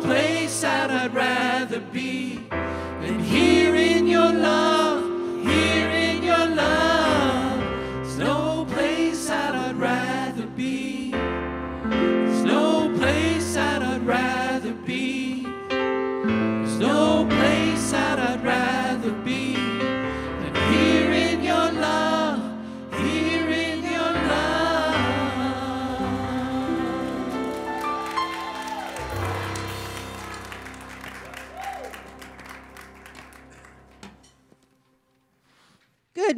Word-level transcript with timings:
place 0.00 0.60
that 0.62 0.90
I'd 0.90 1.14
rather 1.14 1.80
be 1.80 2.36
than 2.50 3.18
here 3.20 3.74
in 3.74 4.06
your 4.06 4.32
love. 4.32 4.79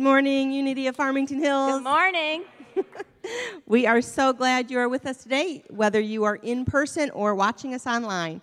morning, 0.03 0.51
Unity 0.51 0.89
of 0.89 0.97
Farmington 0.97 1.39
Hills. 1.39 1.75
Good 1.75 1.85
morning. 1.85 2.43
we 3.67 3.87
are 3.87 4.03
so 4.03 4.33
glad 4.33 4.69
you 4.69 4.79
are 4.81 4.89
with 4.89 5.07
us 5.07 5.23
today, 5.23 5.63
whether 5.71 6.01
you 6.01 6.25
are 6.25 6.37
in 6.37 6.65
person 6.65 7.09
or 7.11 7.37
watching 7.37 7.73
us 7.73 7.87
online. 7.87 8.41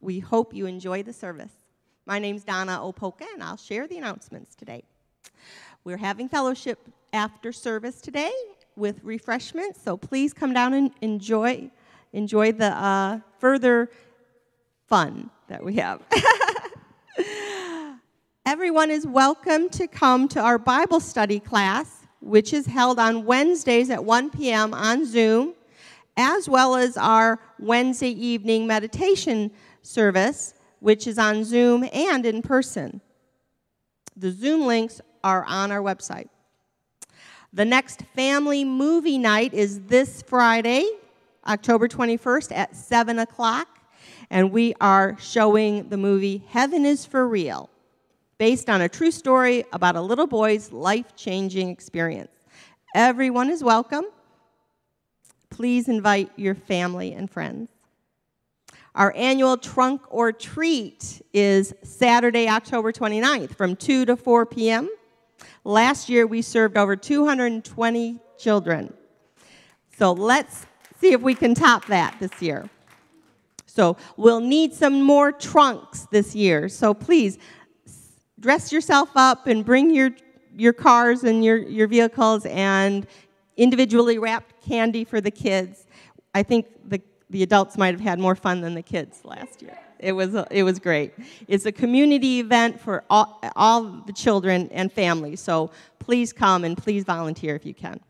We 0.00 0.20
hope 0.20 0.54
you 0.54 0.66
enjoy 0.66 1.02
the 1.02 1.12
service. 1.12 1.50
My 2.06 2.20
name 2.20 2.36
is 2.36 2.44
Donna 2.44 2.78
Opoka, 2.80 3.26
and 3.34 3.42
I'll 3.42 3.56
share 3.56 3.88
the 3.88 3.98
announcements 3.98 4.54
today. 4.54 4.84
We're 5.82 5.96
having 5.96 6.28
fellowship 6.28 6.78
after 7.12 7.52
service 7.52 8.00
today 8.00 8.32
with 8.76 9.02
refreshments, 9.02 9.82
so 9.82 9.96
please 9.96 10.32
come 10.32 10.52
down 10.52 10.72
and 10.72 10.92
enjoy 11.00 11.68
enjoy 12.12 12.52
the 12.52 12.66
uh, 12.66 13.18
further 13.40 13.90
fun 14.86 15.30
that 15.48 15.64
we 15.64 15.74
have. 15.74 16.00
Everyone 18.44 18.90
is 18.90 19.06
welcome 19.06 19.68
to 19.70 19.86
come 19.86 20.26
to 20.26 20.40
our 20.40 20.58
Bible 20.58 20.98
study 20.98 21.38
class, 21.38 22.08
which 22.20 22.52
is 22.52 22.66
held 22.66 22.98
on 22.98 23.24
Wednesdays 23.24 23.88
at 23.88 24.04
1 24.04 24.30
p.m. 24.30 24.74
on 24.74 25.06
Zoom, 25.06 25.54
as 26.16 26.48
well 26.48 26.74
as 26.74 26.96
our 26.96 27.38
Wednesday 27.60 28.10
evening 28.10 28.66
meditation 28.66 29.52
service, 29.82 30.54
which 30.80 31.06
is 31.06 31.20
on 31.20 31.44
Zoom 31.44 31.88
and 31.92 32.26
in 32.26 32.42
person. 32.42 33.00
The 34.16 34.32
Zoom 34.32 34.66
links 34.66 35.00
are 35.22 35.44
on 35.44 35.70
our 35.70 35.80
website. 35.80 36.28
The 37.52 37.64
next 37.64 38.02
family 38.16 38.64
movie 38.64 39.18
night 39.18 39.54
is 39.54 39.82
this 39.82 40.20
Friday, 40.20 40.90
October 41.46 41.86
21st 41.86 42.50
at 42.56 42.74
7 42.74 43.20
o'clock, 43.20 43.68
and 44.30 44.50
we 44.50 44.74
are 44.80 45.16
showing 45.20 45.90
the 45.90 45.96
movie 45.96 46.42
Heaven 46.48 46.84
is 46.84 47.06
for 47.06 47.28
Real 47.28 47.70
based 48.38 48.68
on 48.68 48.80
a 48.80 48.88
true 48.88 49.10
story 49.10 49.64
about 49.72 49.96
a 49.96 50.00
little 50.00 50.26
boy's 50.26 50.72
life 50.72 51.14
changing 51.16 51.68
experience. 51.68 52.30
Everyone 52.94 53.50
is 53.50 53.62
welcome. 53.62 54.04
Please 55.50 55.88
invite 55.88 56.30
your 56.36 56.54
family 56.54 57.12
and 57.12 57.30
friends. 57.30 57.70
Our 58.94 59.14
annual 59.16 59.56
trunk 59.56 60.02
or 60.10 60.32
treat 60.32 61.22
is 61.32 61.74
Saturday, 61.82 62.48
October 62.48 62.92
29th 62.92 63.54
from 63.56 63.76
2 63.76 64.04
to 64.06 64.16
4 64.16 64.46
p.m. 64.46 64.90
Last 65.64 66.08
year, 66.08 66.26
we 66.26 66.42
served 66.42 66.76
over 66.76 66.96
220 66.96 68.20
children. 68.38 68.92
So 69.96 70.12
let's 70.12 70.66
see 71.00 71.12
if 71.12 71.22
we 71.22 71.34
can 71.34 71.54
top 71.54 71.86
that 71.86 72.16
this 72.20 72.42
year. 72.42 72.68
So 73.66 73.96
we'll 74.18 74.40
need 74.40 74.74
some 74.74 75.02
more 75.02 75.32
trunks 75.32 76.06
this 76.10 76.34
year. 76.34 76.68
So 76.68 76.92
please 76.92 77.38
dress 78.42 78.70
yourself 78.70 79.08
up 79.16 79.46
and 79.46 79.64
bring 79.64 79.94
your, 79.94 80.10
your 80.54 80.74
cars 80.74 81.24
and 81.24 81.42
your, 81.42 81.56
your 81.56 81.88
vehicles 81.88 82.44
and 82.44 83.06
individually 83.56 84.18
wrapped 84.18 84.62
candy 84.62 85.04
for 85.04 85.22
the 85.22 85.30
kids. 85.30 85.86
I 86.34 86.42
think 86.42 86.66
the 86.84 87.00
the 87.32 87.42
adults 87.42 87.78
might 87.78 87.94
have 87.94 88.00
had 88.00 88.18
more 88.18 88.36
fun 88.36 88.60
than 88.60 88.74
the 88.74 88.82
kids 88.82 89.24
last 89.24 89.62
year. 89.62 89.76
It 89.98 90.12
was, 90.12 90.34
it 90.50 90.64
was 90.64 90.78
great. 90.78 91.14
It's 91.48 91.64
a 91.64 91.72
community 91.72 92.40
event 92.40 92.78
for 92.78 93.04
all, 93.08 93.40
all 93.56 93.82
the 93.82 94.12
children 94.12 94.68
and 94.70 94.92
families, 94.92 95.40
so 95.40 95.70
please 95.98 96.32
come 96.32 96.62
and 96.62 96.76
please 96.76 97.04
volunteer 97.04 97.56
if 97.56 97.64
you 97.64 97.72
can. 97.72 98.00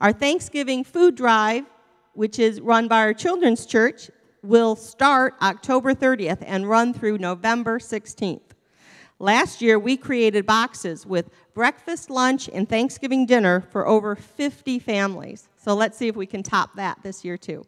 Our 0.00 0.12
Thanksgiving 0.12 0.84
food 0.84 1.14
drive, 1.14 1.64
which 2.12 2.38
is 2.38 2.60
run 2.60 2.86
by 2.86 2.98
our 2.98 3.14
children's 3.14 3.64
church, 3.64 4.10
will 4.42 4.76
start 4.76 5.34
October 5.40 5.94
30th 5.94 6.42
and 6.42 6.68
run 6.68 6.92
through 6.92 7.18
November 7.18 7.78
16th. 7.78 8.47
Last 9.20 9.60
year, 9.60 9.78
we 9.78 9.96
created 9.96 10.46
boxes 10.46 11.04
with 11.04 11.28
breakfast, 11.52 12.08
lunch, 12.08 12.48
and 12.52 12.68
Thanksgiving 12.68 13.26
dinner 13.26 13.60
for 13.60 13.86
over 13.86 14.14
50 14.14 14.78
families. 14.78 15.48
So 15.56 15.74
let's 15.74 15.98
see 15.98 16.06
if 16.06 16.14
we 16.14 16.26
can 16.26 16.44
top 16.44 16.76
that 16.76 16.98
this 17.02 17.24
year, 17.24 17.36
too. 17.36 17.66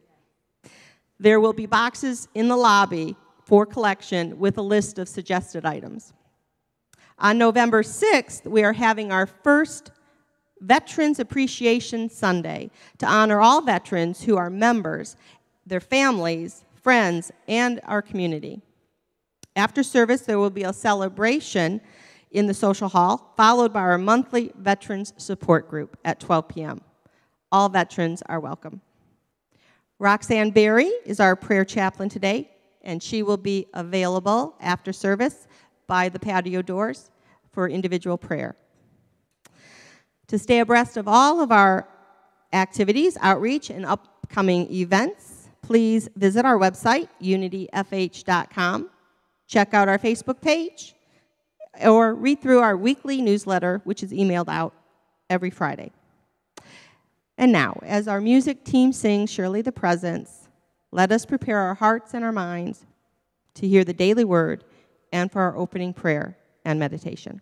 There 1.18 1.40
will 1.40 1.52
be 1.52 1.66
boxes 1.66 2.28
in 2.34 2.48
the 2.48 2.56
lobby 2.56 3.16
for 3.44 3.66
collection 3.66 4.38
with 4.38 4.58
a 4.58 4.62
list 4.62 4.98
of 4.98 5.08
suggested 5.08 5.66
items. 5.66 6.12
On 7.18 7.36
November 7.36 7.82
6th, 7.82 8.46
we 8.46 8.62
are 8.62 8.72
having 8.72 9.10
our 9.10 9.26
first 9.26 9.90
Veterans 10.60 11.18
Appreciation 11.18 12.08
Sunday 12.08 12.70
to 12.98 13.06
honor 13.06 13.40
all 13.40 13.60
veterans 13.60 14.22
who 14.22 14.36
are 14.36 14.50
members, 14.50 15.16
their 15.66 15.80
families, 15.80 16.64
friends, 16.74 17.32
and 17.48 17.80
our 17.84 18.02
community. 18.02 18.62
After 19.56 19.82
service, 19.82 20.22
there 20.22 20.38
will 20.38 20.50
be 20.50 20.62
a 20.62 20.72
celebration 20.72 21.80
in 22.30 22.46
the 22.46 22.54
social 22.54 22.88
hall, 22.88 23.34
followed 23.36 23.72
by 23.72 23.80
our 23.80 23.98
monthly 23.98 24.52
Veterans 24.56 25.12
Support 25.16 25.68
Group 25.68 25.98
at 26.04 26.20
12 26.20 26.48
p.m. 26.48 26.80
All 27.50 27.68
veterans 27.68 28.22
are 28.26 28.38
welcome. 28.38 28.80
Roxanne 29.98 30.50
Berry 30.50 30.90
is 31.04 31.20
our 31.20 31.34
prayer 31.34 31.64
chaplain 31.64 32.08
today, 32.08 32.50
and 32.82 33.02
she 33.02 33.22
will 33.22 33.36
be 33.36 33.66
available 33.74 34.54
after 34.60 34.92
service 34.92 35.48
by 35.86 36.08
the 36.08 36.18
patio 36.18 36.62
doors 36.62 37.10
for 37.52 37.68
individual 37.68 38.16
prayer. 38.16 38.54
To 40.28 40.38
stay 40.38 40.60
abreast 40.60 40.96
of 40.96 41.08
all 41.08 41.40
of 41.40 41.50
our 41.50 41.88
activities, 42.52 43.18
outreach, 43.20 43.68
and 43.68 43.84
upcoming 43.84 44.72
events, 44.72 45.48
please 45.60 46.08
visit 46.14 46.44
our 46.44 46.56
website, 46.56 47.08
unityfh.com. 47.20 48.90
Check 49.50 49.74
out 49.74 49.88
our 49.88 49.98
Facebook 49.98 50.40
page, 50.40 50.94
or 51.84 52.14
read 52.14 52.40
through 52.40 52.60
our 52.60 52.76
weekly 52.76 53.20
newsletter, 53.20 53.80
which 53.82 54.04
is 54.04 54.12
emailed 54.12 54.48
out 54.48 54.72
every 55.28 55.50
Friday. 55.50 55.90
And 57.36 57.50
now, 57.50 57.80
as 57.82 58.06
our 58.06 58.20
music 58.20 58.62
team 58.62 58.92
sings 58.92 59.28
Surely 59.28 59.60
the 59.60 59.72
Presence, 59.72 60.46
let 60.92 61.10
us 61.10 61.26
prepare 61.26 61.58
our 61.58 61.74
hearts 61.74 62.14
and 62.14 62.24
our 62.24 62.30
minds 62.30 62.86
to 63.54 63.66
hear 63.66 63.82
the 63.82 63.92
daily 63.92 64.24
word 64.24 64.62
and 65.12 65.32
for 65.32 65.42
our 65.42 65.56
opening 65.56 65.94
prayer 65.94 66.38
and 66.64 66.78
meditation. 66.78 67.40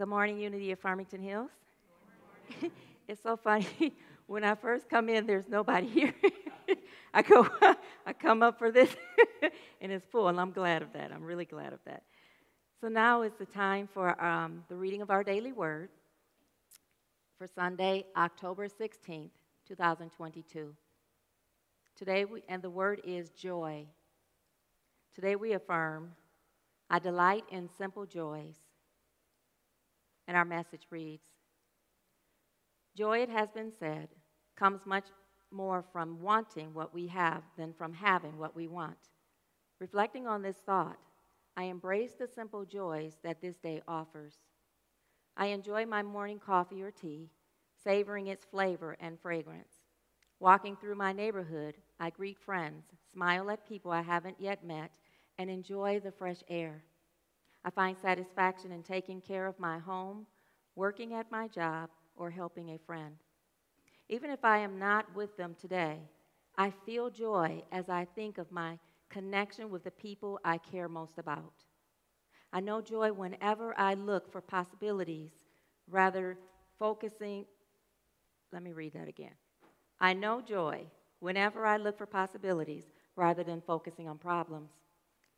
Good 0.00 0.08
morning, 0.08 0.38
Unity 0.38 0.72
of 0.72 0.78
Farmington 0.78 1.20
Hills. 1.20 1.50
it's 3.06 3.22
so 3.22 3.36
funny. 3.36 3.66
when 4.26 4.44
I 4.44 4.54
first 4.54 4.88
come 4.88 5.10
in, 5.10 5.26
there's 5.26 5.46
nobody 5.46 5.86
here. 5.86 6.14
I 7.12 7.20
go, 7.20 7.46
I 8.06 8.14
come 8.14 8.42
up 8.42 8.58
for 8.58 8.70
this, 8.70 8.88
and 9.78 9.92
it's 9.92 10.06
full, 10.06 10.28
and 10.28 10.40
I'm 10.40 10.52
glad 10.52 10.80
of 10.80 10.90
that. 10.94 11.12
I'm 11.12 11.22
really 11.22 11.44
glad 11.44 11.74
of 11.74 11.80
that. 11.84 12.04
So 12.80 12.88
now 12.88 13.20
is 13.20 13.34
the 13.38 13.44
time 13.44 13.90
for 13.92 14.18
um, 14.24 14.64
the 14.70 14.74
reading 14.74 15.02
of 15.02 15.10
our 15.10 15.22
daily 15.22 15.52
word 15.52 15.90
for 17.36 17.46
Sunday, 17.46 18.06
October 18.16 18.68
16th, 18.68 19.28
2022. 19.68 20.74
Today, 21.94 22.24
we, 22.24 22.42
and 22.48 22.62
the 22.62 22.70
word 22.70 23.02
is 23.04 23.28
joy. 23.32 23.84
Today 25.14 25.36
we 25.36 25.52
affirm, 25.52 26.12
I 26.88 27.00
delight 27.00 27.44
in 27.50 27.68
simple 27.76 28.06
joys. 28.06 28.56
And 30.30 30.36
our 30.36 30.44
message 30.44 30.86
reads 30.90 31.26
Joy, 32.96 33.18
it 33.18 33.28
has 33.30 33.50
been 33.50 33.72
said, 33.80 34.06
comes 34.54 34.86
much 34.86 35.06
more 35.50 35.84
from 35.92 36.20
wanting 36.20 36.72
what 36.72 36.94
we 36.94 37.08
have 37.08 37.42
than 37.58 37.72
from 37.72 37.92
having 37.92 38.38
what 38.38 38.54
we 38.54 38.68
want. 38.68 39.08
Reflecting 39.80 40.28
on 40.28 40.40
this 40.40 40.58
thought, 40.58 41.00
I 41.56 41.64
embrace 41.64 42.12
the 42.16 42.28
simple 42.28 42.64
joys 42.64 43.16
that 43.24 43.40
this 43.40 43.56
day 43.56 43.82
offers. 43.88 44.34
I 45.36 45.46
enjoy 45.46 45.84
my 45.84 46.00
morning 46.00 46.38
coffee 46.38 46.84
or 46.84 46.92
tea, 46.92 47.28
savoring 47.82 48.28
its 48.28 48.44
flavor 48.44 48.96
and 49.00 49.18
fragrance. 49.18 49.82
Walking 50.38 50.76
through 50.76 50.94
my 50.94 51.12
neighborhood, 51.12 51.74
I 51.98 52.10
greet 52.10 52.38
friends, 52.38 52.84
smile 53.12 53.50
at 53.50 53.68
people 53.68 53.90
I 53.90 54.02
haven't 54.02 54.40
yet 54.40 54.64
met, 54.64 54.92
and 55.38 55.50
enjoy 55.50 55.98
the 55.98 56.12
fresh 56.12 56.44
air. 56.48 56.84
I 57.64 57.70
find 57.70 57.96
satisfaction 57.98 58.72
in 58.72 58.82
taking 58.82 59.20
care 59.20 59.46
of 59.46 59.58
my 59.58 59.78
home, 59.78 60.26
working 60.76 61.14
at 61.14 61.30
my 61.30 61.48
job, 61.48 61.90
or 62.16 62.30
helping 62.30 62.70
a 62.70 62.78
friend. 62.78 63.16
Even 64.08 64.30
if 64.30 64.44
I 64.44 64.58
am 64.58 64.78
not 64.78 65.14
with 65.14 65.36
them 65.36 65.54
today, 65.60 66.00
I 66.56 66.70
feel 66.84 67.10
joy 67.10 67.62
as 67.70 67.88
I 67.88 68.06
think 68.14 68.38
of 68.38 68.50
my 68.50 68.78
connection 69.08 69.70
with 69.70 69.84
the 69.84 69.90
people 69.90 70.40
I 70.44 70.58
care 70.58 70.88
most 70.88 71.18
about. 71.18 71.52
I 72.52 72.60
know 72.60 72.80
joy 72.80 73.12
whenever 73.12 73.78
I 73.78 73.94
look 73.94 74.30
for 74.30 74.40
possibilities 74.40 75.30
rather 75.88 76.36
focusing. 76.78 77.44
Let 78.52 78.62
me 78.62 78.72
read 78.72 78.94
that 78.94 79.08
again. 79.08 79.34
I 80.00 80.14
know 80.14 80.40
joy 80.40 80.86
whenever 81.20 81.66
I 81.66 81.76
look 81.76 81.98
for 81.98 82.06
possibilities 82.06 82.84
rather 83.16 83.44
than 83.44 83.60
focusing 83.60 84.08
on 84.08 84.18
problems. 84.18 84.70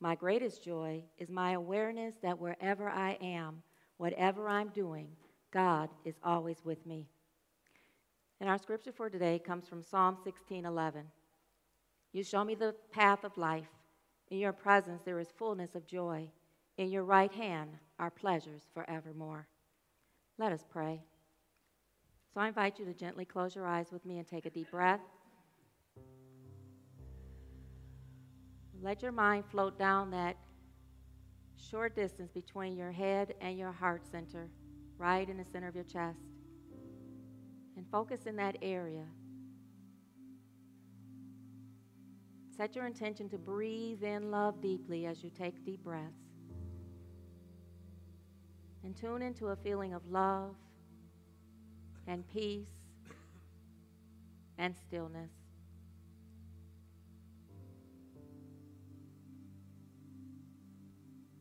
My 0.03 0.17
greatest 0.17 0.65
joy 0.65 1.05
is 1.17 1.31
my 1.31 1.53
awareness 1.53 2.17
that 2.23 2.37
wherever 2.37 2.91
I 2.91 3.17
am, 3.21 3.63
whatever 3.99 4.49
I'm 4.49 4.71
doing, 4.71 5.07
God 5.53 5.91
is 6.05 6.17
always 6.25 6.65
with 6.65 6.85
me. 6.85 7.07
And 8.41 8.51
our 8.51 8.59
scripture 8.59 8.91
for 8.91 9.09
today 9.09 9.39
comes 9.39 9.69
from 9.69 9.85
Psalm 9.85 10.17
16:11. 10.17 11.05
You 12.11 12.25
show 12.25 12.43
me 12.43 12.57
the 12.57 12.75
path 12.91 13.23
of 13.23 13.39
life. 13.39 13.71
In 14.27 14.39
your 14.39 14.53
presence 14.53 15.03
there 15.05 15.21
is 15.21 15.31
fullness 15.31 15.77
of 15.77 15.87
joy. 15.87 16.29
In 16.79 16.91
your 16.91 17.05
right 17.05 17.31
hand 17.31 17.71
are 18.01 18.11
pleasures 18.11 18.69
forevermore. 18.75 19.47
Let 20.37 20.51
us 20.51 20.65
pray. 20.69 21.01
So 22.35 22.41
I 22.41 22.49
invite 22.49 22.81
you 22.81 22.87
to 22.87 22.93
gently 22.95 23.25
close 23.25 23.55
your 23.55 23.69
eyes 23.69 23.93
with 23.93 24.05
me 24.05 24.19
and 24.19 24.27
take 24.27 24.47
a 24.47 24.51
deep 24.51 24.73
breath. 24.73 25.01
Let 28.83 29.01
your 29.01 29.13
mind 29.13 29.45
float 29.49 29.79
down 29.79 30.11
that 30.11 30.37
short 31.71 31.95
distance 31.95 32.33
between 32.33 32.77
your 32.77 32.91
head 32.91 33.35
and 33.41 33.57
your 33.57 33.71
heart 33.71 34.03
center, 34.11 34.49
right 34.99 35.29
in 35.29 35.37
the 35.37 35.45
center 35.45 35.69
of 35.69 35.77
your 35.77 35.85
chest. 35.85 36.19
And 37.77 37.87
focus 37.93 38.27
in 38.27 38.35
that 38.37 38.57
area. 38.61 39.05
Set 42.57 42.75
your 42.75 42.87
intention 42.87 43.29
to 43.31 43.39
breathe 43.39 44.03
in 44.03 44.33
love 44.33 44.61
deeply 44.61 45.07
as 45.07 45.23
you 45.23 45.31
take 45.31 45.65
deep 45.65 45.85
breaths. 45.85 46.13
And 48.85 48.97
tune 48.97 49.23
into 49.23 49.49
a 49.49 49.57
feeling 49.57 49.95
of 49.95 50.05
love 50.11 50.57
and 52.09 52.29
peace 52.33 52.67
and 54.59 54.75
stillness. 54.89 55.31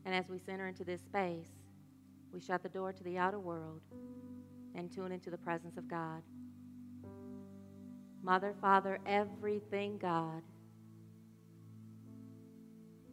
And 0.04 0.14
as 0.14 0.28
we 0.28 0.38
center 0.38 0.66
into 0.66 0.84
this 0.84 1.00
space, 1.00 1.48
we 2.32 2.40
shut 2.40 2.62
the 2.62 2.68
door 2.68 2.92
to 2.92 3.04
the 3.04 3.18
outer 3.18 3.38
world 3.38 3.82
and 4.74 4.90
tune 4.90 5.12
into 5.12 5.30
the 5.30 5.38
presence 5.38 5.76
of 5.76 5.88
God. 5.88 6.22
Mother, 8.22 8.54
Father, 8.60 8.98
everything 9.06 9.98
God. 9.98 10.42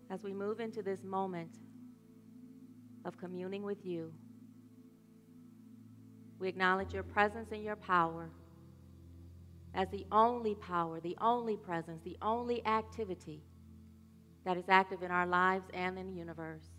As 0.10 0.24
we 0.24 0.34
move 0.34 0.60
into 0.60 0.82
this 0.82 1.04
moment 1.04 1.60
of 3.06 3.18
communing 3.18 3.64
with 3.64 3.86
you, 3.86 4.12
we 6.40 6.48
acknowledge 6.48 6.94
your 6.94 7.04
presence 7.04 7.52
and 7.52 7.64
your 7.64 7.76
power 7.76 8.30
as 9.74 9.90
the 9.90 10.06
only 10.12 10.56
power, 10.56 11.00
the 11.00 11.18
only 11.22 11.58
presence, 11.58 12.02
the 12.04 12.18
only 12.22 12.66
activity 12.66 13.44
that 14.46 14.58
is 14.58 14.66
active 14.70 15.04
in 15.04 15.12
our 15.12 15.28
lives 15.28 15.66
and 15.74 16.00
in 16.00 16.08
the 16.08 16.14
universe. 16.14 16.70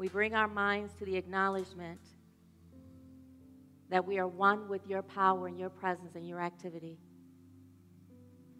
We 0.00 0.08
bring 0.08 0.34
our 0.34 0.48
minds 0.48 0.94
to 0.94 1.04
the 1.04 1.14
acknowledgement 1.14 2.00
that 3.90 4.06
we 4.06 4.18
are 4.18 4.26
one 4.26 4.66
with 4.66 4.80
your 4.86 5.02
power 5.02 5.46
and 5.46 5.58
your 5.58 5.68
presence 5.68 6.14
and 6.14 6.26
your 6.26 6.40
activity. 6.40 6.96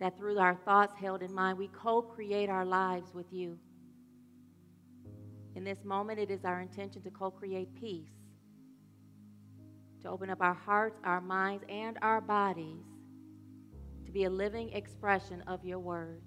That 0.00 0.18
through 0.18 0.38
our 0.38 0.54
thoughts 0.66 0.92
held 1.00 1.22
in 1.22 1.32
mind, 1.32 1.56
we 1.56 1.68
co 1.68 2.02
create 2.02 2.50
our 2.50 2.66
lives 2.66 3.14
with 3.14 3.32
you. 3.32 3.58
In 5.54 5.64
this 5.64 5.82
moment, 5.82 6.18
it 6.18 6.30
is 6.30 6.44
our 6.44 6.60
intention 6.60 7.00
to 7.00 7.10
co 7.10 7.30
create 7.30 7.74
peace, 7.74 8.12
to 10.02 10.10
open 10.10 10.28
up 10.28 10.42
our 10.42 10.52
hearts, 10.52 11.00
our 11.04 11.22
minds, 11.22 11.64
and 11.70 11.96
our 12.02 12.20
bodies 12.20 12.84
to 14.04 14.12
be 14.12 14.24
a 14.24 14.30
living 14.30 14.70
expression 14.74 15.42
of 15.46 15.64
your 15.64 15.78
word, 15.78 16.20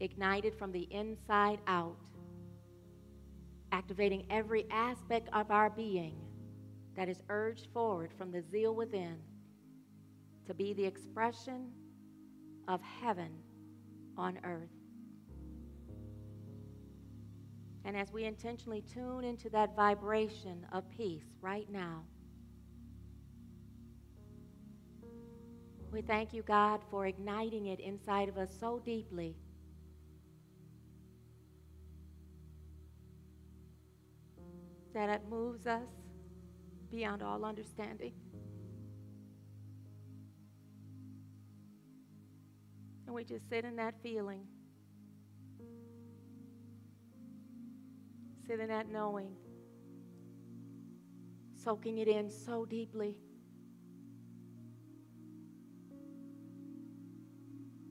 ignited 0.00 0.54
from 0.54 0.72
the 0.72 0.88
inside 0.90 1.58
out 1.66 1.98
activating 3.76 4.24
every 4.30 4.64
aspect 4.70 5.28
of 5.34 5.50
our 5.50 5.68
being 5.68 6.16
that 6.96 7.10
is 7.10 7.22
urged 7.28 7.68
forward 7.74 8.10
from 8.16 8.32
the 8.32 8.40
zeal 8.40 8.74
within 8.74 9.18
to 10.46 10.54
be 10.54 10.72
the 10.72 10.84
expression 10.84 11.70
of 12.68 12.80
heaven 12.80 13.28
on 14.16 14.38
earth. 14.44 14.70
And 17.84 17.94
as 17.94 18.10
we 18.12 18.24
intentionally 18.24 18.82
tune 18.82 19.24
into 19.24 19.50
that 19.50 19.76
vibration 19.76 20.66
of 20.72 20.88
peace 20.88 21.26
right 21.42 21.70
now, 21.70 22.02
we 25.92 26.00
thank 26.00 26.32
you, 26.32 26.42
God, 26.42 26.80
for 26.90 27.06
igniting 27.06 27.66
it 27.66 27.80
inside 27.80 28.30
of 28.30 28.38
us 28.38 28.50
so 28.58 28.80
deeply 28.84 29.36
that 34.96 35.10
it 35.10 35.20
moves 35.28 35.66
us 35.66 35.90
beyond 36.90 37.22
all 37.22 37.44
understanding. 37.44 38.14
And 43.04 43.14
we 43.14 43.22
just 43.22 43.46
sit 43.50 43.66
in 43.66 43.76
that 43.76 43.94
feeling, 44.02 44.40
sit 48.46 48.58
in 48.58 48.68
that 48.68 48.90
knowing, 48.90 49.36
soaking 51.62 51.98
it 51.98 52.08
in 52.08 52.30
so 52.30 52.64
deeply. 52.64 53.16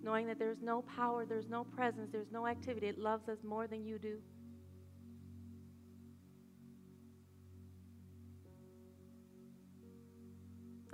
Knowing 0.02 0.26
that 0.26 0.40
there's 0.40 0.64
no 0.64 0.82
power, 0.82 1.24
there's 1.24 1.50
no 1.50 1.64
presence, 1.64 2.10
there's 2.12 2.32
no 2.32 2.48
activity. 2.48 2.88
It 2.88 2.98
loves 2.98 3.30
us 3.30 3.44
more 3.44 3.68
than 3.68 3.86
you 3.86 4.00
do. 4.00 4.18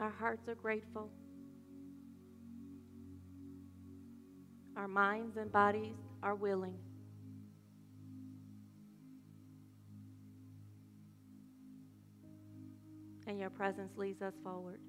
Our 0.01 0.09
hearts 0.09 0.47
are 0.47 0.55
grateful. 0.55 1.11
Our 4.75 4.87
minds 4.87 5.37
and 5.37 5.51
bodies 5.51 5.93
are 6.23 6.33
willing. 6.33 6.73
And 13.27 13.39
your 13.39 13.51
presence 13.51 13.91
leads 13.95 14.23
us 14.23 14.33
forward. 14.43 14.79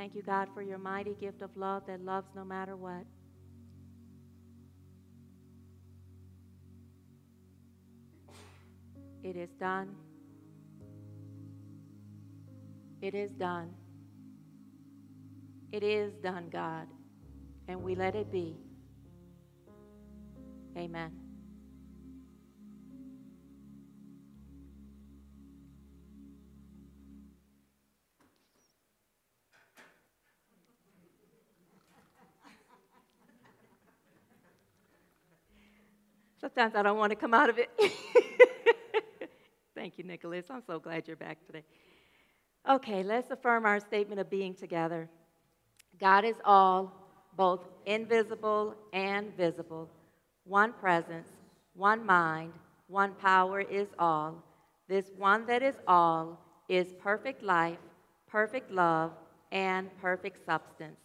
Thank 0.00 0.14
you, 0.14 0.22
God, 0.22 0.48
for 0.54 0.62
your 0.62 0.78
mighty 0.78 1.14
gift 1.20 1.42
of 1.42 1.54
love 1.58 1.82
that 1.86 2.00
loves 2.00 2.26
no 2.34 2.42
matter 2.42 2.74
what. 2.74 3.04
It 9.22 9.36
is 9.36 9.50
done. 9.60 9.94
It 13.02 13.14
is 13.14 13.30
done. 13.32 13.74
It 15.70 15.82
is 15.82 16.14
done, 16.22 16.48
God. 16.50 16.86
And 17.68 17.82
we 17.82 17.94
let 17.94 18.14
it 18.14 18.32
be. 18.32 18.56
Amen. 20.78 21.19
Sometimes 36.54 36.74
I 36.74 36.82
don't 36.82 36.98
want 36.98 37.10
to 37.10 37.16
come 37.16 37.32
out 37.32 37.48
of 37.48 37.58
it. 37.58 37.70
Thank 39.74 39.98
you, 39.98 40.04
Nicholas. 40.04 40.46
I'm 40.50 40.62
so 40.66 40.80
glad 40.80 41.06
you're 41.06 41.16
back 41.16 41.38
today. 41.46 41.62
Okay, 42.68 43.02
let's 43.02 43.30
affirm 43.30 43.64
our 43.64 43.78
statement 43.78 44.20
of 44.20 44.28
being 44.28 44.54
together. 44.54 45.08
God 46.00 46.24
is 46.24 46.36
all, 46.44 46.92
both 47.36 47.60
invisible 47.86 48.74
and 48.92 49.34
visible. 49.36 49.88
One 50.44 50.72
presence, 50.72 51.28
one 51.74 52.04
mind, 52.04 52.52
one 52.88 53.12
power 53.14 53.60
is 53.60 53.88
all. 53.98 54.42
This 54.88 55.12
one 55.16 55.46
that 55.46 55.62
is 55.62 55.76
all 55.86 56.40
is 56.68 56.92
perfect 57.00 57.42
life, 57.42 57.78
perfect 58.26 58.72
love, 58.72 59.12
and 59.52 59.88
perfect 60.00 60.44
substance. 60.44 60.98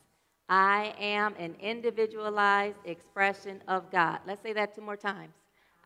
I 0.47 0.93
am 0.99 1.33
an 1.39 1.55
individualized 1.59 2.77
expression 2.85 3.61
of 3.67 3.91
God. 3.91 4.19
Let's 4.27 4.41
say 4.41 4.53
that 4.53 4.75
two 4.75 4.81
more 4.81 4.97
times. 4.97 5.33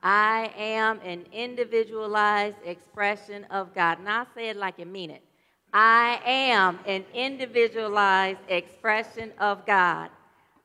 I 0.02 0.52
am 0.58 1.00
an 1.04 1.26
individualized 1.32 2.58
expression 2.66 3.46
of 3.46 3.74
God. 3.74 4.04
Now 4.04 4.26
say 4.36 4.50
it 4.50 4.58
like 4.58 4.80
you 4.80 4.86
mean 4.86 5.12
it. 5.12 5.22
I 5.74 6.20
am 6.26 6.80
an 6.86 7.06
individualized 7.14 8.40
expression 8.48 9.32
of 9.40 9.66
God. 9.66 10.10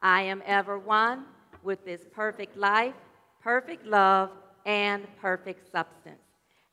I 0.00 0.22
am 0.22 0.42
ever 0.46 0.78
one 0.78 1.24
with 1.62 1.84
this 1.84 2.02
perfect 2.12 2.56
life, 2.56 2.94
perfect 3.42 3.86
love, 3.86 4.30
and 4.66 5.04
perfect 5.20 5.70
substance. 5.70 6.20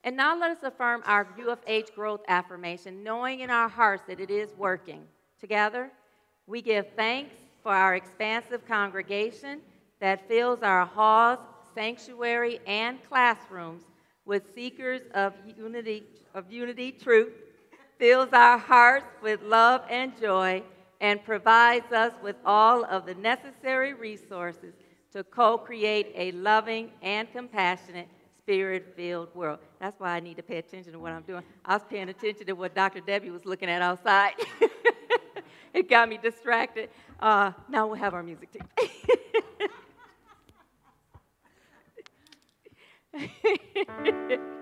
And 0.04 0.16
now 0.16 0.38
let 0.38 0.52
us 0.52 0.64
affirm 0.64 1.04
our 1.06 1.26
UFH 1.40 1.94
growth 1.94 2.22
affirmation, 2.28 3.04
knowing 3.04 3.42
in 3.42 3.50
our 3.50 3.70
hearts 3.70 4.04
that 4.08 4.20
it 4.20 4.32
is 4.32 4.50
working. 4.58 5.04
Together, 5.40 5.92
we 6.52 6.62
give 6.62 6.86
thanks 6.98 7.34
for 7.64 7.72
our 7.72 7.96
expansive 7.96 8.68
congregation 8.68 9.62
that 10.02 10.28
fills 10.28 10.62
our 10.62 10.86
halls, 10.86 11.40
sanctuary, 11.74 12.60
and 12.68 12.98
classrooms 13.08 13.84
with 14.26 14.44
seekers 14.54 15.00
of 15.14 15.34
unity, 15.58 16.04
of 16.36 16.52
unity 16.52 16.92
truth, 16.92 17.32
fills 17.98 18.34
our 18.34 18.58
hearts 18.58 19.06
with 19.24 19.42
love 19.44 19.82
and 19.90 20.12
joy, 20.20 20.62
and 21.00 21.24
provides 21.24 21.90
us 21.94 22.12
with 22.22 22.36
all 22.46 22.84
of 22.84 23.06
the 23.06 23.16
necessary 23.16 23.94
resources 23.94 24.74
to 25.14 25.24
co 25.24 25.58
create 25.58 26.12
a 26.16 26.34
loving 26.34 26.92
and 27.02 27.32
compassionate 27.32 28.10
spirit 28.38 28.92
filled 28.98 29.34
world. 29.34 29.60
That's 29.80 29.98
why 30.02 30.18
I 30.18 30.20
need 30.20 30.36
to 30.36 30.44
pay 30.44 30.58
attention 30.58 30.92
to 30.92 31.00
what 31.00 31.14
I'm 31.14 31.22
doing. 31.22 31.44
I 31.64 31.76
was 31.76 31.84
paying 31.90 32.10
attention 32.10 32.46
to 32.48 32.54
what 32.54 32.76
Dr. 32.76 33.00
Debbie 33.00 33.30
was 33.30 33.46
looking 33.46 33.70
at 33.70 33.82
outside. 33.82 34.34
it 35.74 35.90
got 35.90 36.10
me 36.10 36.18
distracted. 36.18 36.90
Uh, 37.20 37.52
now 37.70 37.88
we'll 37.88 37.96
have 37.96 38.14
our 38.14 38.24
music 38.24 38.50
team. 38.52 38.64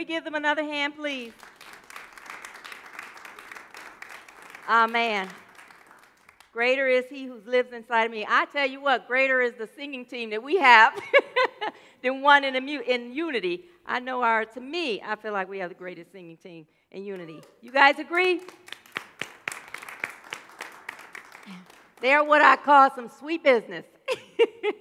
we 0.00 0.06
give 0.06 0.24
them 0.24 0.34
another 0.34 0.64
hand, 0.64 0.96
please? 0.96 1.34
Amen. 4.66 5.28
Greater 6.54 6.88
is 6.88 7.04
he 7.10 7.26
who 7.26 7.38
lives 7.44 7.74
inside 7.74 8.04
of 8.04 8.10
me. 8.10 8.24
I 8.26 8.46
tell 8.46 8.66
you 8.66 8.80
what, 8.80 9.06
greater 9.06 9.42
is 9.42 9.52
the 9.58 9.66
singing 9.66 10.06
team 10.06 10.30
that 10.30 10.42
we 10.42 10.56
have 10.56 10.98
than 12.02 12.22
one 12.22 12.44
in, 12.44 12.64
mu- 12.64 12.80
in 12.80 13.12
unity. 13.12 13.66
I 13.84 13.98
know 14.00 14.22
our, 14.22 14.46
to 14.46 14.60
me, 14.62 15.02
I 15.02 15.16
feel 15.16 15.34
like 15.34 15.50
we 15.50 15.58
have 15.58 15.68
the 15.68 15.74
greatest 15.74 16.12
singing 16.12 16.38
team 16.38 16.66
in 16.92 17.04
unity. 17.04 17.42
You 17.60 17.70
guys 17.70 17.98
agree? 17.98 18.40
They're 22.00 22.24
what 22.24 22.40
I 22.40 22.56
call 22.56 22.90
some 22.94 23.10
sweet 23.10 23.44
business. 23.44 23.84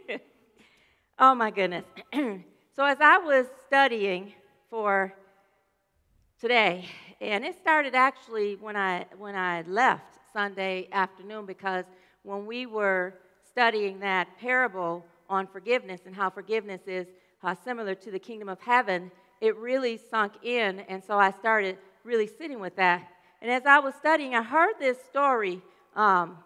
oh 1.20 1.36
my 1.36 1.52
goodness. 1.52 1.84
so, 2.14 2.86
as 2.86 3.00
I 3.02 3.18
was 3.18 3.48
studying 3.68 4.32
for 4.70 5.14
today, 6.40 6.86
and 7.20 7.44
it 7.44 7.56
started 7.56 7.96
actually 7.96 8.56
when 8.56 8.76
I, 8.76 9.06
when 9.18 9.36
I 9.36 9.64
left 9.64 10.20
Sunday 10.32 10.88
afternoon 10.92 11.46
because 11.46 11.86
when 12.24 12.46
we 12.46 12.66
were 12.66 13.16
studying 13.50 14.00
that 14.02 14.28
parable 14.40 15.04
on 15.30 15.48
forgiveness 15.48 16.02
and 16.06 16.16
how 16.16 16.30
forgiveness 16.30 16.82
is 16.88 17.08
uh, 17.44 17.56
similar 17.64 17.96
to 17.96 18.12
the 18.12 18.20
kingdom 18.20 18.48
of 18.48 18.60
heaven, 18.60 19.12
it 19.42 19.56
really 19.58 19.98
sunk 19.98 20.34
in. 20.44 20.82
And 20.82 21.04
so 21.04 21.18
I 21.18 21.32
started 21.32 21.78
really 22.04 22.28
sitting 22.28 22.60
with 22.60 22.76
that. 22.76 23.08
And 23.42 23.50
as 23.50 23.66
I 23.66 23.80
was 23.80 23.96
studying, 23.96 24.36
I 24.36 24.44
heard 24.44 24.76
this 24.80 24.98
story 25.10 25.62
um, 25.96 26.38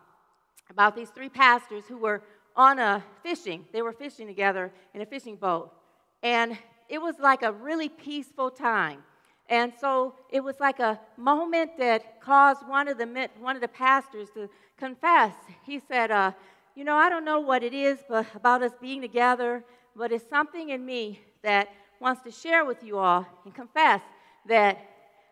about 0.69 0.95
these 0.95 1.09
three 1.09 1.29
pastors 1.29 1.85
who 1.87 1.97
were 1.97 2.23
on 2.55 2.79
a 2.79 3.03
fishing. 3.21 3.65
They 3.73 3.81
were 3.81 3.93
fishing 3.93 4.27
together 4.27 4.71
in 4.93 5.01
a 5.01 5.05
fishing 5.05 5.35
boat. 5.35 5.73
And 6.21 6.57
it 6.89 7.01
was 7.01 7.15
like 7.19 7.43
a 7.43 7.51
really 7.51 7.89
peaceful 7.89 8.49
time. 8.49 9.03
And 9.49 9.73
so 9.79 10.15
it 10.29 10.43
was 10.43 10.59
like 10.59 10.79
a 10.79 10.99
moment 11.17 11.77
that 11.77 12.21
caused 12.21 12.67
one 12.67 12.87
of 12.87 12.97
the, 12.97 13.29
one 13.39 13.55
of 13.55 13.61
the 13.61 13.67
pastors 13.67 14.29
to 14.35 14.49
confess. 14.77 15.33
He 15.63 15.79
said, 15.87 16.11
uh, 16.11 16.31
You 16.75 16.83
know, 16.83 16.95
I 16.95 17.09
don't 17.09 17.25
know 17.25 17.39
what 17.39 17.63
it 17.63 17.73
is 17.73 17.99
but 18.07 18.25
about 18.35 18.63
us 18.63 18.71
being 18.79 19.01
together, 19.01 19.63
but 19.95 20.11
it's 20.11 20.27
something 20.29 20.69
in 20.69 20.85
me 20.85 21.19
that 21.43 21.69
wants 21.99 22.21
to 22.23 22.31
share 22.31 22.65
with 22.65 22.83
you 22.83 22.97
all 22.97 23.25
and 23.45 23.53
confess 23.53 24.01
that 24.47 24.77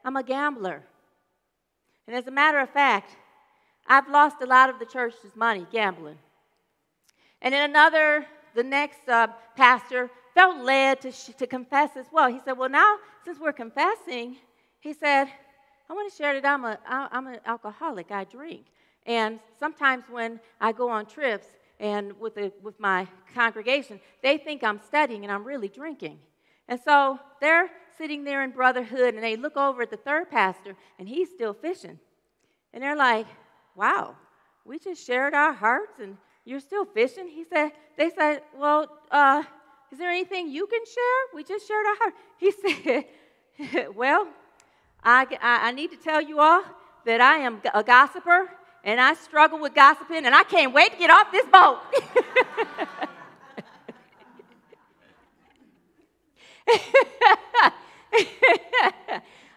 I'm 0.03 0.17
a 0.17 0.23
gambler. 0.23 0.83
And 2.07 2.15
as 2.15 2.27
a 2.27 2.31
matter 2.31 2.59
of 2.59 2.69
fact, 2.69 3.15
I've 3.87 4.09
lost 4.09 4.37
a 4.41 4.45
lot 4.45 4.69
of 4.69 4.79
the 4.79 4.85
church's 4.85 5.35
money 5.35 5.65
gambling. 5.71 6.17
And 7.41 7.53
then 7.53 7.69
another, 7.69 8.25
the 8.55 8.63
next 8.63 9.07
uh, 9.07 9.27
pastor 9.55 10.09
felt 10.33 10.63
led 10.63 11.01
to, 11.01 11.11
sh- 11.11 11.31
to 11.37 11.47
confess 11.47 11.91
as 11.95 12.05
well. 12.11 12.29
He 12.29 12.39
said, 12.43 12.53
Well, 12.53 12.69
now, 12.69 12.97
since 13.25 13.39
we're 13.39 13.53
confessing, 13.53 14.37
he 14.79 14.93
said, 14.93 15.27
I 15.89 15.93
want 15.93 16.11
to 16.11 16.17
share 16.17 16.39
that 16.39 16.47
I'm, 16.47 16.65
a, 16.65 16.79
I'm 16.87 17.27
an 17.27 17.39
alcoholic. 17.45 18.11
I 18.11 18.23
drink. 18.23 18.65
And 19.05 19.39
sometimes 19.59 20.05
when 20.09 20.39
I 20.59 20.71
go 20.71 20.89
on 20.89 21.05
trips 21.05 21.47
and 21.79 22.17
with, 22.19 22.37
with 22.61 22.79
my 22.79 23.07
congregation, 23.33 23.99
they 24.21 24.37
think 24.37 24.63
I'm 24.63 24.79
studying 24.79 25.23
and 25.23 25.31
I'm 25.31 25.43
really 25.43 25.67
drinking. 25.67 26.19
And 26.67 26.79
so 26.79 27.19
they're 27.41 27.69
sitting 27.97 28.23
there 28.23 28.43
in 28.43 28.51
brotherhood 28.51 29.15
and 29.15 29.23
they 29.23 29.35
look 29.35 29.57
over 29.57 29.81
at 29.81 29.89
the 29.89 29.97
third 29.97 30.29
pastor 30.29 30.75
and 30.97 31.09
he's 31.09 31.29
still 31.29 31.53
fishing. 31.53 31.99
And 32.73 32.81
they're 32.81 32.95
like, 32.95 33.27
wow, 33.75 34.15
we 34.65 34.79
just 34.79 35.05
shared 35.05 35.33
our 35.33 35.51
hearts 35.51 35.99
and 35.99 36.17
you're 36.45 36.59
still 36.59 36.85
fishing? 36.85 37.27
He 37.27 37.43
said, 37.43 37.71
they 37.97 38.09
said, 38.09 38.41
well, 38.57 38.87
uh, 39.11 39.43
is 39.91 39.97
there 39.97 40.09
anything 40.09 40.49
you 40.49 40.67
can 40.67 40.85
share? 40.85 41.35
We 41.35 41.43
just 41.43 41.67
shared 41.67 41.85
our 41.85 41.95
heart. 41.95 42.13
He 42.37 42.51
said, 43.71 43.95
well, 43.95 44.27
I, 45.03 45.25
I, 45.41 45.71
need 45.71 45.91
to 45.91 45.97
tell 45.97 46.21
you 46.21 46.39
all 46.39 46.63
that 47.05 47.19
I 47.19 47.37
am 47.37 47.61
a 47.73 47.83
gossiper 47.83 48.49
and 48.83 49.01
I 49.01 49.13
struggle 49.15 49.59
with 49.59 49.73
gossiping 49.73 50.25
and 50.25 50.33
I 50.33 50.43
can't 50.43 50.73
wait 50.73 50.93
to 50.93 50.97
get 50.97 51.09
off 51.09 51.31
this 51.31 51.45
boat. 51.47 51.79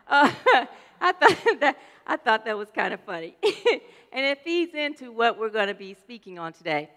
uh, 0.08 0.30
I 1.00 1.12
thought 1.12 1.60
that 1.60 1.76
I 2.06 2.16
thought 2.16 2.44
that 2.44 2.56
was 2.56 2.68
kind 2.70 2.92
of 2.92 3.00
funny. 3.00 3.36
and 4.12 4.26
it 4.26 4.42
feeds 4.44 4.74
into 4.74 5.10
what 5.10 5.38
we're 5.38 5.50
going 5.50 5.68
to 5.68 5.74
be 5.74 5.94
speaking 5.94 6.38
on 6.38 6.52
today. 6.52 6.90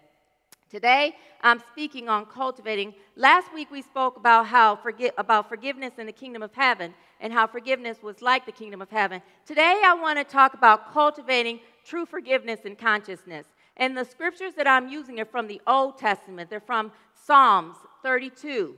Today, 0.70 1.16
I'm 1.40 1.60
speaking 1.72 2.10
on 2.10 2.26
cultivating. 2.26 2.92
Last 3.16 3.54
week, 3.54 3.70
we 3.70 3.80
spoke 3.80 4.16
about 4.16 4.46
how 4.46 4.76
forgi- 4.76 5.12
about 5.16 5.48
forgiveness 5.48 5.94
in 5.96 6.04
the 6.04 6.12
kingdom 6.12 6.42
of 6.42 6.52
heaven 6.52 6.92
and 7.20 7.32
how 7.32 7.46
forgiveness 7.46 8.02
was 8.02 8.20
like 8.20 8.44
the 8.44 8.52
kingdom 8.52 8.82
of 8.82 8.90
heaven. 8.90 9.22
Today, 9.46 9.80
I 9.82 9.94
want 9.94 10.18
to 10.18 10.24
talk 10.24 10.52
about 10.52 10.92
cultivating 10.92 11.60
true 11.84 12.04
forgiveness 12.04 12.60
and 12.66 12.76
consciousness. 12.76 13.46
And 13.78 13.96
the 13.96 14.04
scriptures 14.04 14.52
that 14.56 14.66
I'm 14.66 14.88
using 14.88 15.18
are 15.20 15.24
from 15.24 15.46
the 15.46 15.60
Old 15.66 15.96
Testament. 15.96 16.50
They're 16.50 16.60
from 16.60 16.92
Psalms 17.14 17.76
32, 18.02 18.74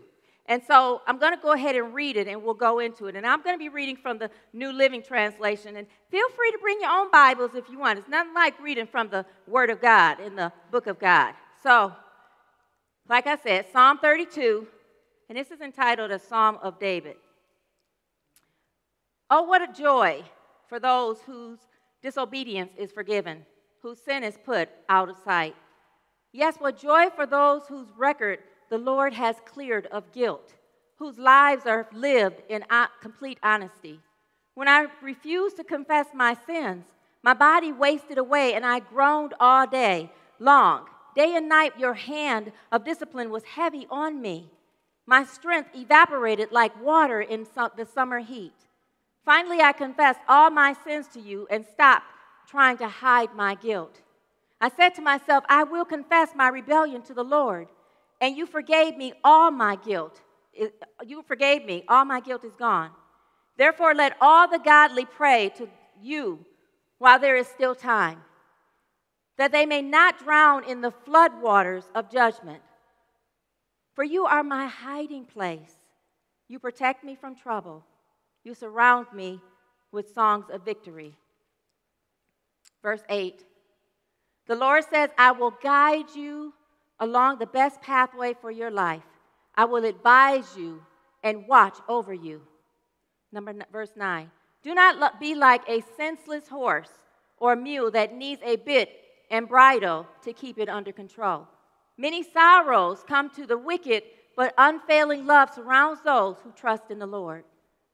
and 0.46 0.62
so 0.66 1.00
I'm 1.06 1.18
going 1.18 1.32
to 1.32 1.40
go 1.40 1.52
ahead 1.52 1.76
and 1.76 1.94
read 1.94 2.16
it 2.16 2.26
and 2.26 2.42
we'll 2.42 2.54
go 2.54 2.80
into 2.80 3.06
it. 3.06 3.14
And 3.14 3.24
I'm 3.24 3.40
going 3.42 3.54
to 3.54 3.58
be 3.58 3.68
reading 3.68 3.96
from 3.96 4.18
the 4.18 4.30
New 4.52 4.72
Living 4.72 5.00
Translation. 5.00 5.76
And 5.76 5.86
feel 6.10 6.28
free 6.30 6.50
to 6.50 6.58
bring 6.58 6.80
your 6.80 6.90
own 6.90 7.10
Bibles 7.10 7.54
if 7.54 7.68
you 7.70 7.78
want. 7.78 8.00
It's 8.00 8.08
nothing 8.08 8.34
like 8.34 8.60
reading 8.60 8.86
from 8.86 9.08
the 9.08 9.24
Word 9.46 9.70
of 9.70 9.80
God 9.80 10.18
in 10.18 10.34
the 10.34 10.52
book 10.72 10.88
of 10.88 10.98
God. 10.98 11.34
So, 11.62 11.92
like 13.08 13.26
I 13.26 13.36
said, 13.36 13.66
Psalm 13.72 13.98
32, 13.98 14.66
and 15.28 15.36
this 15.36 15.50
is 15.50 15.60
entitled 15.60 16.10
A 16.10 16.18
Psalm 16.18 16.58
of 16.62 16.78
David. 16.78 17.16
Oh, 19.28 19.42
what 19.42 19.62
a 19.62 19.72
joy 19.72 20.22
for 20.68 20.80
those 20.80 21.20
whose 21.22 21.58
disobedience 22.02 22.72
is 22.78 22.90
forgiven, 22.90 23.44
whose 23.82 24.00
sin 24.00 24.24
is 24.24 24.38
put 24.42 24.70
out 24.88 25.08
of 25.08 25.16
sight. 25.24 25.54
Yes, 26.32 26.56
what 26.58 26.78
joy 26.78 27.10
for 27.14 27.26
those 27.26 27.66
whose 27.68 27.88
record 27.96 28.38
the 28.70 28.78
Lord 28.78 29.12
has 29.12 29.36
cleared 29.44 29.86
of 29.86 30.12
guilt, 30.12 30.54
whose 30.96 31.18
lives 31.18 31.66
are 31.66 31.88
lived 31.92 32.42
in 32.48 32.64
complete 33.02 33.38
honesty. 33.42 34.00
When 34.54 34.68
I 34.68 34.86
refused 35.02 35.56
to 35.56 35.64
confess 35.64 36.06
my 36.14 36.36
sins, 36.46 36.86
my 37.22 37.34
body 37.34 37.72
wasted 37.72 38.16
away 38.16 38.54
and 38.54 38.64
I 38.64 38.80
groaned 38.80 39.34
all 39.38 39.66
day 39.66 40.10
long. 40.38 40.86
Day 41.14 41.34
and 41.36 41.48
night, 41.48 41.78
your 41.78 41.94
hand 41.94 42.52
of 42.70 42.84
discipline 42.84 43.30
was 43.30 43.44
heavy 43.44 43.86
on 43.90 44.20
me. 44.20 44.50
My 45.06 45.24
strength 45.24 45.70
evaporated 45.74 46.52
like 46.52 46.80
water 46.82 47.20
in 47.20 47.46
the 47.54 47.86
summer 47.92 48.20
heat. 48.20 48.54
Finally, 49.24 49.60
I 49.60 49.72
confessed 49.72 50.20
all 50.28 50.50
my 50.50 50.74
sins 50.84 51.08
to 51.08 51.20
you 51.20 51.46
and 51.50 51.66
stopped 51.66 52.06
trying 52.46 52.78
to 52.78 52.88
hide 52.88 53.34
my 53.34 53.54
guilt. 53.54 54.00
I 54.60 54.70
said 54.70 54.94
to 54.96 55.02
myself, 55.02 55.44
I 55.48 55.64
will 55.64 55.84
confess 55.84 56.30
my 56.34 56.48
rebellion 56.48 57.02
to 57.02 57.14
the 57.14 57.24
Lord 57.24 57.68
and 58.20 58.36
you 58.36 58.46
forgave 58.46 58.96
me 58.96 59.14
all 59.24 59.50
my 59.50 59.76
guilt. 59.76 60.20
You 61.06 61.22
forgave 61.22 61.64
me, 61.64 61.84
all 61.88 62.04
my 62.04 62.20
guilt 62.20 62.44
is 62.44 62.54
gone. 62.54 62.90
Therefore, 63.56 63.94
let 63.94 64.16
all 64.20 64.48
the 64.48 64.58
godly 64.58 65.04
pray 65.04 65.50
to 65.56 65.68
you 66.00 66.44
while 66.98 67.18
there 67.18 67.36
is 67.36 67.46
still 67.46 67.74
time, 67.74 68.22
that 69.40 69.52
they 69.52 69.64
may 69.64 69.80
not 69.80 70.18
drown 70.18 70.62
in 70.64 70.82
the 70.82 70.92
floodwaters 70.92 71.84
of 71.94 72.10
judgment. 72.10 72.60
For 73.94 74.04
you 74.04 74.26
are 74.26 74.42
my 74.42 74.66
hiding 74.66 75.24
place. 75.24 75.76
You 76.46 76.58
protect 76.58 77.02
me 77.02 77.14
from 77.14 77.34
trouble. 77.34 77.82
You 78.44 78.52
surround 78.52 79.06
me 79.14 79.40
with 79.92 80.12
songs 80.12 80.44
of 80.52 80.62
victory. 80.62 81.14
Verse 82.82 83.00
8 83.08 83.42
The 84.46 84.56
Lord 84.56 84.84
says, 84.92 85.08
I 85.16 85.32
will 85.32 85.54
guide 85.62 86.14
you 86.14 86.52
along 86.98 87.38
the 87.38 87.46
best 87.46 87.80
pathway 87.80 88.34
for 88.38 88.50
your 88.50 88.70
life. 88.70 89.08
I 89.54 89.64
will 89.64 89.86
advise 89.86 90.54
you 90.54 90.82
and 91.24 91.48
watch 91.48 91.78
over 91.88 92.12
you. 92.12 92.42
Number 93.32 93.54
verse 93.72 93.92
9. 93.96 94.30
Do 94.62 94.74
not 94.74 95.18
be 95.18 95.34
like 95.34 95.66
a 95.66 95.82
senseless 95.96 96.46
horse 96.46 96.90
or 97.38 97.56
mule 97.56 97.90
that 97.92 98.14
needs 98.14 98.42
a 98.44 98.56
bit 98.56 99.00
and 99.30 99.48
bridle 99.48 100.06
to 100.22 100.32
keep 100.32 100.58
it 100.58 100.68
under 100.68 100.92
control. 100.92 101.46
Many 101.96 102.22
sorrows 102.22 103.04
come 103.06 103.30
to 103.30 103.46
the 103.46 103.58
wicked, 103.58 104.02
but 104.36 104.54
unfailing 104.58 105.26
love 105.26 105.50
surrounds 105.54 106.00
those 106.02 106.36
who 106.42 106.52
trust 106.52 106.84
in 106.90 106.98
the 106.98 107.06
Lord. 107.06 107.44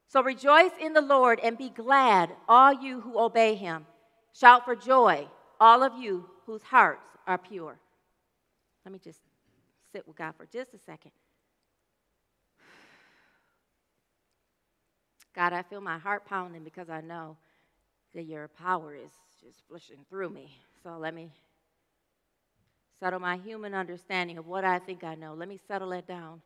So 0.08 0.22
rejoice 0.22 0.70
in 0.80 0.92
the 0.92 1.00
Lord 1.00 1.40
and 1.42 1.58
be 1.58 1.70
glad, 1.70 2.30
all 2.48 2.72
you 2.72 3.00
who 3.00 3.18
obey 3.18 3.54
him. 3.54 3.86
Shout 4.32 4.64
for 4.64 4.76
joy, 4.76 5.26
all 5.58 5.82
of 5.82 5.94
you 5.98 6.28
whose 6.46 6.62
hearts 6.62 7.02
are 7.26 7.38
pure. 7.38 7.78
Let 8.84 8.92
me 8.92 9.00
just 9.02 9.18
sit 9.92 10.06
with 10.06 10.16
God 10.16 10.34
for 10.36 10.46
just 10.46 10.72
a 10.74 10.78
second. 10.78 11.10
God, 15.34 15.52
I 15.52 15.62
feel 15.62 15.80
my 15.80 15.98
heart 15.98 16.24
pounding 16.24 16.64
because 16.64 16.88
I 16.88 17.00
know 17.00 17.36
that 18.14 18.22
your 18.22 18.48
power 18.48 18.94
is 18.94 19.10
just 19.42 19.62
flushing 19.68 20.04
through 20.08 20.30
me. 20.30 20.58
So 20.82 20.96
let 20.98 21.14
me 21.14 21.30
settle 23.00 23.20
my 23.20 23.36
human 23.36 23.74
understanding 23.74 24.38
of 24.38 24.46
what 24.46 24.64
I 24.64 24.78
think 24.78 25.04
I 25.04 25.14
know. 25.14 25.34
Let 25.34 25.48
me 25.48 25.58
settle 25.68 25.92
it 25.92 26.06
down 26.06 26.40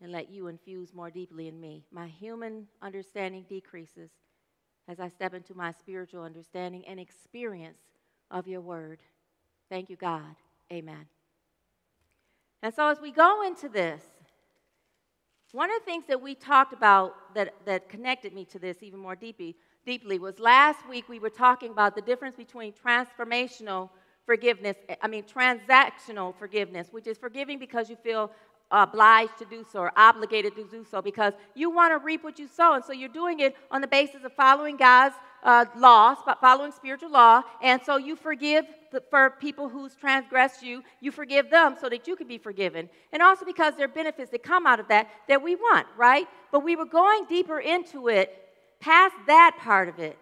and 0.00 0.10
let 0.10 0.30
you 0.30 0.48
infuse 0.48 0.92
more 0.92 1.10
deeply 1.10 1.48
in 1.48 1.60
me. 1.60 1.84
My 1.92 2.08
human 2.08 2.66
understanding 2.82 3.44
decreases 3.48 4.10
as 4.88 4.98
I 4.98 5.08
step 5.08 5.32
into 5.34 5.54
my 5.54 5.72
spiritual 5.72 6.24
understanding 6.24 6.84
and 6.86 6.98
experience 6.98 7.78
of 8.30 8.48
your 8.48 8.60
word. 8.60 9.00
Thank 9.68 9.90
you, 9.90 9.96
God. 9.96 10.34
Amen. 10.72 11.06
And 12.62 12.74
so, 12.74 12.88
as 12.88 13.00
we 13.00 13.12
go 13.12 13.42
into 13.46 13.68
this, 13.68 14.02
one 15.52 15.70
of 15.70 15.80
the 15.80 15.84
things 15.84 16.04
that 16.08 16.20
we 16.20 16.34
talked 16.34 16.72
about 16.72 17.34
that, 17.34 17.54
that 17.66 17.88
connected 17.88 18.32
me 18.32 18.46
to 18.46 18.58
this 18.58 18.82
even 18.82 18.98
more 18.98 19.14
deeply, 19.14 19.54
deeply 19.84 20.18
was 20.18 20.38
last 20.38 20.88
week 20.88 21.08
we 21.08 21.18
were 21.18 21.30
talking 21.30 21.70
about 21.70 21.94
the 21.94 22.02
difference 22.02 22.36
between 22.36 22.72
transformational 22.72 23.90
forgiveness, 24.24 24.76
I 25.00 25.08
mean, 25.08 25.24
transactional 25.24 26.34
forgiveness, 26.38 26.88
which 26.90 27.06
is 27.06 27.18
forgiving 27.18 27.58
because 27.58 27.90
you 27.90 27.96
feel 27.96 28.30
obliged 28.72 29.36
to 29.38 29.44
do 29.44 29.64
so 29.70 29.80
or 29.80 29.92
obligated 29.96 30.56
to 30.56 30.64
do 30.64 30.84
so 30.90 31.02
because 31.02 31.34
you 31.54 31.70
want 31.70 31.92
to 31.92 32.04
reap 32.04 32.24
what 32.24 32.38
you 32.38 32.48
sow. 32.48 32.74
And 32.74 32.84
so 32.84 32.92
you're 32.92 33.08
doing 33.08 33.40
it 33.40 33.54
on 33.70 33.80
the 33.80 33.86
basis 33.86 34.24
of 34.24 34.32
following 34.32 34.76
God's 34.76 35.14
uh, 35.42 35.66
laws, 35.76 36.16
following 36.40 36.72
spiritual 36.72 37.10
law. 37.10 37.42
And 37.62 37.82
so 37.84 37.96
you 37.98 38.16
forgive 38.16 38.64
the, 38.90 39.02
for 39.10 39.30
people 39.30 39.68
who's 39.68 39.94
transgressed 39.94 40.62
you, 40.62 40.82
you 41.00 41.10
forgive 41.10 41.50
them 41.50 41.76
so 41.78 41.88
that 41.88 42.06
you 42.06 42.16
can 42.16 42.26
be 42.26 42.38
forgiven. 42.38 42.88
And 43.12 43.22
also 43.22 43.44
because 43.44 43.74
there 43.76 43.84
are 43.84 43.88
benefits 43.88 44.30
that 44.30 44.42
come 44.42 44.66
out 44.66 44.80
of 44.80 44.88
that 44.88 45.10
that 45.28 45.42
we 45.42 45.56
want, 45.56 45.86
right? 45.96 46.26
But 46.50 46.60
we 46.60 46.76
were 46.76 46.86
going 46.86 47.26
deeper 47.28 47.58
into 47.60 48.08
it, 48.08 48.41
past 48.82 49.14
that 49.28 49.56
part 49.60 49.88
of 49.88 49.98
it, 49.98 50.18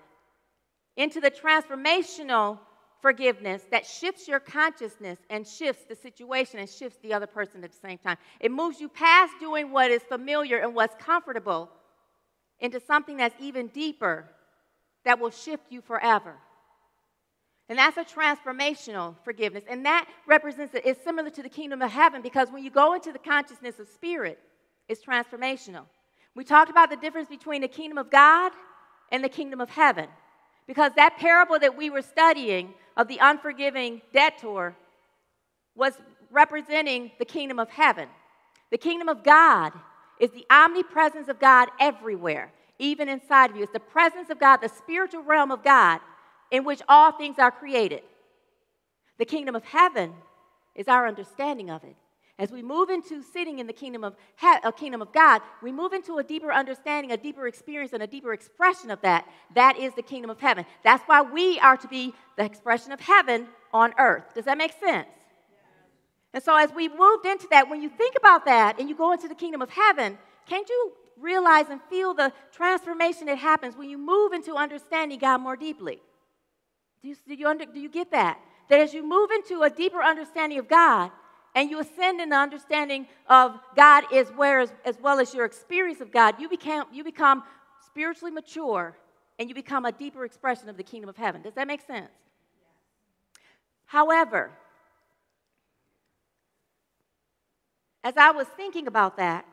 into 0.97 1.21
the 1.21 1.31
transformational 1.31 2.59
forgiveness 3.01 3.63
that 3.71 3.87
shifts 3.87 4.29
your 4.29 4.39
consciousness 4.39 5.19
and 5.31 5.49
shifts 5.49 5.85
the 5.89 5.97
situation 5.97 6.61
and 6.61 6.69
shifts 6.69 6.99
the 7.03 7.15
other 7.15 7.27
person 7.27 7.65
at 7.65 7.73
the 7.73 7.89
same 7.89 7.97
time. 7.97 8.19
It 8.39 8.53
moves 8.53 8.79
you 8.79 8.89
past 8.89 9.33
doing 9.41 9.73
what 9.73 9.91
is 9.91 10.03
familiar 10.03 10.59
and 10.59 10.75
what's 10.75 10.95
comfortable 11.03 11.71
into 12.59 12.79
something 12.79 13.17
that's 13.17 13.35
even 13.41 13.69
deeper 13.69 14.29
that 15.07 15.19
will 15.19 15.31
shift 15.31 15.65
you 15.71 15.81
forever. 15.81 16.35
And 17.71 17.79
that's 17.79 17.97
a 17.97 18.05
transformational 18.05 19.15
forgiveness. 19.25 19.65
And 19.71 19.87
that 19.87 20.07
represents. 20.27 20.75
It's 20.85 21.03
similar 21.03 21.31
to 21.31 21.43
the 21.43 21.49
kingdom 21.49 21.81
of 21.81 21.91
heaven 21.91 22.21
because 22.21 22.51
when 22.51 22.63
you 22.63 22.71
go 22.71 22.93
into 22.93 23.13
the 23.13 23.19
consciousness 23.19 23.79
of 23.79 23.89
spirit, 23.89 24.39
it's 24.89 25.03
transformational. 25.03 25.85
We 26.35 26.45
talked 26.45 26.71
about 26.71 26.91
the 26.91 26.97
difference 26.97 27.29
between 27.29 27.63
the 27.63 27.69
kingdom 27.69 27.99
of 27.99 28.11
God 28.11 28.53
and 29.11 29.23
the 29.25 29.29
kingdom 29.29 29.61
of 29.61 29.71
heaven. 29.71 30.09
Because 30.67 30.93
that 30.97 31.17
parable 31.19 31.59
that 31.59 31.77
we 31.77 31.91
were 31.91 32.03
studying 32.03 32.75
of 32.97 33.09
the 33.09 33.19
unforgiving 33.21 34.03
debtor 34.13 34.75
was 35.75 35.95
representing 36.31 37.11
the 37.19 37.25
kingdom 37.25 37.59
of 37.59 37.69
heaven. 37.69 38.09
The 38.71 38.79
kingdom 38.79 39.09
of 39.09 39.25
God 39.25 39.73
is 40.21 40.31
the 40.31 40.47
omnipresence 40.51 41.29
of 41.29 41.41
God 41.41 41.69
everywhere, 41.81 42.53
even 42.79 43.09
inside 43.09 43.51
of 43.51 43.57
you. 43.57 43.63
It's 43.63 43.73
the 43.73 43.81
presence 43.81 44.31
of 44.31 44.39
God, 44.39 44.59
the 44.59 44.69
spiritual 44.69 45.23
realm 45.23 45.51
of 45.51 45.65
God 45.65 46.01
in 46.51 46.65
which 46.65 46.83
all 46.89 47.13
things 47.13 47.39
are 47.39 47.51
created. 47.51 48.03
The 49.19 49.25
kingdom 49.25 49.57
of 49.57 49.65
heaven 49.65 50.13
is 50.75 50.89
our 50.89 51.07
understanding 51.07 51.71
of 51.71 51.83
it. 51.85 51.97
As 52.41 52.51
we 52.51 52.63
move 52.63 52.89
into 52.89 53.23
sitting 53.23 53.59
in 53.59 53.67
the 53.67 53.73
kingdom 53.75 54.03
of, 54.03 54.17
he- 54.41 54.47
uh, 54.47 54.71
kingdom 54.71 55.03
of 55.03 55.13
God, 55.13 55.43
we 55.63 55.71
move 55.71 55.93
into 55.93 56.17
a 56.17 56.25
deeper 56.25 56.51
understanding, 56.51 57.13
a 57.13 57.17
deeper 57.19 57.47
experience, 57.47 57.93
and 57.93 58.03
a 58.03 58.07
deeper 58.07 58.33
expression 58.33 58.91
of 58.91 58.99
that. 59.03 59.29
That 59.55 59.77
is 59.77 59.95
the 59.95 60.01
kingdom 60.01 60.31
of 60.31 60.41
heaven. 60.41 60.65
That's 60.83 61.03
why 61.05 61.21
we 61.21 61.61
are 61.61 61.77
to 61.77 61.87
be 61.87 62.15
the 62.39 62.45
expression 62.47 62.93
of 62.93 63.01
heaven 63.01 63.47
on 63.75 63.93
earth. 63.99 64.25
Does 64.35 64.47
that 64.47 64.57
make 64.57 64.73
sense? 64.73 65.07
And 66.33 66.43
so, 66.43 66.57
as 66.57 66.73
we 66.73 66.89
moved 66.89 67.27
into 67.27 67.47
that, 67.51 67.69
when 67.69 67.83
you 67.83 67.91
think 67.91 68.17
about 68.17 68.47
that 68.47 68.81
and 68.81 68.89
you 68.89 68.97
go 68.97 69.13
into 69.13 69.29
the 69.29 69.35
kingdom 69.35 69.61
of 69.61 69.69
heaven, 69.69 70.17
can't 70.49 70.67
you 70.67 70.93
realize 71.19 71.67
and 71.69 71.83
feel 71.91 72.15
the 72.15 72.33
transformation 72.53 73.27
that 73.27 73.37
happens 73.37 73.77
when 73.77 73.91
you 73.91 73.99
move 73.99 74.33
into 74.33 74.55
understanding 74.55 75.19
God 75.19 75.43
more 75.43 75.57
deeply? 75.57 76.01
Do 77.03 77.09
you, 77.09 77.17
do 77.29 77.35
you, 77.35 77.47
under, 77.47 77.67
do 77.67 77.81
you 77.81 77.91
get 77.91 78.13
that? 78.13 78.41
That 78.71 78.81
as 78.81 78.95
you 78.95 79.07
move 79.07 79.31
into 79.31 79.61
a 79.61 79.69
deeper 79.69 80.03
understanding 80.03 80.59
of 80.59 80.69
God, 80.69 81.11
and 81.55 81.71
you 81.71 81.81
ascend 81.81 82.21
in 82.21 82.29
the 82.29 82.37
understanding 82.37 83.07
of 83.29 83.59
God 83.75 84.05
is 84.13 84.29
where, 84.31 84.61
as, 84.61 84.73
as 84.85 84.99
well 85.01 85.19
as 85.19 85.35
your 85.35 85.45
experience 85.45 86.01
of 86.01 86.13
God, 86.13 86.41
you 86.41 86.49
become, 86.49 86.87
you 86.93 87.03
become 87.03 87.43
spiritually 87.87 88.31
mature 88.31 88.97
and 89.39 89.49
you 89.49 89.55
become 89.55 89.85
a 89.85 89.93
deeper 89.93 90.25
expression 90.25 90.69
of 90.69 90.77
the 90.77 90.83
kingdom 90.83 91.09
of 91.09 91.17
heaven. 91.17 91.43
Does 91.43 91.55
that 91.55 91.67
make 91.67 91.81
sense? 91.87 92.11
However, 93.87 94.53
as 98.05 98.17
I 98.17 98.31
was 98.31 98.47
thinking 98.57 98.87
about 98.87 99.17
that, 99.17 99.45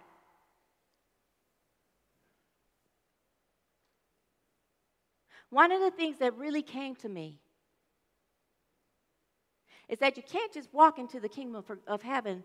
one 5.50 5.72
of 5.72 5.82
the 5.82 5.92
things 5.92 6.18
that 6.20 6.38
really 6.38 6.62
came 6.62 6.96
to 6.98 7.10
me 7.10 7.40
is 9.90 10.00
that 10.00 10.18
you 10.18 10.24
can't 10.24 10.54
just 10.54 10.74
walk 10.74 11.00
into 11.00 11.20
the 11.20 11.30
kingdom 11.30 11.56
of, 11.56 11.78
of 11.88 12.02
heaven 12.02 12.44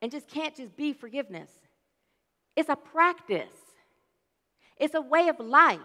and 0.00 0.10
just 0.10 0.28
can't 0.28 0.54
just 0.54 0.76
be 0.76 0.92
forgiveness. 0.92 1.50
It's 2.56 2.68
a 2.68 2.76
practice, 2.76 3.54
it's 4.78 4.94
a 4.94 5.00
way 5.00 5.28
of 5.28 5.38
life. 5.40 5.80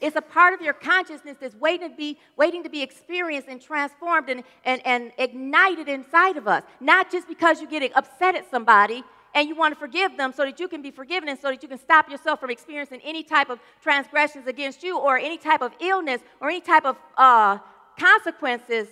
It's 0.00 0.16
a 0.16 0.22
part 0.22 0.54
of 0.54 0.62
your 0.62 0.72
consciousness 0.72 1.36
that's 1.38 1.54
waiting 1.54 1.90
to 1.90 1.94
be, 1.94 2.18
waiting 2.34 2.62
to 2.62 2.70
be 2.70 2.80
experienced 2.80 3.48
and 3.48 3.60
transformed 3.60 4.30
and, 4.30 4.44
and, 4.64 4.80
and 4.86 5.12
ignited 5.18 5.90
inside 5.90 6.38
of 6.38 6.48
us. 6.48 6.62
Not 6.80 7.12
just 7.12 7.28
because 7.28 7.60
you 7.60 7.68
get 7.68 7.94
upset 7.94 8.34
at 8.34 8.50
somebody 8.50 9.04
and 9.34 9.46
you 9.46 9.54
want 9.54 9.74
to 9.74 9.78
forgive 9.78 10.16
them 10.16 10.32
so 10.34 10.44
that 10.44 10.58
you 10.58 10.68
can 10.68 10.80
be 10.80 10.90
forgiven 10.90 11.28
and 11.28 11.38
so 11.38 11.48
that 11.48 11.62
you 11.62 11.68
can 11.68 11.78
stop 11.78 12.10
yourself 12.10 12.40
from 12.40 12.50
experiencing 12.50 13.00
any 13.04 13.22
type 13.22 13.50
of 13.50 13.60
transgressions 13.82 14.46
against 14.46 14.82
you 14.82 14.98
or 14.98 15.18
any 15.18 15.36
type 15.36 15.60
of 15.60 15.72
illness 15.80 16.22
or 16.40 16.48
any 16.48 16.62
type 16.62 16.86
of 16.86 16.96
uh, 17.18 17.58
consequences 17.98 18.88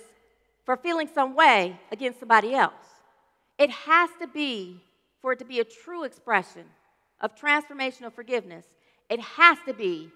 for 0.68 0.76
feeling 0.76 1.09
some 1.14 1.35
way 1.35 1.81
against 1.90 2.20
somebody 2.20 2.52
else. 2.52 2.74
It 3.57 3.70
has 3.70 4.11
to 4.20 4.26
be, 4.26 4.83
for 5.22 5.33
it 5.33 5.38
to 5.38 5.46
be 5.46 5.61
a 5.61 5.64
true 5.64 6.04
expression 6.04 6.64
of 7.22 7.35
transformational 7.35 8.12
forgiveness, 8.12 8.66
it 9.09 9.18
has 9.18 9.57
to 9.66 9.72
be 9.72 10.11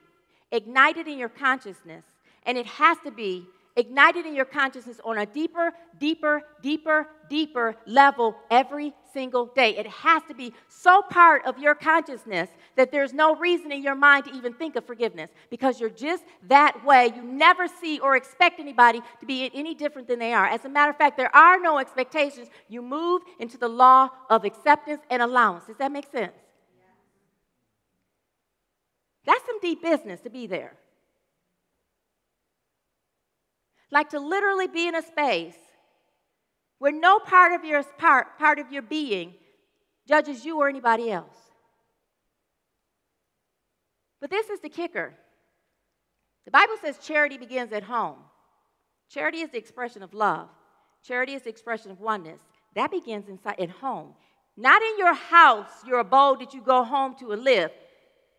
ignited 0.50 1.08
in 1.08 1.16
your 1.16 1.30
consciousness, 1.30 2.04
and 2.44 2.58
it 2.58 2.66
has 2.66 2.98
to 3.02 3.10
be 3.10 3.46
ignited 3.76 4.26
in 4.26 4.34
your 4.34 4.44
consciousness 4.44 5.00
on 5.04 5.18
a 5.18 5.26
deeper, 5.26 5.72
deeper, 5.98 6.42
deeper, 6.62 7.08
deeper 7.28 7.76
level 7.86 8.36
every 8.50 8.92
single 9.12 9.46
day. 9.46 9.76
It 9.76 9.86
has 9.86 10.22
to 10.28 10.34
be 10.34 10.52
so 10.68 11.02
part 11.02 11.44
of 11.44 11.58
your 11.58 11.74
consciousness 11.74 12.48
that 12.76 12.90
there's 12.90 13.12
no 13.12 13.34
reason 13.36 13.72
in 13.72 13.82
your 13.82 13.94
mind 13.94 14.24
to 14.26 14.32
even 14.34 14.54
think 14.54 14.76
of 14.76 14.84
forgiveness 14.84 15.30
because 15.50 15.80
you're 15.80 15.90
just 15.90 16.24
that 16.48 16.84
way. 16.84 17.12
You 17.14 17.22
never 17.22 17.66
see 17.68 17.98
or 17.98 18.16
expect 18.16 18.60
anybody 18.60 19.00
to 19.20 19.26
be 19.26 19.50
any 19.54 19.74
different 19.74 20.08
than 20.08 20.18
they 20.18 20.32
are. 20.32 20.46
As 20.46 20.64
a 20.64 20.68
matter 20.68 20.90
of 20.90 20.96
fact, 20.96 21.16
there 21.16 21.34
are 21.34 21.58
no 21.58 21.78
expectations. 21.78 22.48
You 22.68 22.82
move 22.82 23.22
into 23.38 23.58
the 23.58 23.68
law 23.68 24.10
of 24.30 24.44
acceptance 24.44 25.02
and 25.10 25.22
allowance. 25.22 25.66
Does 25.66 25.76
that 25.78 25.92
make 25.92 26.10
sense? 26.10 26.32
That's 29.24 29.44
some 29.46 29.60
deep 29.60 29.82
business 29.82 30.20
to 30.22 30.30
be 30.30 30.46
there. 30.46 30.74
Like 33.92 34.08
to 34.10 34.18
literally 34.18 34.66
be 34.66 34.88
in 34.88 34.96
a 34.96 35.02
space 35.02 35.54
where 36.78 36.90
no 36.90 37.20
part 37.20 37.52
of 37.52 37.64
your 37.64 37.84
part, 37.84 38.38
part 38.38 38.58
of 38.58 38.72
your 38.72 38.82
being 38.82 39.34
judges 40.08 40.44
you 40.44 40.58
or 40.58 40.68
anybody 40.68 41.12
else. 41.12 41.36
But 44.20 44.30
this 44.30 44.48
is 44.48 44.60
the 44.60 44.68
kicker. 44.68 45.14
The 46.46 46.50
Bible 46.50 46.76
says 46.80 46.98
charity 46.98 47.36
begins 47.36 47.72
at 47.72 47.84
home. 47.84 48.16
Charity 49.08 49.40
is 49.42 49.50
the 49.50 49.58
expression 49.58 50.02
of 50.02 50.14
love. 50.14 50.48
Charity 51.06 51.34
is 51.34 51.42
the 51.42 51.50
expression 51.50 51.90
of 51.90 52.00
oneness. 52.00 52.40
That 52.74 52.90
begins 52.90 53.28
inside 53.28 53.60
at 53.60 53.70
home. 53.70 54.14
Not 54.56 54.80
in 54.82 54.98
your 54.98 55.14
house, 55.14 55.70
your 55.86 55.98
abode 55.98 56.40
that 56.40 56.54
you 56.54 56.62
go 56.62 56.82
home 56.82 57.14
to 57.20 57.32
and 57.32 57.44
live, 57.44 57.70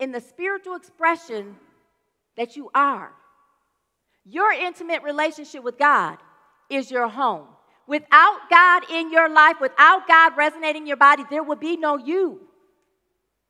in 0.00 0.10
the 0.10 0.20
spiritual 0.20 0.74
expression 0.74 1.56
that 2.36 2.56
you 2.56 2.70
are. 2.74 3.12
Your 4.24 4.52
intimate 4.52 5.02
relationship 5.02 5.62
with 5.62 5.78
God 5.78 6.18
is 6.70 6.90
your 6.90 7.08
home. 7.08 7.46
Without 7.86 8.38
God 8.50 8.90
in 8.90 9.12
your 9.12 9.28
life, 9.28 9.56
without 9.60 10.08
God 10.08 10.32
resonating 10.36 10.82
in 10.82 10.86
your 10.88 10.96
body, 10.96 11.24
there 11.30 11.42
will 11.42 11.56
be 11.56 11.76
no 11.76 11.98
you. 11.98 12.40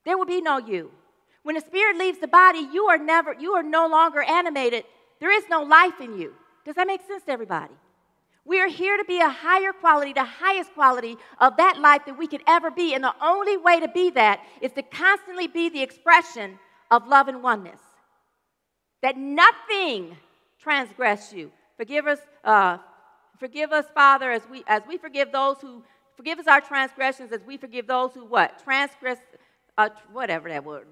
There 0.04 0.18
will 0.18 0.26
be 0.26 0.40
no 0.40 0.58
you. 0.58 0.90
When 1.44 1.54
the 1.54 1.60
spirit 1.60 1.96
leaves 1.96 2.18
the 2.18 2.26
body, 2.26 2.66
you 2.72 2.84
are 2.86 2.98
never, 2.98 3.34
you 3.34 3.52
are 3.52 3.62
no 3.62 3.86
longer 3.86 4.22
animated. 4.22 4.84
There 5.20 5.30
is 5.30 5.44
no 5.48 5.62
life 5.62 6.00
in 6.00 6.18
you. 6.18 6.34
Does 6.64 6.74
that 6.74 6.86
make 6.86 7.06
sense 7.06 7.22
to 7.24 7.32
everybody? 7.32 7.74
We 8.46 8.60
are 8.60 8.68
here 8.68 8.96
to 8.96 9.04
be 9.04 9.20
a 9.20 9.28
higher 9.28 9.72
quality, 9.72 10.12
the 10.12 10.24
highest 10.24 10.74
quality 10.74 11.16
of 11.38 11.56
that 11.56 11.78
life 11.78 12.02
that 12.06 12.18
we 12.18 12.26
could 12.26 12.42
ever 12.46 12.70
be. 12.70 12.94
And 12.94 13.02
the 13.02 13.14
only 13.22 13.56
way 13.56 13.80
to 13.80 13.88
be 13.88 14.10
that 14.10 14.40
is 14.60 14.72
to 14.72 14.82
constantly 14.82 15.46
be 15.46 15.68
the 15.70 15.82
expression 15.82 16.58
of 16.90 17.06
love 17.06 17.28
and 17.28 17.42
oneness. 17.42 17.80
That 19.02 19.16
nothing 19.16 20.16
transgress 20.64 21.32
you. 21.32 21.52
Forgive 21.76 22.06
us, 22.06 22.18
uh, 22.42 22.78
forgive 23.38 23.70
us, 23.70 23.84
Father, 23.94 24.30
as 24.32 24.42
we 24.50 24.64
as 24.66 24.82
we 24.88 24.96
forgive 24.96 25.30
those 25.30 25.58
who 25.60 25.82
forgive 26.16 26.38
us 26.38 26.46
our 26.46 26.60
transgressions 26.60 27.30
as 27.32 27.40
we 27.46 27.56
forgive 27.56 27.86
those 27.86 28.14
who 28.14 28.24
what? 28.24 28.62
Transgress, 28.64 29.18
uh, 29.78 29.90
whatever 30.12 30.48
that 30.48 30.64
word. 30.64 30.86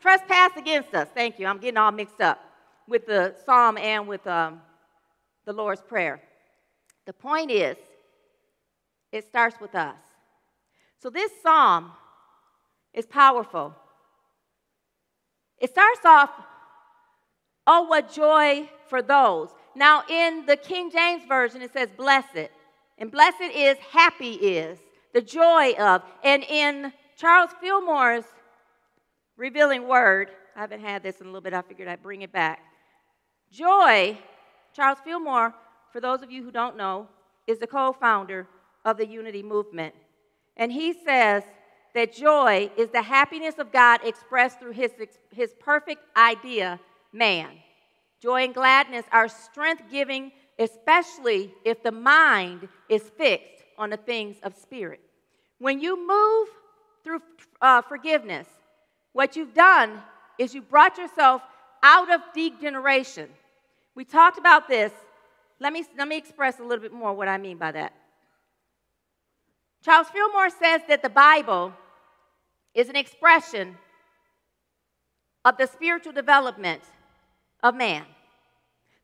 Trespass 0.00 0.52
against 0.56 0.94
us. 0.94 1.08
Thank 1.12 1.38
you. 1.38 1.46
I'm 1.46 1.58
getting 1.58 1.76
all 1.76 1.90
mixed 1.90 2.20
up 2.20 2.38
with 2.86 3.06
the 3.06 3.34
psalm 3.44 3.76
and 3.76 4.06
with 4.06 4.24
um, 4.26 4.62
the 5.44 5.52
Lord's 5.52 5.82
Prayer. 5.82 6.20
The 7.04 7.12
point 7.12 7.50
is, 7.50 7.76
it 9.10 9.26
starts 9.26 9.60
with 9.60 9.74
us. 9.74 9.96
So 11.02 11.10
this 11.10 11.32
psalm 11.42 11.92
is 12.94 13.06
powerful. 13.06 13.74
It 15.58 15.70
starts 15.70 16.04
off, 16.04 16.30
oh, 17.68 17.82
what 17.82 18.12
joy 18.12 18.68
for 18.88 19.02
those. 19.02 19.50
Now, 19.76 20.02
in 20.08 20.46
the 20.46 20.56
King 20.56 20.90
James 20.90 21.22
Version, 21.28 21.62
it 21.62 21.72
says 21.72 21.90
blessed. 21.96 22.48
And 22.96 23.12
blessed 23.12 23.42
is 23.54 23.78
happy 23.92 24.32
is, 24.32 24.78
the 25.14 25.20
joy 25.20 25.74
of. 25.78 26.02
And 26.24 26.42
in 26.42 26.92
Charles 27.16 27.50
Fillmore's 27.60 28.24
revealing 29.36 29.86
word, 29.86 30.30
I 30.56 30.60
haven't 30.60 30.80
had 30.80 31.04
this 31.04 31.20
in 31.20 31.26
a 31.26 31.28
little 31.28 31.42
bit, 31.42 31.54
I 31.54 31.62
figured 31.62 31.86
I'd 31.86 32.02
bring 32.02 32.22
it 32.22 32.32
back. 32.32 32.60
Joy, 33.52 34.18
Charles 34.74 34.98
Fillmore, 35.04 35.54
for 35.92 36.00
those 36.00 36.22
of 36.22 36.30
you 36.30 36.42
who 36.42 36.50
don't 36.50 36.76
know, 36.76 37.06
is 37.46 37.58
the 37.58 37.66
co 37.66 37.92
founder 37.92 38.48
of 38.84 38.96
the 38.96 39.06
Unity 39.06 39.42
Movement. 39.42 39.94
And 40.56 40.72
he 40.72 40.92
says 41.04 41.44
that 41.94 42.12
joy 42.12 42.70
is 42.76 42.90
the 42.90 43.02
happiness 43.02 43.54
of 43.58 43.72
God 43.72 44.00
expressed 44.04 44.58
through 44.58 44.72
his, 44.72 44.90
his 45.30 45.54
perfect 45.60 46.02
idea, 46.16 46.80
man. 47.12 47.50
Joy 48.20 48.44
and 48.44 48.54
gladness 48.54 49.04
are 49.12 49.28
strength 49.28 49.82
giving, 49.90 50.32
especially 50.58 51.52
if 51.64 51.82
the 51.82 51.92
mind 51.92 52.68
is 52.88 53.02
fixed 53.16 53.64
on 53.76 53.90
the 53.90 53.96
things 53.96 54.36
of 54.42 54.56
spirit. 54.56 55.00
When 55.58 55.80
you 55.80 55.96
move 56.06 56.48
through 57.04 57.20
uh, 57.60 57.82
forgiveness, 57.82 58.46
what 59.12 59.36
you've 59.36 59.54
done 59.54 60.02
is 60.38 60.54
you 60.54 60.62
brought 60.62 60.98
yourself 60.98 61.42
out 61.82 62.12
of 62.12 62.20
degeneration. 62.34 63.28
We 63.94 64.04
talked 64.04 64.38
about 64.38 64.68
this. 64.68 64.92
Let 65.60 65.72
me, 65.72 65.84
let 65.96 66.08
me 66.08 66.16
express 66.16 66.58
a 66.58 66.62
little 66.62 66.82
bit 66.82 66.92
more 66.92 67.12
what 67.14 67.28
I 67.28 67.38
mean 67.38 67.56
by 67.56 67.72
that. 67.72 67.92
Charles 69.84 70.08
Fillmore 70.08 70.50
says 70.50 70.82
that 70.88 71.02
the 71.02 71.08
Bible 71.08 71.72
is 72.74 72.88
an 72.88 72.96
expression 72.96 73.76
of 75.44 75.56
the 75.56 75.66
spiritual 75.66 76.12
development 76.12 76.82
of 77.62 77.74
man. 77.74 78.04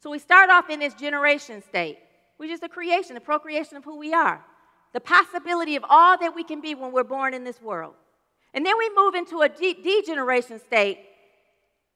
So 0.00 0.10
we 0.10 0.18
start 0.18 0.50
off 0.50 0.68
in 0.70 0.80
this 0.80 0.94
generation 0.94 1.62
state, 1.62 1.98
which 2.36 2.50
is 2.50 2.60
the 2.60 2.68
creation, 2.68 3.14
the 3.14 3.20
procreation 3.20 3.76
of 3.76 3.84
who 3.84 3.96
we 3.96 4.12
are, 4.12 4.44
the 4.92 5.00
possibility 5.00 5.76
of 5.76 5.84
all 5.88 6.18
that 6.18 6.34
we 6.34 6.44
can 6.44 6.60
be 6.60 6.74
when 6.74 6.92
we're 6.92 7.04
born 7.04 7.34
in 7.34 7.44
this 7.44 7.60
world. 7.60 7.94
And 8.52 8.64
then 8.64 8.74
we 8.78 8.90
move 8.94 9.14
into 9.14 9.40
a 9.40 9.48
de- 9.48 9.74
degeneration 9.82 10.60
state 10.60 10.98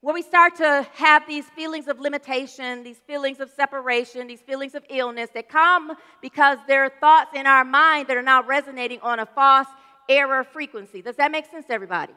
where 0.01 0.15
we 0.15 0.23
start 0.23 0.57
to 0.57 0.87
have 0.95 1.27
these 1.27 1.45
feelings 1.51 1.89
of 1.89 1.99
limitation, 2.01 2.85
these 2.85 2.99
feelings 3.07 3.41
of 3.41 3.51
separation, 3.51 4.27
these 4.27 4.41
feelings 4.41 4.75
of 4.75 4.85
illness 4.89 5.29
that 5.35 5.49
come 5.49 5.93
because 6.23 6.59
there 6.69 6.85
are 6.85 6.93
thoughts 7.01 7.31
in 7.35 7.47
our 7.47 7.65
mind 7.65 8.07
that 8.07 8.17
are 8.17 8.23
now 8.23 8.43
resonating 8.43 9.01
on 9.01 9.19
a 9.19 9.27
false 9.27 9.67
error 10.09 10.45
frequency. 10.45 11.03
Does 11.03 11.17
that 11.17 11.33
make 11.33 11.47
sense 11.51 11.67
everybody? 11.69 12.13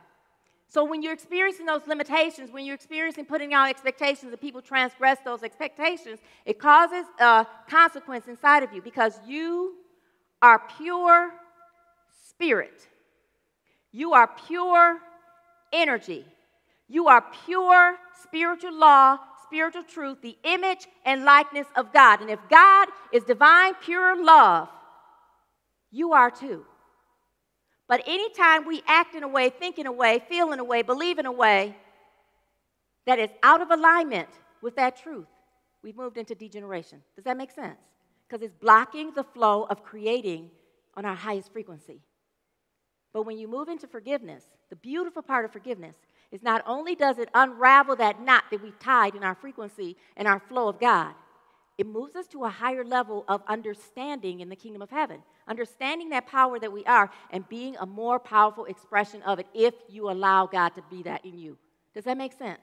So 0.72 0.86
when 0.86 1.04
you're 1.04 1.12
experiencing 1.12 1.66
those 1.66 1.86
limitations, 1.86 2.50
when 2.50 2.64
you're 2.64 2.76
experiencing 2.76 3.26
putting 3.26 3.54
out 3.54 3.68
expectations 3.68 4.32
and 4.32 4.40
people 4.40 4.62
transgress 4.62 5.18
those 5.26 5.44
expectations, 5.44 6.20
it 6.46 6.60
causes 6.60 7.04
a 7.20 7.46
consequence 7.70 8.30
inside 8.30 8.64
of 8.64 8.72
you 8.72 8.82
because 8.82 9.20
you 9.28 9.74
are 10.42 10.62
pure 10.78 11.32
spirit. 12.26 12.88
You 13.92 14.14
are 14.14 14.30
pure 14.48 15.00
energy. 15.74 16.26
You 16.88 17.10
are 17.10 17.26
pure 17.46 17.98
spiritual 18.24 18.74
law, 18.74 19.18
spiritual 19.44 19.84
truth, 19.84 20.22
the 20.22 20.38
image 20.46 20.88
and 21.04 21.26
likeness 21.26 21.68
of 21.76 21.92
God. 21.92 22.22
And 22.22 22.30
if 22.30 22.40
God 22.50 22.88
is 23.12 23.26
divine, 23.26 23.74
pure 23.84 24.24
love, 24.24 24.70
you 25.92 26.14
are 26.14 26.32
too. 26.32 26.64
But 27.92 28.04
anytime 28.08 28.66
we 28.66 28.82
act 28.88 29.16
in 29.16 29.24
a 29.24 29.28
way, 29.28 29.50
think 29.50 29.78
in 29.78 29.86
a 29.86 29.92
way, 29.92 30.24
feel 30.30 30.54
in 30.54 30.60
a 30.60 30.64
way, 30.64 30.82
believe 30.82 31.20
in 31.20 31.26
a 31.26 31.32
way 31.32 31.76
that 33.06 33.20
is 33.20 33.30
out 33.44 33.62
of 33.62 33.70
alignment 33.70 34.30
with 34.62 34.78
that 34.78 34.96
truth, 34.96 35.28
we've 35.84 35.98
moved 35.98 36.16
into 36.16 36.34
degeneration. 36.34 37.02
Does 37.18 37.26
that 37.26 37.36
make 37.36 37.52
sense? 37.52 37.82
Because 38.26 38.46
it's 38.46 38.56
blocking 38.62 39.12
the 39.14 39.26
flow 39.26 39.64
of 39.64 39.84
creating 39.84 40.52
on 40.96 41.04
our 41.04 41.16
highest 41.16 41.52
frequency. 41.52 42.00
But 43.12 43.24
when 43.24 43.38
you 43.38 43.50
move 43.50 43.68
into 43.68 43.88
forgiveness, 43.88 44.46
the 44.70 44.78
beautiful 44.78 45.22
part 45.22 45.44
of 45.44 45.52
forgiveness 45.52 45.98
is 46.32 46.42
not 46.42 46.64
only 46.66 46.96
does 46.96 47.18
it 47.18 47.28
unravel 47.34 47.98
that 47.98 48.22
knot 48.22 48.46
that 48.52 48.64
we've 48.64 48.80
tied 48.80 49.16
in 49.16 49.24
our 49.26 49.36
frequency 49.36 49.98
and 50.16 50.30
our 50.30 50.40
flow 50.40 50.70
of 50.70 50.80
God, 50.80 51.14
it 51.82 51.88
moves 51.88 52.16
us 52.16 52.28
to 52.28 52.44
a 52.44 52.50
higher 52.50 52.86
level 52.86 53.26
of 53.28 53.42
understanding 53.48 54.42
in 54.42 54.50
the 54.50 54.56
kingdom 54.56 54.84
of 54.84 54.92
heaven, 54.92 55.24
understanding 55.48 56.10
that 56.10 56.28
power 56.28 56.60
that 56.60 56.72
we 56.72 56.86
are 56.86 57.10
and 57.32 57.50
being 57.50 57.76
a 57.78 57.88
more 57.88 58.20
powerful 58.20 58.66
expression 58.66 59.24
of 59.24 59.40
it 59.40 59.48
if 59.52 59.74
you 59.90 60.12
allow 60.12 60.46
God 60.46 60.76
to 60.76 60.84
be 60.92 61.02
that 61.02 61.26
in 61.26 61.40
you. 61.40 61.58
Does 61.96 62.04
that 62.04 62.20
make 62.20 62.34
sense? 62.34 62.62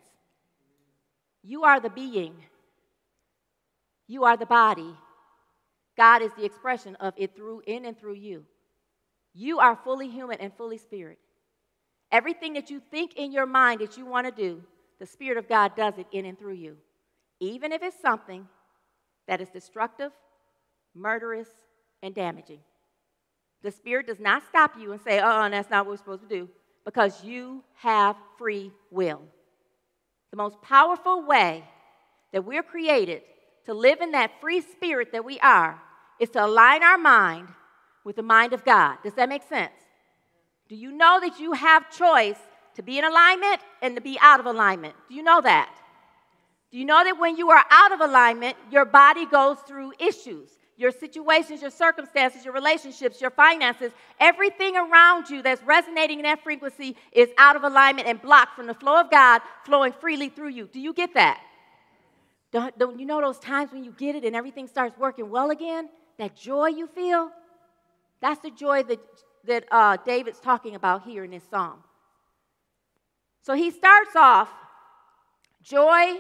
You 1.43 1.65
are 1.65 1.81
the 1.81 1.91
being, 1.91 2.37
you 4.07 4.23
are 4.23 4.37
the 4.37 4.47
body. 4.47 4.95
God 5.97 6.23
is 6.23 6.31
the 6.39 6.45
expression 6.45 6.95
of 7.01 7.13
it 7.17 7.35
through 7.35 7.63
in 7.67 7.87
and 7.87 7.99
through 7.99 8.15
you. 8.15 8.45
You 9.35 9.59
are 9.59 9.75
fully 9.75 10.09
human 10.09 10.39
and 10.39 10.53
fully 10.57 10.79
spirit. 10.79 11.19
Everything 12.13 12.53
that 12.53 12.71
you 12.71 12.81
think 12.93 13.17
in 13.17 13.33
your 13.33 13.47
mind 13.47 13.81
that 13.81 13.97
you 13.97 14.07
want 14.07 14.29
to 14.29 14.43
do, 14.43 14.63
the 15.01 15.07
Spirit 15.07 15.39
of 15.39 15.49
God 15.49 15.75
does 15.75 15.95
it 15.99 16.07
in 16.13 16.25
and 16.25 16.39
through 16.39 16.55
you. 16.55 16.77
Even 17.41 17.73
if 17.73 17.83
it's 17.83 18.01
something 18.01 18.47
that 19.29 19.41
is 19.41 19.49
destructive, 19.51 20.11
murderous, 20.95 21.49
and 22.03 22.15
damaging. 22.15 22.59
The 23.63 23.71
Spirit 23.71 24.07
does 24.07 24.21
not 24.21 24.43
stop 24.49 24.73
you 24.79 24.93
and 24.93 25.01
say, 25.01 25.21
oh, 25.23 25.49
that's 25.51 25.71
not 25.71 25.85
what 25.85 25.93
we're 25.93 25.97
supposed 25.99 26.23
to 26.23 26.29
do, 26.29 26.49
because 26.85 27.23
you 27.23 27.63
have 27.75 28.17
free 28.39 28.73
will. 28.91 29.23
The 30.31 30.37
most 30.37 30.61
powerful 30.63 31.23
way 31.25 31.65
that 32.33 32.45
we're 32.45 32.63
created 32.63 33.23
to 33.67 33.75
live 33.75 34.01
in 34.01 34.13
that 34.13 34.41
free 34.41 34.61
spirit 34.61 35.13
that 35.13 35.25
we 35.25 35.39
are 35.41 35.81
is 36.19 36.31
to 36.31 36.45
align 36.45 36.83
our 36.83 36.99
mind 36.99 37.49
with 38.05 38.17
the 38.17 38.23
mind 38.23 38.53
of 38.53 38.65
God. 38.65 38.97
Does 39.03 39.15
that 39.15 39.29
make 39.29 39.43
sense? 39.43 39.73
Do 40.69 40.77
you 40.77 40.93
know 40.93 41.19
that 41.21 41.41
you 41.41 41.53
have 41.53 41.91
choice 41.91 42.39
to 42.75 42.83
be 42.83 42.99
in 42.99 43.05
alignment 43.05 43.61
and 43.83 43.97
to 43.97 44.01
be 44.01 44.19
out 44.21 44.41
of 44.41 44.47
alignment? 44.47 44.95
Do 45.09 45.15
you 45.15 45.23
know 45.23 45.41
that? 45.41 45.75
Do 46.71 46.79
you 46.79 46.85
know 46.85 47.03
that 47.03 47.19
when 47.19 47.37
you 47.37 47.51
are 47.51 47.65
out 47.71 47.93
of 47.93 48.01
alignment, 48.01 48.57
your 48.71 48.85
body 48.85 49.27
goes 49.27 49.59
through 49.67 49.93
issues? 49.99 50.51
Your 50.77 50.93
situations, 50.93 51.61
your 51.61 51.71
circumstances, 51.71 52.45
your 52.45 52.55
relationships, 52.55 53.21
your 53.21 53.31
finances, 53.31 53.91
everything 54.21 54.77
around 54.77 55.29
you 55.29 55.43
that's 55.43 55.63
resonating 55.65 56.19
in 56.19 56.25
that 56.25 56.43
frequency 56.45 56.97
is 57.11 57.29
out 57.37 57.57
of 57.57 57.65
alignment 57.65 58.07
and 58.07 58.23
blocked 58.23 58.55
from 58.55 58.67
the 58.67 58.75
flow 58.75 59.01
of 59.01 59.11
God 59.11 59.41
flowing 59.65 59.93
freely 59.93 60.29
through 60.29 60.51
you. 60.51 60.69
Do 60.73 60.79
you 60.79 60.93
get 60.93 61.15
that? 61.15 61.41
Don't, 62.53 62.79
don't 62.79 62.99
you 63.01 63.07
know 63.07 63.21
those 63.21 63.39
times 63.39 63.73
when 63.73 63.83
you 63.83 63.93
get 63.93 64.15
it 64.15 64.25
and 64.25 64.37
everything 64.37 64.69
starts 64.69 64.97
working 64.97 65.31
well 65.31 65.51
again? 65.51 65.89
That 66.19 66.37
joy 66.37 66.69
you 66.69 66.87
feel? 66.87 67.31
That's 68.21 68.41
the 68.41 68.51
joy 68.51 68.85
that 68.85 69.01
that 69.49 69.65
uh, 69.71 69.97
David's 70.05 70.39
talking 70.39 70.75
about 70.75 71.05
here 71.05 71.25
in 71.25 71.31
this 71.31 71.43
psalm. 71.51 71.83
So 73.43 73.55
he 73.55 73.71
starts 73.71 74.15
off 74.15 74.49
joy 75.63 76.17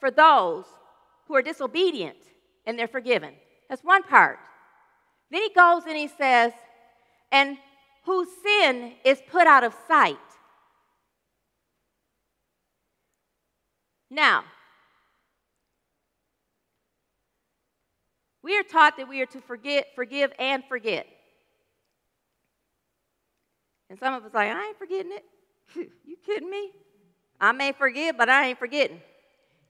for 0.00 0.10
those 0.10 0.64
who 1.28 1.36
are 1.36 1.42
disobedient 1.42 2.16
and 2.66 2.78
they're 2.78 2.88
forgiven. 2.88 3.34
That's 3.68 3.84
one 3.84 4.02
part. 4.02 4.38
Then 5.30 5.42
he 5.42 5.50
goes 5.54 5.84
and 5.86 5.96
he 5.96 6.08
says, 6.08 6.52
and 7.30 7.56
whose 8.04 8.28
sin 8.42 8.94
is 9.04 9.20
put 9.30 9.46
out 9.46 9.62
of 9.62 9.74
sight. 9.86 10.16
Now, 14.10 14.44
we 18.42 18.58
are 18.58 18.64
taught 18.64 18.96
that 18.96 19.08
we 19.08 19.20
are 19.20 19.26
to 19.26 19.40
forget, 19.40 19.86
forgive, 19.94 20.32
and 20.38 20.64
forget. 20.64 21.06
And 23.88 23.98
some 23.98 24.14
of 24.14 24.24
us 24.24 24.34
like, 24.34 24.48
I 24.48 24.66
ain't 24.68 24.78
forgetting 24.78 25.12
it. 25.12 25.24
you 26.04 26.16
kidding 26.24 26.50
me? 26.50 26.70
I 27.40 27.52
may 27.52 27.72
forgive, 27.72 28.16
but 28.16 28.28
I 28.28 28.48
ain't 28.48 28.58
forgetting. 28.58 29.00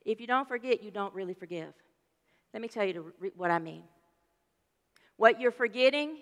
If 0.05 0.21
you 0.21 0.27
don't 0.27 0.49
forget, 0.49 0.83
you 0.83 0.91
don't 0.91 1.15
really 1.15 1.35
forgive. 1.35 1.73
Let 2.53 2.63
me 2.63 2.69
tell 2.69 2.85
you 2.85 3.13
what 3.37 3.51
I 3.51 3.59
mean. 3.59 3.83
What 5.17 5.41
you're 5.41 5.53
forgetting 5.53 6.19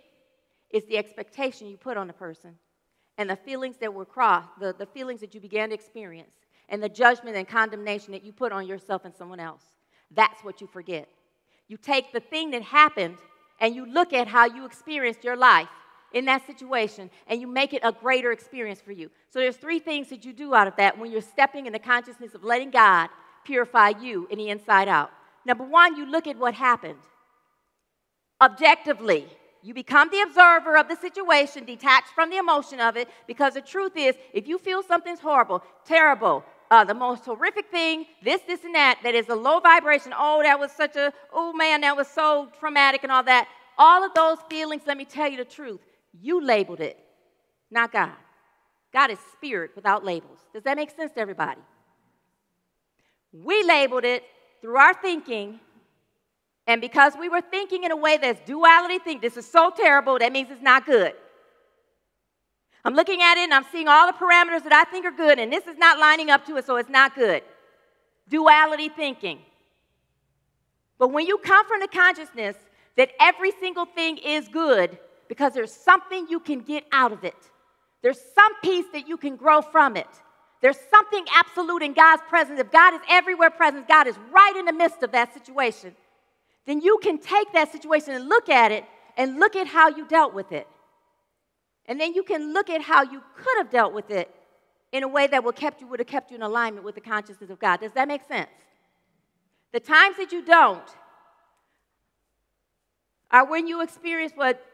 is 0.70 0.84
the 0.84 0.98
expectation 0.98 1.68
you 1.68 1.76
put 1.76 1.96
on 1.96 2.10
a 2.10 2.12
person 2.12 2.54
and 3.16 3.30
the 3.30 3.36
feelings 3.36 3.76
that 3.80 3.92
were 3.92 4.04
crossed, 4.04 4.50
the, 4.60 4.74
the 4.76 4.86
feelings 4.86 5.20
that 5.20 5.34
you 5.34 5.40
began 5.40 5.70
to 5.70 5.74
experience, 5.74 6.34
and 6.68 6.82
the 6.82 6.88
judgment 6.88 7.36
and 7.36 7.48
condemnation 7.48 8.12
that 8.12 8.24
you 8.24 8.32
put 8.32 8.52
on 8.52 8.66
yourself 8.66 9.04
and 9.04 9.14
someone 9.14 9.40
else. 9.40 9.62
That's 10.10 10.42
what 10.44 10.60
you 10.60 10.66
forget. 10.66 11.08
You 11.68 11.76
take 11.76 12.12
the 12.12 12.20
thing 12.20 12.50
that 12.50 12.62
happened 12.62 13.18
and 13.60 13.74
you 13.74 13.86
look 13.86 14.12
at 14.12 14.28
how 14.28 14.46
you 14.46 14.64
experienced 14.64 15.24
your 15.24 15.36
life 15.36 15.68
in 16.12 16.24
that 16.26 16.46
situation 16.46 17.10
and 17.26 17.40
you 17.40 17.46
make 17.46 17.72
it 17.72 17.82
a 17.84 17.92
greater 17.92 18.32
experience 18.32 18.80
for 18.80 18.92
you. 18.92 19.10
So 19.30 19.38
there's 19.38 19.56
three 19.56 19.78
things 19.78 20.08
that 20.10 20.24
you 20.24 20.32
do 20.32 20.54
out 20.54 20.66
of 20.66 20.76
that 20.76 20.98
when 20.98 21.10
you're 21.10 21.20
stepping 21.20 21.66
in 21.66 21.72
the 21.72 21.78
consciousness 21.78 22.34
of 22.34 22.44
letting 22.44 22.70
God 22.70 23.08
purify 23.48 23.90
you 24.00 24.28
in 24.30 24.38
the 24.38 24.50
inside 24.50 24.88
out. 24.88 25.10
Number 25.44 25.64
1, 25.64 25.96
you 25.96 26.04
look 26.06 26.26
at 26.26 26.36
what 26.36 26.54
happened. 26.54 27.02
Objectively, 28.40 29.26
you 29.62 29.74
become 29.74 30.08
the 30.10 30.20
observer 30.20 30.76
of 30.76 30.88
the 30.88 30.96
situation, 30.96 31.64
detached 31.64 32.12
from 32.14 32.30
the 32.30 32.36
emotion 32.36 32.78
of 32.78 32.96
it, 32.96 33.08
because 33.26 33.54
the 33.54 33.62
truth 33.62 33.92
is, 33.96 34.14
if 34.32 34.46
you 34.46 34.58
feel 34.58 34.82
something's 34.82 35.20
horrible, 35.20 35.64
terrible, 35.84 36.44
uh, 36.70 36.84
the 36.84 36.94
most 36.94 37.24
horrific 37.24 37.66
thing, 37.70 38.04
this, 38.22 38.42
this, 38.42 38.62
and 38.64 38.74
that, 38.74 39.00
that 39.02 39.14
is 39.14 39.28
a 39.30 39.34
low 39.34 39.58
vibration, 39.58 40.12
oh, 40.16 40.42
that 40.42 40.60
was 40.60 40.70
such 40.70 40.94
a, 40.96 41.12
oh 41.32 41.52
man, 41.52 41.80
that 41.80 41.96
was 41.96 42.06
so 42.06 42.48
traumatic 42.60 43.02
and 43.02 43.10
all 43.10 43.24
that, 43.24 43.48
all 43.78 44.04
of 44.04 44.12
those 44.14 44.38
feelings, 44.50 44.82
let 44.86 44.98
me 44.98 45.06
tell 45.06 45.28
you 45.28 45.38
the 45.38 45.44
truth, 45.44 45.80
you 46.20 46.44
labeled 46.44 46.80
it, 46.80 46.98
not 47.70 47.90
God. 47.90 48.12
God 48.92 49.10
is 49.10 49.18
spirit 49.32 49.72
without 49.74 50.04
labels. 50.04 50.38
Does 50.52 50.62
that 50.64 50.76
make 50.76 50.90
sense 50.90 51.12
to 51.12 51.20
everybody? 51.20 51.60
We 53.32 53.62
labeled 53.64 54.04
it 54.04 54.24
through 54.60 54.76
our 54.76 54.94
thinking, 54.94 55.60
and 56.66 56.80
because 56.80 57.14
we 57.18 57.28
were 57.28 57.40
thinking 57.40 57.84
in 57.84 57.90
a 57.90 57.96
way 57.96 58.16
that's 58.16 58.40
duality 58.46 58.98
think, 58.98 59.22
this 59.22 59.36
is 59.36 59.50
so 59.50 59.70
terrible, 59.74 60.18
that 60.18 60.32
means 60.32 60.50
it's 60.50 60.62
not 60.62 60.86
good. 60.86 61.12
I'm 62.84 62.94
looking 62.94 63.22
at 63.22 63.36
it 63.36 63.44
and 63.44 63.54
I'm 63.54 63.66
seeing 63.70 63.88
all 63.88 64.06
the 64.06 64.12
parameters 64.12 64.62
that 64.64 64.72
I 64.72 64.84
think 64.84 65.04
are 65.04 65.10
good, 65.10 65.38
and 65.38 65.52
this 65.52 65.66
is 65.66 65.76
not 65.76 65.98
lining 65.98 66.30
up 66.30 66.46
to 66.46 66.56
it, 66.56 66.66
so 66.66 66.76
it's 66.76 66.88
not 66.88 67.14
good. 67.14 67.42
Duality 68.28 68.88
thinking. 68.88 69.40
But 70.98 71.08
when 71.08 71.26
you 71.26 71.38
come 71.38 71.66
from 71.66 71.80
the 71.80 71.88
consciousness 71.88 72.56
that 72.96 73.10
every 73.20 73.52
single 73.60 73.84
thing 73.84 74.18
is 74.18 74.48
good 74.48 74.98
because 75.28 75.54
there's 75.54 75.72
something 75.72 76.26
you 76.28 76.40
can 76.40 76.60
get 76.60 76.84
out 76.92 77.12
of 77.12 77.24
it, 77.24 77.36
there's 78.02 78.20
some 78.34 78.52
piece 78.62 78.86
that 78.92 79.08
you 79.08 79.16
can 79.16 79.36
grow 79.36 79.60
from 79.60 79.96
it. 79.96 80.08
There's 80.60 80.78
something 80.90 81.24
absolute 81.32 81.82
in 81.82 81.92
God's 81.92 82.22
presence. 82.28 82.58
If 82.58 82.70
God 82.70 82.94
is 82.94 83.00
everywhere 83.08 83.50
present, 83.50 83.86
God 83.86 84.06
is 84.06 84.16
right 84.32 84.56
in 84.56 84.64
the 84.64 84.72
midst 84.72 85.02
of 85.02 85.12
that 85.12 85.32
situation. 85.32 85.94
Then 86.66 86.80
you 86.80 86.98
can 87.02 87.18
take 87.18 87.52
that 87.52 87.70
situation 87.70 88.14
and 88.14 88.28
look 88.28 88.48
at 88.48 88.72
it 88.72 88.84
and 89.16 89.38
look 89.38 89.54
at 89.54 89.66
how 89.66 89.88
you 89.88 90.06
dealt 90.06 90.34
with 90.34 90.50
it. 90.52 90.66
And 91.86 92.00
then 92.00 92.12
you 92.12 92.22
can 92.22 92.52
look 92.52 92.68
at 92.68 92.82
how 92.82 93.02
you 93.02 93.22
could 93.36 93.58
have 93.58 93.70
dealt 93.70 93.94
with 93.94 94.10
it 94.10 94.34
in 94.92 95.02
a 95.02 95.08
way 95.08 95.26
that 95.28 95.44
would, 95.44 95.54
kept 95.54 95.80
you, 95.80 95.86
would 95.86 96.00
have 96.00 96.08
kept 96.08 96.30
you 96.30 96.36
in 96.36 96.42
alignment 96.42 96.84
with 96.84 96.94
the 96.94 97.00
consciousness 97.00 97.50
of 97.50 97.58
God. 97.58 97.80
Does 97.80 97.92
that 97.92 98.08
make 98.08 98.26
sense? 98.26 98.50
The 99.72 99.80
times 99.80 100.16
that 100.16 100.32
you 100.32 100.44
don't 100.44 100.82
are 103.30 103.46
when 103.46 103.66
you 103.66 103.82
experience 103.82 104.32
what 104.34 104.64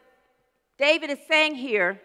David 0.77 1.09
is 1.09 1.19
saying 1.27 1.55
here 1.55 2.01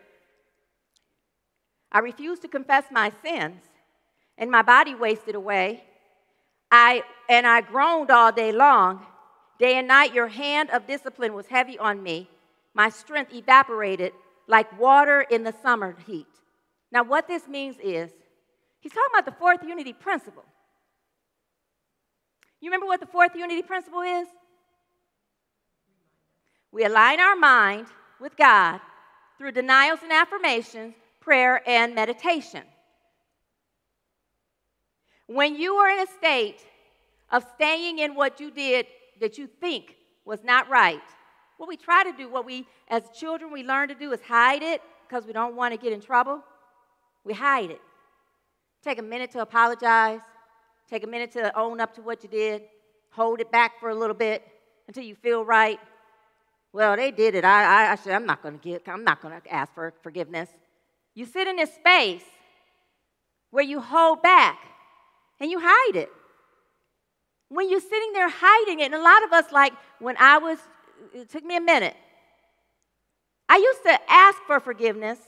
I 1.92 1.98
refuse 1.98 2.38
to 2.40 2.48
confess 2.48 2.84
my 2.90 3.12
sins, 3.22 3.62
and 4.40 4.50
my 4.50 4.62
body 4.62 4.94
wasted 4.94 5.36
away. 5.36 5.84
I, 6.72 7.04
and 7.28 7.46
I 7.46 7.60
groaned 7.60 8.10
all 8.10 8.32
day 8.32 8.50
long. 8.50 9.06
Day 9.58 9.74
and 9.76 9.86
night, 9.86 10.14
your 10.14 10.28
hand 10.28 10.70
of 10.70 10.86
discipline 10.86 11.34
was 11.34 11.46
heavy 11.46 11.78
on 11.78 12.02
me. 12.02 12.28
My 12.74 12.88
strength 12.88 13.34
evaporated 13.34 14.12
like 14.48 14.80
water 14.80 15.20
in 15.20 15.44
the 15.44 15.54
summer 15.62 15.94
heat. 16.06 16.26
Now, 16.90 17.04
what 17.04 17.28
this 17.28 17.46
means 17.46 17.76
is, 17.82 18.10
he's 18.80 18.92
talking 18.92 19.10
about 19.12 19.26
the 19.26 19.38
fourth 19.38 19.62
unity 19.62 19.92
principle. 19.92 20.44
You 22.60 22.70
remember 22.70 22.86
what 22.86 23.00
the 23.00 23.06
fourth 23.06 23.36
unity 23.36 23.62
principle 23.62 24.00
is? 24.00 24.26
We 26.72 26.84
align 26.84 27.20
our 27.20 27.36
mind 27.36 27.88
with 28.20 28.36
God 28.36 28.80
through 29.36 29.52
denials 29.52 30.00
and 30.02 30.12
affirmations, 30.12 30.94
prayer, 31.20 31.62
and 31.68 31.94
meditation. 31.94 32.62
When 35.30 35.54
you 35.54 35.74
are 35.74 35.88
in 35.90 36.00
a 36.00 36.10
state 36.18 36.56
of 37.30 37.46
staying 37.54 38.00
in 38.00 38.16
what 38.16 38.40
you 38.40 38.50
did 38.50 38.86
that 39.20 39.38
you 39.38 39.46
think 39.46 39.94
was 40.24 40.42
not 40.42 40.68
right, 40.68 41.00
what 41.56 41.68
we 41.68 41.76
try 41.76 42.02
to 42.02 42.12
do, 42.12 42.28
what 42.28 42.44
we, 42.44 42.66
as 42.88 43.04
children, 43.14 43.52
we 43.52 43.62
learn 43.62 43.86
to 43.90 43.94
do 43.94 44.10
is 44.10 44.20
hide 44.22 44.64
it 44.64 44.82
because 45.06 45.26
we 45.26 45.32
don't 45.32 45.54
want 45.54 45.72
to 45.72 45.78
get 45.78 45.92
in 45.92 46.00
trouble. 46.00 46.42
We 47.22 47.32
hide 47.32 47.70
it. 47.70 47.80
Take 48.82 48.98
a 48.98 49.02
minute 49.02 49.30
to 49.30 49.40
apologize. 49.42 50.18
Take 50.88 51.04
a 51.04 51.06
minute 51.06 51.30
to 51.34 51.56
own 51.56 51.80
up 51.80 51.94
to 51.94 52.02
what 52.02 52.24
you 52.24 52.28
did. 52.28 52.62
Hold 53.10 53.40
it 53.40 53.52
back 53.52 53.78
for 53.78 53.90
a 53.90 53.94
little 53.94 54.16
bit 54.16 54.42
until 54.88 55.04
you 55.04 55.14
feel 55.14 55.44
right. 55.44 55.78
Well, 56.72 56.96
they 56.96 57.12
did 57.12 57.36
it. 57.36 57.44
I, 57.44 57.84
I, 57.84 57.92
I 57.92 57.94
said, 57.94 58.16
I'm 58.16 58.26
not 58.26 58.42
going 58.42 58.58
to 58.58 58.68
get. 58.68 58.82
I'm 58.88 59.04
not 59.04 59.22
going 59.22 59.40
to 59.40 59.54
ask 59.54 59.72
for 59.74 59.94
forgiveness. 60.02 60.48
You 61.14 61.24
sit 61.24 61.46
in 61.46 61.54
this 61.54 61.72
space 61.72 62.24
where 63.52 63.62
you 63.62 63.80
hold 63.80 64.22
back 64.22 64.58
and 65.40 65.50
you 65.50 65.58
hide 65.62 65.96
it. 65.96 66.10
When 67.48 67.68
you're 67.68 67.80
sitting 67.80 68.12
there 68.12 68.28
hiding 68.30 68.80
it, 68.80 68.84
and 68.84 68.94
a 68.94 69.02
lot 69.02 69.24
of 69.24 69.32
us, 69.32 69.50
like 69.50 69.72
when 69.98 70.16
I 70.18 70.38
was 70.38 70.58
it 71.14 71.30
took 71.30 71.44
me 71.44 71.56
a 71.56 71.60
minute. 71.60 71.96
I 73.48 73.56
used 73.56 73.82
to 73.82 73.98
ask 74.08 74.38
for 74.46 74.60
forgiveness, 74.60 75.18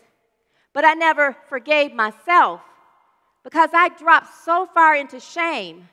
but 0.73 0.85
I 0.85 0.95
never 0.95 1.37
forgave 1.49 1.93
myself 1.93 2.61
because 3.43 3.71
I 3.73 3.89
dropped 3.89 4.29
so 4.45 4.67
far 4.73 4.95
into 4.95 5.19
shame, 5.19 5.89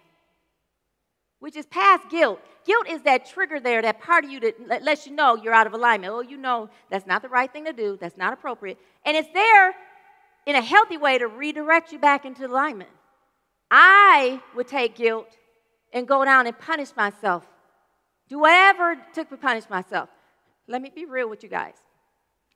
which 1.39 1.55
is 1.55 1.65
past 1.65 2.09
guilt. 2.09 2.39
Guilt 2.65 2.87
is 2.87 3.01
that 3.03 3.25
trigger 3.25 3.59
there, 3.59 3.81
that 3.81 3.99
part 3.99 4.25
of 4.25 4.31
you 4.31 4.39
that 4.67 4.83
lets 4.83 5.07
you 5.07 5.15
know 5.15 5.35
you're 5.35 5.53
out 5.53 5.65
of 5.65 5.73
alignment. 5.73 6.13
Oh, 6.13 6.21
you 6.21 6.37
know 6.37 6.69
that's 6.91 7.07
not 7.07 7.23
the 7.23 7.29
right 7.29 7.51
thing 7.51 7.65
to 7.65 7.73
do, 7.73 7.97
that's 7.99 8.17
not 8.17 8.33
appropriate. 8.33 8.77
And 9.05 9.17
it's 9.17 9.29
there 9.33 9.73
in 10.45 10.55
a 10.55 10.61
healthy 10.61 10.97
way 10.97 11.17
to 11.17 11.27
redirect 11.27 11.91
you 11.91 11.97
back 11.99 12.25
into 12.25 12.45
alignment. 12.45 12.89
I 13.69 14.41
would 14.55 14.67
take 14.67 14.95
guilt 14.95 15.37
and 15.93 16.07
go 16.07 16.25
down 16.25 16.47
and 16.47 16.57
punish 16.57 16.95
myself 16.95 17.47
do 18.29 18.39
whatever 18.39 18.91
it 18.91 18.99
took 19.13 19.29
to 19.29 19.37
punish 19.37 19.67
myself. 19.69 20.07
Let 20.67 20.81
me 20.83 20.91
be 20.93 21.05
real 21.05 21.27
with 21.29 21.41
you 21.41 21.49
guys. 21.49 21.73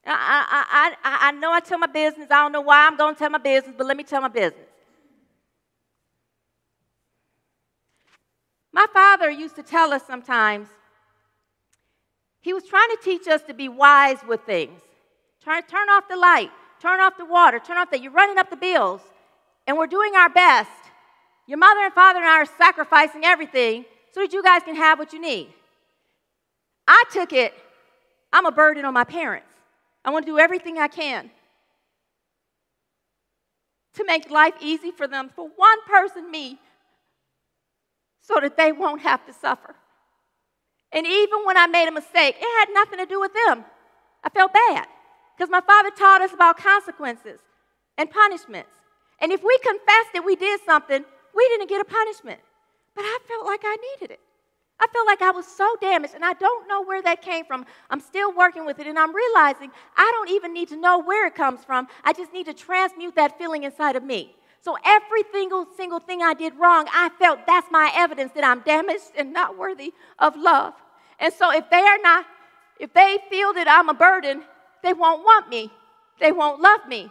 I, 0.06 0.46
I, 0.70 0.94
I, 1.02 1.28
I 1.28 1.30
know 1.32 1.52
I 1.52 1.60
tell 1.60 1.78
my 1.78 1.88
business. 1.88 2.28
I 2.30 2.42
don't 2.42 2.52
know 2.52 2.60
why 2.60 2.86
I'm 2.86 2.96
going 2.96 3.14
to 3.14 3.18
tell 3.18 3.30
my 3.30 3.38
business, 3.38 3.74
but 3.76 3.86
let 3.86 3.96
me 3.96 4.04
tell 4.04 4.20
my 4.20 4.28
business. 4.28 4.68
My 8.72 8.86
father 8.92 9.30
used 9.30 9.56
to 9.56 9.62
tell 9.62 9.92
us 9.92 10.02
sometimes, 10.06 10.68
he 12.40 12.52
was 12.52 12.64
trying 12.64 12.88
to 12.90 12.98
teach 13.02 13.26
us 13.26 13.42
to 13.42 13.54
be 13.54 13.68
wise 13.68 14.18
with 14.28 14.42
things. 14.42 14.80
Turn, 15.42 15.62
turn 15.64 15.88
off 15.88 16.04
the 16.08 16.16
light, 16.16 16.50
turn 16.80 17.00
off 17.00 17.16
the 17.16 17.24
water, 17.24 17.58
turn 17.58 17.78
off 17.78 17.90
the, 17.90 17.98
you're 17.98 18.12
running 18.12 18.38
up 18.38 18.50
the 18.50 18.56
bills, 18.56 19.00
and 19.66 19.76
we're 19.76 19.86
doing 19.86 20.14
our 20.14 20.28
best. 20.28 20.70
Your 21.46 21.58
mother 21.58 21.80
and 21.80 21.92
father 21.92 22.20
and 22.20 22.28
I 22.28 22.42
are 22.42 22.46
sacrificing 22.46 23.24
everything 23.24 23.84
so 24.12 24.20
that 24.20 24.32
you 24.32 24.42
guys 24.42 24.62
can 24.62 24.76
have 24.76 24.98
what 24.98 25.12
you 25.12 25.20
need. 25.20 25.48
I 26.86 27.04
took 27.12 27.32
it, 27.32 27.54
I'm 28.32 28.46
a 28.46 28.52
burden 28.52 28.84
on 28.84 28.94
my 28.94 29.04
parents. 29.04 29.46
I 30.04 30.10
want 30.10 30.26
to 30.26 30.32
do 30.32 30.38
everything 30.38 30.78
I 30.78 30.88
can 30.88 31.30
to 33.94 34.04
make 34.04 34.30
life 34.30 34.54
easy 34.60 34.90
for 34.90 35.06
them, 35.06 35.30
for 35.34 35.48
one 35.56 35.78
person, 35.86 36.30
me, 36.30 36.58
so 38.20 38.40
that 38.40 38.56
they 38.56 38.72
won't 38.72 39.02
have 39.02 39.24
to 39.26 39.32
suffer. 39.32 39.74
And 40.92 41.06
even 41.06 41.44
when 41.44 41.56
I 41.56 41.66
made 41.66 41.88
a 41.88 41.92
mistake, 41.92 42.36
it 42.38 42.58
had 42.58 42.72
nothing 42.72 42.98
to 42.98 43.06
do 43.06 43.20
with 43.20 43.32
them. 43.46 43.64
I 44.22 44.28
felt 44.30 44.52
bad 44.52 44.86
because 45.36 45.50
my 45.50 45.60
father 45.60 45.90
taught 45.90 46.22
us 46.22 46.32
about 46.32 46.56
consequences 46.56 47.40
and 47.98 48.10
punishments. 48.10 48.70
And 49.20 49.32
if 49.32 49.42
we 49.42 49.58
confessed 49.58 50.12
that 50.14 50.24
we 50.24 50.36
did 50.36 50.60
something, 50.64 51.04
we 51.34 51.48
didn't 51.48 51.68
get 51.68 51.80
a 51.80 51.84
punishment. 51.84 52.40
But 52.94 53.02
I 53.02 53.18
felt 53.26 53.46
like 53.46 53.60
I 53.64 53.76
needed 53.92 54.12
it. 54.12 54.20
I 54.80 54.86
felt 54.88 55.06
like 55.06 55.22
I 55.22 55.30
was 55.30 55.46
so 55.46 55.76
damaged, 55.80 56.14
and 56.14 56.24
I 56.24 56.32
don't 56.34 56.68
know 56.68 56.82
where 56.82 57.00
that 57.02 57.22
came 57.22 57.44
from. 57.44 57.64
I'm 57.90 58.00
still 58.00 58.34
working 58.34 58.66
with 58.66 58.78
it, 58.80 58.86
and 58.86 58.98
I'm 58.98 59.14
realizing 59.14 59.70
I 59.96 60.10
don't 60.14 60.30
even 60.30 60.52
need 60.52 60.68
to 60.68 60.76
know 60.76 61.00
where 61.00 61.26
it 61.26 61.34
comes 61.34 61.64
from. 61.64 61.86
I 62.02 62.12
just 62.12 62.32
need 62.32 62.46
to 62.46 62.54
transmute 62.54 63.14
that 63.14 63.38
feeling 63.38 63.62
inside 63.62 63.94
of 63.96 64.02
me. 64.02 64.34
So 64.60 64.76
every 64.84 65.22
single 65.32 65.66
single 65.76 66.00
thing 66.00 66.22
I 66.22 66.34
did 66.34 66.54
wrong, 66.58 66.86
I 66.92 67.10
felt 67.18 67.40
that's 67.46 67.70
my 67.70 67.92
evidence 67.94 68.32
that 68.34 68.44
I'm 68.44 68.60
damaged 68.60 69.12
and 69.16 69.32
not 69.32 69.58
worthy 69.58 69.92
of 70.18 70.36
love. 70.36 70.74
And 71.20 71.32
so 71.32 71.52
if 71.52 71.68
they 71.70 71.80
are 71.80 71.98
not, 72.02 72.24
if 72.80 72.92
they 72.92 73.18
feel 73.30 73.52
that 73.52 73.68
I'm 73.68 73.88
a 73.88 73.94
burden, 73.94 74.42
they 74.82 74.92
won't 74.92 75.22
want 75.22 75.48
me. 75.48 75.70
They 76.18 76.32
won't 76.32 76.60
love 76.60 76.80
me. 76.88 77.10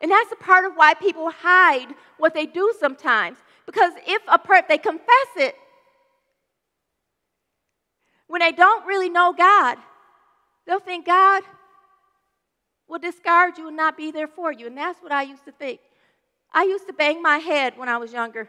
And 0.00 0.10
that's 0.10 0.32
a 0.32 0.36
part 0.36 0.64
of 0.64 0.74
why 0.74 0.94
people 0.94 1.30
hide 1.30 1.94
what 2.18 2.34
they 2.34 2.46
do 2.46 2.72
sometimes. 2.78 3.38
Because 3.70 3.92
if 4.04 4.20
a 4.26 4.36
per- 4.36 4.64
they 4.68 4.78
confess 4.78 5.30
it, 5.36 5.54
when 8.26 8.40
they 8.40 8.50
don't 8.50 8.84
really 8.84 9.08
know 9.08 9.32
God, 9.32 9.78
they'll 10.66 10.80
think 10.80 11.06
God 11.06 11.44
will 12.88 12.98
discard 12.98 13.58
you 13.58 13.68
and 13.68 13.76
not 13.76 13.96
be 13.96 14.10
there 14.10 14.26
for 14.26 14.50
you. 14.50 14.66
And 14.66 14.76
that's 14.76 15.00
what 15.00 15.12
I 15.12 15.22
used 15.22 15.44
to 15.44 15.52
think. 15.52 15.78
I 16.52 16.64
used 16.64 16.88
to 16.88 16.92
bang 16.92 17.22
my 17.22 17.38
head 17.38 17.74
when 17.78 17.88
I 17.88 17.96
was 17.98 18.12
younger. 18.12 18.48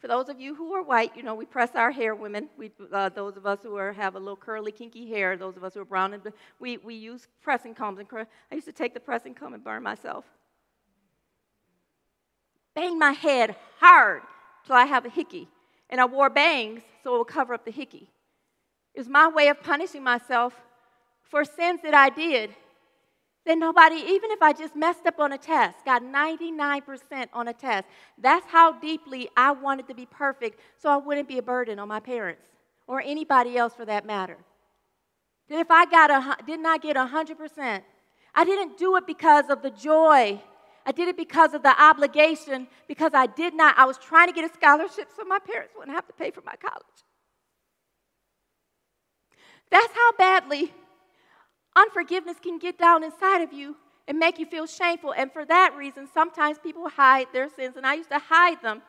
For 0.00 0.08
those 0.08 0.28
of 0.28 0.40
you 0.40 0.56
who 0.56 0.72
are 0.74 0.82
white, 0.82 1.16
you 1.16 1.22
know, 1.22 1.36
we 1.36 1.44
press 1.46 1.70
our 1.76 1.92
hair, 1.92 2.16
women. 2.16 2.48
We, 2.58 2.72
uh, 2.92 3.10
those 3.10 3.36
of 3.36 3.46
us 3.46 3.60
who 3.62 3.76
are, 3.76 3.92
have 3.92 4.16
a 4.16 4.18
little 4.18 4.34
curly, 4.34 4.72
kinky 4.72 5.08
hair, 5.08 5.36
those 5.36 5.56
of 5.56 5.62
us 5.62 5.74
who 5.74 5.80
are 5.80 5.84
brown, 5.84 6.12
and 6.12 6.22
we, 6.58 6.78
we 6.78 6.96
use 6.96 7.28
pressing 7.40 7.72
combs. 7.72 8.00
And 8.00 8.08
cur- 8.08 8.26
I 8.50 8.54
used 8.56 8.66
to 8.66 8.72
take 8.72 8.94
the 8.94 9.00
pressing 9.00 9.34
comb 9.34 9.54
and 9.54 9.62
burn 9.62 9.84
myself. 9.84 10.24
Bang 12.74 12.98
my 12.98 13.12
head 13.12 13.56
hard 13.78 14.22
till 14.66 14.76
I 14.76 14.84
have 14.84 15.06
a 15.06 15.10
hickey. 15.10 15.48
And 15.90 16.00
I 16.00 16.06
wore 16.06 16.30
bangs 16.30 16.82
so 17.02 17.14
it 17.14 17.18
would 17.18 17.28
cover 17.28 17.54
up 17.54 17.64
the 17.64 17.70
hickey. 17.70 18.10
It 18.94 19.00
was 19.00 19.08
my 19.08 19.28
way 19.28 19.48
of 19.48 19.62
punishing 19.62 20.02
myself 20.02 20.54
for 21.22 21.44
sins 21.44 21.80
that 21.82 21.94
I 21.94 22.08
did 22.10 22.54
then 23.44 23.58
nobody, 23.58 23.96
even 23.96 24.30
if 24.30 24.40
I 24.40 24.52
just 24.52 24.74
messed 24.74 25.06
up 25.06 25.20
on 25.20 25.32
a 25.32 25.38
test, 25.38 25.84
got 25.84 26.02
99% 26.02 27.28
on 27.32 27.48
a 27.48 27.52
test, 27.52 27.86
that's 28.18 28.46
how 28.46 28.72
deeply 28.72 29.28
I 29.36 29.52
wanted 29.52 29.86
to 29.88 29.94
be 29.94 30.06
perfect 30.06 30.60
so 30.78 30.88
I 30.88 30.96
wouldn't 30.96 31.28
be 31.28 31.38
a 31.38 31.42
burden 31.42 31.78
on 31.78 31.88
my 31.88 32.00
parents 32.00 32.42
or 32.86 33.02
anybody 33.02 33.58
else 33.58 33.74
for 33.74 33.84
that 33.84 34.06
matter. 34.06 34.38
That 35.50 35.58
if 35.58 35.70
I 35.70 35.84
got 35.84 36.10
a, 36.10 36.44
did 36.46 36.60
not 36.60 36.80
get 36.80 36.96
100%, 36.96 37.82
I 38.34 38.44
didn't 38.44 38.78
do 38.78 38.96
it 38.96 39.06
because 39.06 39.50
of 39.50 39.60
the 39.60 39.70
joy. 39.70 40.40
I 40.86 40.92
did 40.92 41.08
it 41.08 41.16
because 41.16 41.54
of 41.54 41.62
the 41.62 41.82
obligation, 41.82 42.66
because 42.88 43.12
I 43.14 43.26
did 43.26 43.54
not, 43.54 43.78
I 43.78 43.86
was 43.86 43.98
trying 43.98 44.28
to 44.28 44.34
get 44.34 44.50
a 44.50 44.54
scholarship 44.54 45.08
so 45.16 45.24
my 45.24 45.38
parents 45.38 45.72
wouldn't 45.76 45.94
have 45.94 46.06
to 46.06 46.12
pay 46.12 46.30
for 46.30 46.42
my 46.42 46.54
college. 46.56 46.84
That's 49.70 49.92
how 49.94 50.12
badly 50.18 50.72
Unforgiveness 51.76 52.36
can 52.40 52.58
get 52.58 52.78
down 52.78 53.02
inside 53.02 53.42
of 53.42 53.52
you 53.52 53.76
and 54.06 54.18
make 54.18 54.38
you 54.38 54.46
feel 54.46 54.66
shameful. 54.66 55.12
And 55.16 55.32
for 55.32 55.44
that 55.46 55.74
reason, 55.76 56.08
sometimes 56.12 56.58
people 56.58 56.88
hide 56.88 57.26
their 57.32 57.48
sins, 57.48 57.76
and 57.76 57.86
I 57.86 57.94
used 57.94 58.10
to 58.10 58.18
hide 58.18 58.62
them. 58.62 58.82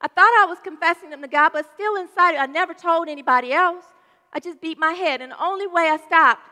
I 0.00 0.08
thought 0.08 0.42
I 0.42 0.46
was 0.48 0.58
confessing 0.62 1.10
them 1.10 1.22
to 1.22 1.28
God, 1.28 1.50
but 1.52 1.66
still 1.74 1.96
inside, 1.96 2.36
I 2.36 2.46
never 2.46 2.74
told 2.74 3.08
anybody 3.08 3.52
else. 3.52 3.84
I 4.32 4.40
just 4.40 4.60
beat 4.60 4.78
my 4.78 4.92
head. 4.92 5.20
And 5.20 5.32
the 5.32 5.42
only 5.42 5.66
way 5.66 5.88
I 5.88 5.98
stopped 6.06 6.42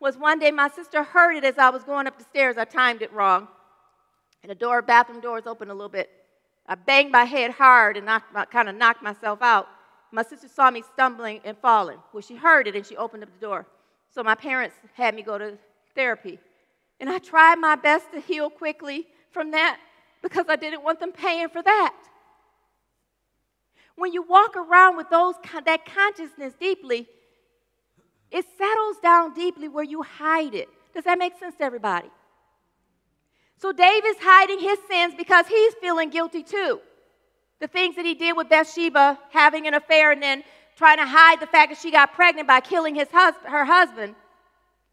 was 0.00 0.16
one 0.16 0.38
day 0.38 0.50
my 0.50 0.68
sister 0.68 1.02
heard 1.02 1.36
it 1.36 1.44
as 1.44 1.58
I 1.58 1.70
was 1.70 1.84
going 1.84 2.06
up 2.06 2.18
the 2.18 2.24
stairs. 2.24 2.56
I 2.56 2.64
timed 2.64 3.02
it 3.02 3.12
wrong. 3.12 3.48
And 4.42 4.50
the 4.50 4.54
door, 4.54 4.82
bathroom 4.82 5.20
doors 5.20 5.46
opened 5.46 5.70
a 5.70 5.74
little 5.74 5.88
bit. 5.88 6.10
I 6.66 6.74
banged 6.74 7.10
my 7.10 7.24
head 7.24 7.52
hard 7.52 7.96
and 7.96 8.06
kind 8.50 8.68
of 8.68 8.76
knocked 8.76 9.02
myself 9.02 9.40
out. 9.42 9.68
My 10.12 10.22
sister 10.22 10.48
saw 10.48 10.70
me 10.70 10.82
stumbling 10.94 11.40
and 11.44 11.56
falling. 11.58 11.98
Well, 12.12 12.22
she 12.22 12.36
heard 12.36 12.66
it 12.66 12.76
and 12.76 12.86
she 12.86 12.96
opened 12.96 13.22
up 13.22 13.30
the 13.32 13.46
door. 13.46 13.66
So 14.14 14.22
my 14.22 14.34
parents 14.34 14.76
had 14.94 15.14
me 15.14 15.22
go 15.22 15.38
to 15.38 15.58
therapy. 15.94 16.38
And 17.00 17.08
I 17.08 17.18
tried 17.18 17.56
my 17.56 17.76
best 17.76 18.12
to 18.12 18.20
heal 18.20 18.50
quickly 18.50 19.06
from 19.30 19.50
that 19.52 19.78
because 20.22 20.46
I 20.48 20.56
didn't 20.56 20.82
want 20.82 21.00
them 21.00 21.12
paying 21.12 21.48
for 21.48 21.62
that. 21.62 21.94
When 23.96 24.12
you 24.12 24.22
walk 24.22 24.56
around 24.56 24.96
with 24.96 25.10
those, 25.10 25.34
that 25.64 25.84
consciousness 25.84 26.54
deeply, 26.58 27.08
it 28.30 28.44
settles 28.56 28.98
down 29.02 29.34
deeply 29.34 29.68
where 29.68 29.84
you 29.84 30.02
hide 30.02 30.54
it. 30.54 30.68
Does 30.94 31.04
that 31.04 31.18
make 31.18 31.38
sense 31.38 31.56
to 31.56 31.64
everybody? 31.64 32.08
So 33.58 33.72
David's 33.72 34.20
hiding 34.20 34.60
his 34.60 34.78
sins 34.88 35.14
because 35.16 35.46
he's 35.48 35.74
feeling 35.74 36.10
guilty 36.10 36.42
too. 36.42 36.80
The 37.60 37.66
things 37.66 37.96
that 37.96 38.04
he 38.04 38.14
did 38.14 38.36
with 38.36 38.48
Bathsheba, 38.48 39.18
having 39.30 39.66
an 39.66 39.74
affair, 39.74 40.12
and 40.12 40.22
then 40.22 40.44
trying 40.76 40.98
to 40.98 41.06
hide 41.06 41.40
the 41.40 41.46
fact 41.46 41.72
that 41.72 41.78
she 41.78 41.90
got 41.90 42.14
pregnant 42.14 42.46
by 42.46 42.60
killing 42.60 42.94
his 42.94 43.08
hus- 43.10 43.34
her 43.44 43.64
husband. 43.64 44.14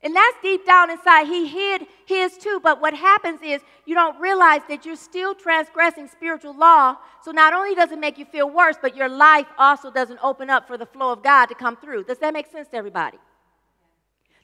And 0.01 0.15
that's 0.15 0.37
deep 0.41 0.65
down 0.65 0.89
inside. 0.89 1.27
He 1.27 1.47
hid 1.47 1.85
his 2.05 2.37
too. 2.37 2.59
But 2.61 2.81
what 2.81 2.95
happens 2.95 3.39
is 3.43 3.61
you 3.85 3.93
don't 3.93 4.19
realize 4.19 4.61
that 4.67 4.85
you're 4.85 4.95
still 4.95 5.35
transgressing 5.35 6.07
spiritual 6.07 6.55
law. 6.55 6.97
So 7.23 7.31
not 7.31 7.53
only 7.53 7.75
does 7.75 7.91
it 7.91 7.99
make 7.99 8.17
you 8.17 8.25
feel 8.25 8.49
worse, 8.49 8.77
but 8.81 8.95
your 8.95 9.09
life 9.09 9.47
also 9.57 9.91
doesn't 9.91 10.19
open 10.23 10.49
up 10.49 10.67
for 10.67 10.77
the 10.77 10.85
flow 10.85 11.11
of 11.11 11.23
God 11.23 11.47
to 11.47 11.55
come 11.55 11.75
through. 11.75 12.03
Does 12.03 12.19
that 12.19 12.33
make 12.33 12.47
sense 12.51 12.67
to 12.69 12.77
everybody? 12.77 13.17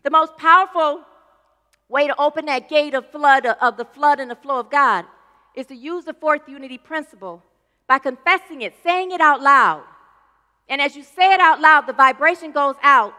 The 0.04 0.10
most 0.10 0.36
powerful 0.38 1.06
way 1.92 2.08
to 2.08 2.20
open 2.20 2.46
that 2.46 2.70
gate 2.70 2.94
of 2.94 3.12
flood 3.12 3.46
of 3.46 3.78
the 3.78 3.86
flood 3.86 4.20
and 4.20 4.32
the 4.32 4.36
flow 4.36 4.60
of 4.60 4.72
God 4.72 5.06
is 5.56 5.68
to 5.68 5.76
use 5.76 6.06
the 6.06 6.14
fourth 6.14 6.48
unity 6.48 6.78
principle 6.78 7.44
by 7.88 8.00
confessing 8.00 8.62
it, 8.62 8.74
saying 8.82 9.12
it 9.12 9.20
out 9.20 9.42
loud. 9.42 9.84
And 10.70 10.82
as 10.82 10.96
you 10.96 11.04
say 11.04 11.34
it 11.34 11.42
out 11.42 11.60
loud, 11.60 11.88
the 11.88 11.94
vibration 11.94 12.54
goes 12.54 12.76
out. 12.82 13.14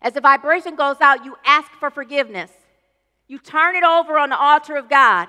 As 0.00 0.12
the 0.12 0.20
vibration 0.20 0.76
goes 0.76 1.00
out, 1.00 1.24
you 1.24 1.36
ask 1.44 1.68
for 1.72 1.90
forgiveness. 1.90 2.52
You 3.26 3.40
turn 3.40 3.74
it 3.74 3.82
over 3.82 4.16
on 4.18 4.28
the 4.28 4.38
altar 4.38 4.76
of 4.76 4.88
God. 4.88 5.26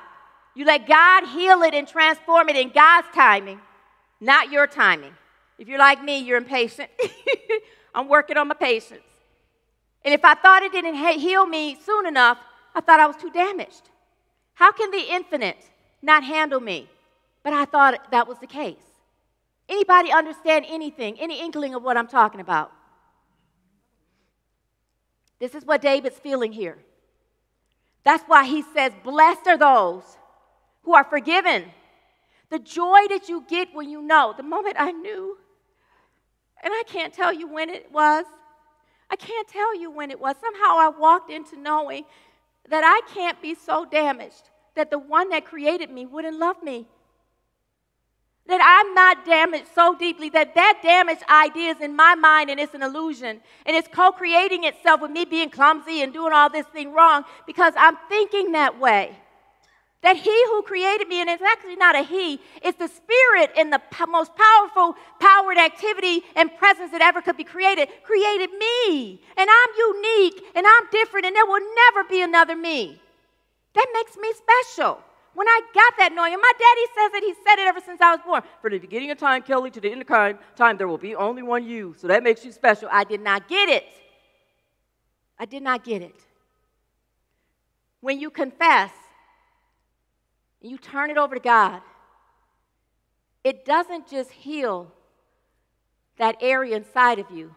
You 0.54 0.66
let 0.66 0.88
God 0.88 1.28
heal 1.30 1.64
it 1.64 1.74
and 1.74 1.88
transform 1.88 2.50
it 2.50 2.56
in 2.56 2.70
God's 2.70 3.08
timing, 3.16 3.60
not 4.22 4.52
your 4.52 4.68
timing. 4.68 5.14
If 5.58 5.68
you're 5.68 5.80
like 5.80 6.04
me, 6.04 6.20
you're 6.20 6.38
impatient. 6.38 6.90
I'm 7.96 8.08
working 8.08 8.38
on 8.38 8.48
my 8.48 8.54
patience. 8.54 9.02
And 10.04 10.14
if 10.14 10.24
I 10.24 10.36
thought 10.36 10.64
it 10.64 10.72
didn't 10.72 10.96
heal 10.96 11.46
me 11.46 11.78
soon 11.86 12.06
enough, 12.06 12.38
I 12.74 12.82
thought 12.82 13.00
I 13.00 13.08
was 13.08 13.18
too 13.18 13.32
damaged. 13.32 13.90
How 14.54 14.72
can 14.72 14.92
the 14.92 15.04
infinite 15.12 15.58
not 16.02 16.24
handle 16.24 16.60
me? 16.60 16.90
But 17.44 17.54
I 17.54 17.66
thought 17.66 18.12
that 18.12 18.28
was 18.28 18.40
the 18.40 18.48
case. 18.48 18.78
Anybody 19.70 20.12
understand 20.12 20.66
anything, 20.68 21.20
any 21.20 21.42
inkling 21.42 21.76
of 21.76 21.84
what 21.84 21.98
I'm 21.98 22.08
talking 22.08 22.40
about? 22.40 22.72
This 25.40 25.54
is 25.54 25.66
what 25.66 25.82
David's 25.82 26.18
feeling 26.18 26.52
here. 26.52 26.78
That's 28.04 28.24
why 28.24 28.46
he 28.46 28.64
says, 28.74 28.94
Blessed 29.04 29.48
are 29.48 29.58
those 29.58 30.04
who 30.84 30.94
are 30.94 31.04
forgiven. 31.04 31.66
The 32.50 32.60
joy 32.60 33.08
that 33.10 33.28
you 33.28 33.44
get 33.48 33.74
when 33.74 33.90
you 33.90 34.02
know. 34.02 34.34
The 34.36 34.44
moment 34.44 34.78
I 34.80 34.92
knew, 34.92 35.38
and 36.64 36.74
I 36.74 36.84
can't 36.88 37.14
tell 37.14 37.34
you 37.34 37.48
when 37.48 37.70
it 37.70 37.92
was, 37.92 38.26
I 39.10 39.16
can't 39.16 39.48
tell 39.48 39.80
you 39.80 39.90
when 39.90 40.12
it 40.12 40.20
was. 40.20 40.36
Somehow 40.42 40.78
I 40.78 40.90
walked 40.90 41.32
into 41.32 41.58
knowing 41.58 42.04
that 42.70 42.84
I 42.84 43.02
can't 43.14 43.42
be 43.42 43.56
so 43.56 43.86
damaged 43.86 44.50
that 44.76 44.92
the 44.92 45.00
one 45.00 45.30
that 45.30 45.46
created 45.46 45.90
me 45.90 46.06
wouldn't 46.06 46.38
love 46.38 46.62
me 46.62 46.88
that 48.48 48.62
I'm 48.64 48.94
not 48.94 49.26
damaged 49.26 49.68
so 49.76 49.96
deeply 49.96 50.30
that 50.30 50.56
that 50.56 50.80
damaged 50.82 51.24
idea 51.30 51.72
is 51.72 51.82
in 51.82 51.96
my 51.96 52.16
mind 52.16 52.50
and 52.50 52.60
it's 52.60 52.74
an 52.74 52.82
illusion. 52.82 53.42
And 53.66 53.76
it's 53.76 53.88
co 53.92 54.12
creating 54.12 54.64
itself 54.64 55.02
with 55.02 55.12
me 55.12 55.26
being 55.26 55.50
clumsy 55.50 56.02
and 56.02 56.14
doing 56.14 56.34
all 56.34 56.50
this 56.50 56.66
thing 56.68 56.94
wrong 56.94 57.24
because 57.46 57.74
I'm 57.78 57.98
thinking 58.10 58.54
that 58.54 58.80
way. 58.80 59.16
That 60.04 60.16
he 60.16 60.44
who 60.46 60.62
created 60.62 61.08
me, 61.08 61.22
and 61.22 61.30
it's 61.30 61.42
actually 61.42 61.76
not 61.76 61.96
a 61.96 62.04
he, 62.04 62.40
it's 62.62 62.78
the 62.78 62.88
spirit 62.88 63.52
in 63.58 63.72
the 63.72 63.82
most 64.08 64.32
powerful, 64.36 64.96
powered 65.20 65.58
activity 65.58 66.24
and 66.36 66.56
presence 66.58 66.92
that 66.92 67.02
ever 67.02 67.22
could 67.22 67.36
be 67.36 67.44
created, 67.44 67.90
created 68.04 68.52
me. 68.54 69.22
And 69.36 69.50
I'm 69.50 69.70
unique 69.78 70.44
and 70.56 70.66
I'm 70.68 70.84
different, 70.92 71.26
and 71.26 71.36
there 71.36 71.46
will 71.46 71.66
never 71.76 72.08
be 72.08 72.22
another 72.22 72.56
me. 72.56 73.02
That 73.74 73.88
makes 73.94 74.16
me 74.18 74.32
special. 74.34 75.00
When 75.34 75.48
I 75.48 75.62
got 75.74 75.94
that 76.00 76.14
knowing, 76.14 76.34
and 76.34 76.42
my 76.42 76.52
daddy 76.58 76.82
says 76.96 77.12
it, 77.16 77.24
he 77.24 77.34
said 77.48 77.62
it 77.62 77.68
ever 77.68 77.80
since 77.80 78.02
I 78.02 78.16
was 78.16 78.22
born. 78.26 78.42
From 78.62 78.72
the 78.72 78.80
beginning 78.80 79.12
of 79.12 79.18
time, 79.18 79.42
Kelly, 79.42 79.70
to 79.72 79.82
the 79.82 79.92
end 79.92 80.02
of 80.02 80.08
time, 80.08 80.78
there 80.78 80.88
will 80.88 80.98
be 80.98 81.16
only 81.16 81.44
one 81.44 81.64
you. 81.64 81.96
So 81.98 82.08
that 82.08 82.24
makes 82.24 82.46
you 82.46 82.52
special. 82.52 82.88
I 82.92 83.04
did 83.04 83.22
not 83.22 83.48
get 83.48 83.70
it. 83.70 83.86
I 85.40 85.46
did 85.46 85.62
not 85.62 85.84
get 85.84 86.02
it. 86.02 86.16
When 88.02 88.20
you 88.20 88.30
confess 88.32 88.92
you 90.70 90.78
turn 90.78 91.10
it 91.10 91.18
over 91.18 91.36
to 91.36 91.42
God, 91.42 91.82
it 93.44 93.66
doesn't 93.66 94.10
just 94.10 94.32
heal 94.32 94.92
that 96.18 96.36
area 96.42 96.76
inside 96.76 97.20
of 97.20 97.30
you, 97.32 97.54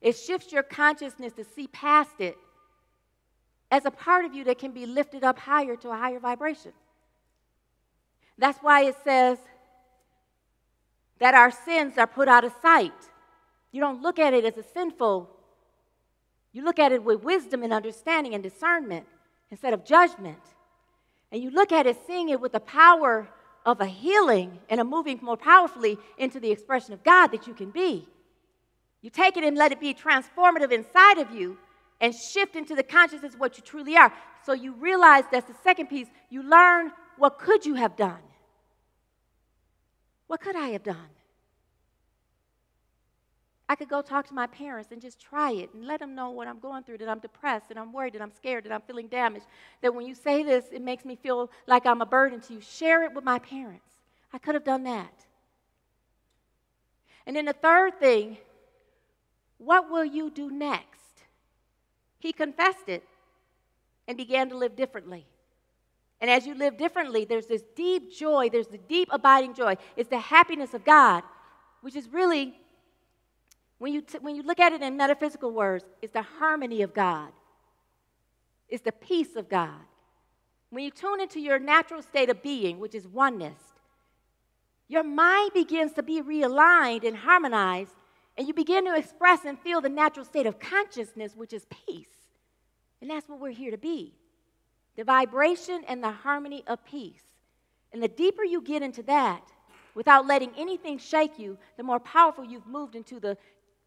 it 0.00 0.16
shifts 0.16 0.52
your 0.52 0.62
consciousness 0.62 1.32
to 1.34 1.44
see 1.44 1.66
past 1.66 2.20
it 2.20 2.36
as 3.70 3.84
a 3.84 3.90
part 3.90 4.24
of 4.24 4.34
you 4.34 4.44
that 4.44 4.58
can 4.58 4.72
be 4.72 4.86
lifted 4.86 5.22
up 5.22 5.38
higher 5.38 5.76
to 5.76 5.90
a 5.90 5.96
higher 5.96 6.18
vibration. 6.18 6.72
That's 8.38 8.58
why 8.58 8.84
it 8.84 8.96
says 9.04 9.38
that 11.18 11.34
our 11.34 11.50
sins 11.50 11.98
are 11.98 12.06
put 12.06 12.28
out 12.28 12.44
of 12.44 12.52
sight. 12.62 12.92
You 13.70 13.80
don't 13.80 14.02
look 14.02 14.18
at 14.18 14.34
it 14.34 14.44
as 14.44 14.56
a 14.56 14.62
sinful, 14.62 15.28
you 16.52 16.64
look 16.64 16.78
at 16.78 16.90
it 16.90 17.04
with 17.04 17.22
wisdom 17.22 17.62
and 17.62 17.72
understanding 17.72 18.34
and 18.34 18.42
discernment 18.42 19.06
instead 19.50 19.72
of 19.72 19.84
judgment. 19.84 20.40
And 21.32 21.42
you 21.42 21.50
look 21.50 21.72
at 21.72 21.86
it 21.86 21.98
seeing 22.06 22.28
it 22.28 22.40
with 22.40 22.52
the 22.52 22.60
power 22.60 23.28
of 23.64 23.80
a 23.80 23.86
healing 23.86 24.58
and 24.68 24.80
a 24.80 24.84
moving 24.84 25.18
more 25.22 25.36
powerfully 25.36 25.98
into 26.18 26.40
the 26.40 26.50
expression 26.50 26.92
of 26.92 27.02
God 27.04 27.28
that 27.28 27.46
you 27.46 27.54
can 27.54 27.70
be. 27.70 28.08
You 29.02 29.10
take 29.10 29.36
it 29.36 29.44
and 29.44 29.56
let 29.56 29.72
it 29.72 29.80
be 29.80 29.94
transformative 29.94 30.72
inside 30.72 31.18
of 31.18 31.30
you 31.30 31.58
and 32.00 32.14
shift 32.14 32.56
into 32.56 32.74
the 32.74 32.82
consciousness 32.82 33.34
of 33.34 33.40
what 33.40 33.56
you 33.56 33.62
truly 33.62 33.96
are. 33.96 34.12
So 34.44 34.52
you 34.52 34.72
realize 34.72 35.24
that's 35.30 35.48
the 35.48 35.56
second 35.62 35.86
piece. 35.86 36.08
You 36.30 36.42
learn 36.42 36.92
what 37.18 37.38
could 37.38 37.64
you 37.64 37.74
have 37.74 37.96
done? 37.96 38.20
What 40.26 40.40
could 40.40 40.56
I 40.56 40.68
have 40.68 40.82
done? 40.82 40.96
I 43.70 43.76
could 43.76 43.88
go 43.88 44.02
talk 44.02 44.26
to 44.26 44.34
my 44.34 44.48
parents 44.48 44.90
and 44.90 45.00
just 45.00 45.20
try 45.20 45.52
it 45.52 45.72
and 45.72 45.86
let 45.86 46.00
them 46.00 46.16
know 46.16 46.30
what 46.30 46.48
I'm 46.48 46.58
going 46.58 46.82
through, 46.82 46.98
that 46.98 47.08
I'm 47.08 47.20
depressed, 47.20 47.68
that 47.68 47.78
I'm 47.78 47.92
worried, 47.92 48.14
that 48.14 48.20
I'm 48.20 48.32
scared, 48.32 48.64
that 48.64 48.72
I'm 48.72 48.80
feeling 48.80 49.06
damaged. 49.06 49.46
That 49.80 49.94
when 49.94 50.04
you 50.04 50.16
say 50.16 50.42
this, 50.42 50.64
it 50.72 50.82
makes 50.82 51.04
me 51.04 51.14
feel 51.14 51.52
like 51.68 51.86
I'm 51.86 52.02
a 52.02 52.06
burden 52.06 52.40
to 52.40 52.54
you. 52.54 52.60
Share 52.60 53.04
it 53.04 53.14
with 53.14 53.22
my 53.22 53.38
parents. 53.38 53.86
I 54.32 54.38
could 54.38 54.56
have 54.56 54.64
done 54.64 54.82
that. 54.84 55.24
And 57.28 57.36
then 57.36 57.44
the 57.44 57.52
third 57.52 58.00
thing, 58.00 58.38
what 59.58 59.88
will 59.88 60.04
you 60.04 60.30
do 60.30 60.50
next? 60.50 61.22
He 62.18 62.32
confessed 62.32 62.88
it 62.88 63.04
and 64.08 64.16
began 64.16 64.48
to 64.48 64.56
live 64.56 64.74
differently. 64.74 65.26
And 66.20 66.28
as 66.28 66.44
you 66.44 66.56
live 66.56 66.76
differently, 66.76 67.24
there's 67.24 67.46
this 67.46 67.62
deep 67.76 68.12
joy, 68.12 68.48
there's 68.50 68.66
the 68.66 68.78
deep 68.78 69.08
abiding 69.12 69.54
joy. 69.54 69.76
It's 69.96 70.10
the 70.10 70.18
happiness 70.18 70.74
of 70.74 70.84
God, 70.84 71.22
which 71.82 71.94
is 71.94 72.08
really, 72.08 72.56
when 73.80 73.94
you, 73.94 74.02
t- 74.02 74.18
when 74.20 74.36
you 74.36 74.42
look 74.42 74.60
at 74.60 74.74
it 74.74 74.82
in 74.82 74.98
metaphysical 74.98 75.50
words, 75.50 75.86
it's 76.02 76.12
the 76.12 76.20
harmony 76.20 76.82
of 76.82 76.92
God, 76.92 77.30
it's 78.68 78.82
the 78.82 78.92
peace 78.92 79.34
of 79.36 79.48
God. 79.48 79.80
When 80.68 80.84
you 80.84 80.90
tune 80.90 81.20
into 81.20 81.40
your 81.40 81.58
natural 81.58 82.02
state 82.02 82.28
of 82.28 82.42
being, 82.42 82.78
which 82.78 82.94
is 82.94 83.08
oneness, 83.08 83.58
your 84.86 85.02
mind 85.02 85.52
begins 85.54 85.94
to 85.94 86.02
be 86.02 86.20
realigned 86.20 87.04
and 87.04 87.16
harmonized, 87.16 87.92
and 88.36 88.46
you 88.46 88.52
begin 88.52 88.84
to 88.84 88.94
express 88.94 89.44
and 89.46 89.58
feel 89.58 89.80
the 89.80 89.88
natural 89.88 90.26
state 90.26 90.46
of 90.46 90.60
consciousness, 90.60 91.34
which 91.34 91.54
is 91.54 91.64
peace. 91.86 92.06
And 93.00 93.10
that's 93.10 93.28
what 93.28 93.40
we're 93.40 93.50
here 93.50 93.70
to 93.70 93.78
be 93.78 94.12
the 94.96 95.04
vibration 95.04 95.82
and 95.88 96.04
the 96.04 96.10
harmony 96.10 96.62
of 96.66 96.84
peace. 96.84 97.22
And 97.94 98.02
the 98.02 98.08
deeper 98.08 98.44
you 98.44 98.60
get 98.60 98.82
into 98.82 99.02
that, 99.04 99.42
without 99.94 100.26
letting 100.26 100.52
anything 100.58 100.98
shake 100.98 101.38
you, 101.38 101.56
the 101.78 101.82
more 101.82 101.98
powerful 101.98 102.44
you've 102.44 102.66
moved 102.66 102.94
into 102.94 103.18
the, 103.18 103.38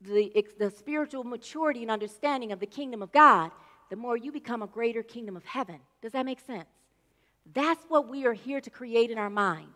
the, 0.04 0.46
the 0.60 0.70
spiritual 0.70 1.24
maturity 1.24 1.82
and 1.82 1.92
understanding 1.92 2.52
of 2.52 2.60
the 2.60 2.66
kingdom 2.66 3.02
of 3.02 3.12
God, 3.12 3.52
the 3.90 3.96
more 3.96 4.18
you 4.18 4.32
become 4.32 4.62
a 4.62 4.68
greater 4.68 5.04
kingdom 5.04 5.36
of 5.36 5.46
heaven. 5.46 5.80
Does 6.02 6.14
that 6.14 6.26
make 6.26 6.40
sense? 6.40 6.70
That's 7.54 7.84
what 7.90 8.08
we 8.08 8.26
are 8.26 8.34
here 8.34 8.62
to 8.62 8.70
create 8.70 9.12
in 9.12 9.18
our 9.18 9.30
mind. 9.30 9.72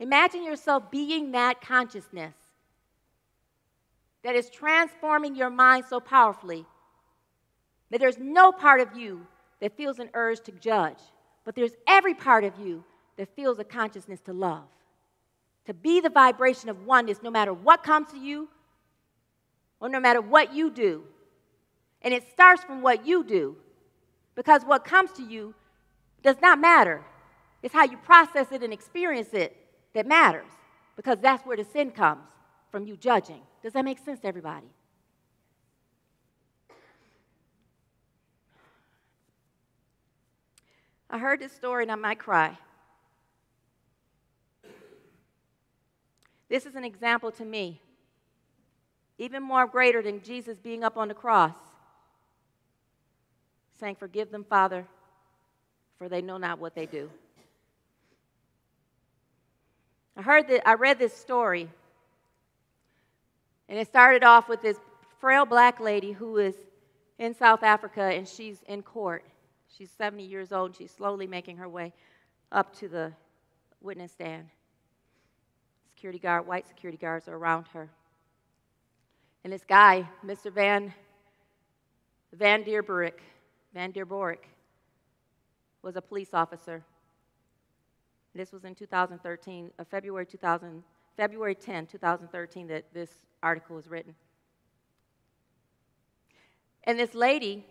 Imagine 0.00 0.44
yourself 0.44 0.90
being 0.90 1.32
that 1.32 1.60
consciousness 1.60 2.34
that 4.22 4.34
is 4.34 4.48
transforming 4.50 5.34
your 5.34 5.50
mind 5.50 5.84
so 5.88 6.00
powerfully 6.00 6.64
that 7.90 8.00
there's 8.00 8.18
no 8.18 8.52
part 8.52 8.80
of 8.80 8.96
you 8.96 9.26
that 9.60 9.76
feels 9.76 9.98
an 9.98 10.10
urge 10.14 10.40
to 10.40 10.52
judge, 10.52 10.98
but 11.44 11.54
there's 11.54 11.72
every 11.86 12.14
part 12.14 12.44
of 12.44 12.58
you 12.58 12.84
that 13.16 13.34
feels 13.34 13.58
a 13.58 13.64
consciousness 13.64 14.20
to 14.20 14.32
love. 14.32 14.64
To 15.68 15.74
be 15.74 16.00
the 16.00 16.08
vibration 16.08 16.70
of 16.70 16.86
oneness 16.86 17.18
no 17.22 17.30
matter 17.30 17.52
what 17.52 17.82
comes 17.82 18.10
to 18.12 18.18
you 18.18 18.48
or 19.80 19.90
no 19.90 20.00
matter 20.00 20.22
what 20.22 20.54
you 20.54 20.70
do. 20.70 21.04
And 22.00 22.14
it 22.14 22.26
starts 22.32 22.64
from 22.64 22.80
what 22.80 23.06
you 23.06 23.22
do 23.22 23.54
because 24.34 24.62
what 24.62 24.82
comes 24.82 25.12
to 25.12 25.22
you 25.22 25.54
does 26.22 26.36
not 26.40 26.58
matter. 26.58 27.04
It's 27.62 27.74
how 27.74 27.84
you 27.84 27.98
process 27.98 28.50
it 28.50 28.62
and 28.62 28.72
experience 28.72 29.34
it 29.34 29.54
that 29.92 30.06
matters 30.06 30.48
because 30.96 31.18
that's 31.20 31.44
where 31.44 31.58
the 31.58 31.64
sin 31.64 31.90
comes 31.90 32.22
from 32.70 32.86
you 32.86 32.96
judging. 32.96 33.42
Does 33.62 33.74
that 33.74 33.84
make 33.84 33.98
sense 33.98 34.20
to 34.20 34.26
everybody? 34.26 34.68
I 41.10 41.18
heard 41.18 41.40
this 41.40 41.52
story 41.52 41.84
and 41.84 41.92
I 41.92 41.96
might 41.96 42.18
cry. 42.18 42.56
This 46.48 46.66
is 46.66 46.74
an 46.74 46.84
example 46.84 47.30
to 47.32 47.44
me, 47.44 47.80
even 49.18 49.42
more 49.42 49.66
greater 49.66 50.02
than 50.02 50.22
Jesus 50.22 50.58
being 50.58 50.82
up 50.82 50.96
on 50.96 51.08
the 51.08 51.14
cross, 51.14 51.54
saying, 53.78 53.96
Forgive 53.96 54.30
them, 54.30 54.44
Father, 54.44 54.86
for 55.98 56.08
they 56.08 56.22
know 56.22 56.38
not 56.38 56.58
what 56.58 56.74
they 56.74 56.86
do. 56.86 57.10
I 60.16 60.22
heard 60.22 60.48
that 60.48 60.66
I 60.66 60.74
read 60.74 60.98
this 60.98 61.14
story, 61.14 61.68
and 63.68 63.78
it 63.78 63.86
started 63.86 64.24
off 64.24 64.48
with 64.48 64.62
this 64.62 64.78
frail 65.20 65.44
black 65.44 65.80
lady 65.80 66.12
who 66.12 66.38
is 66.38 66.54
in 67.18 67.34
South 67.34 67.62
Africa 67.62 68.02
and 68.02 68.26
she's 68.26 68.62
in 68.68 68.82
court. 68.82 69.24
She's 69.76 69.90
70 69.90 70.24
years 70.24 70.52
old 70.52 70.70
and 70.70 70.76
she's 70.76 70.90
slowly 70.90 71.26
making 71.26 71.56
her 71.58 71.68
way 71.68 71.92
up 72.50 72.74
to 72.78 72.88
the 72.88 73.12
witness 73.80 74.12
stand. 74.12 74.46
Security 75.98 76.20
guard, 76.20 76.46
white 76.46 76.64
security 76.68 76.96
guards 76.96 77.26
are 77.26 77.34
around 77.34 77.66
her. 77.72 77.90
And 79.42 79.52
this 79.52 79.64
guy, 79.64 80.08
Mr. 80.24 80.52
Van 80.52 80.94
Van 82.32 82.62
Deerburg, 82.62 83.14
Van 83.74 83.92
Deerbork, 83.92 84.44
was 85.82 85.96
a 85.96 86.00
police 86.00 86.28
officer. 86.32 86.84
This 88.32 88.52
was 88.52 88.64
in 88.64 88.76
2013, 88.76 89.72
uh, 89.76 89.82
February 89.90 90.24
2000, 90.24 90.84
February 91.16 91.56
10, 91.56 91.88
2013, 91.88 92.68
that 92.68 92.84
this 92.94 93.10
article 93.42 93.74
was 93.74 93.88
written. 93.88 94.14
And 96.84 96.96
this 96.96 97.12
lady 97.12 97.64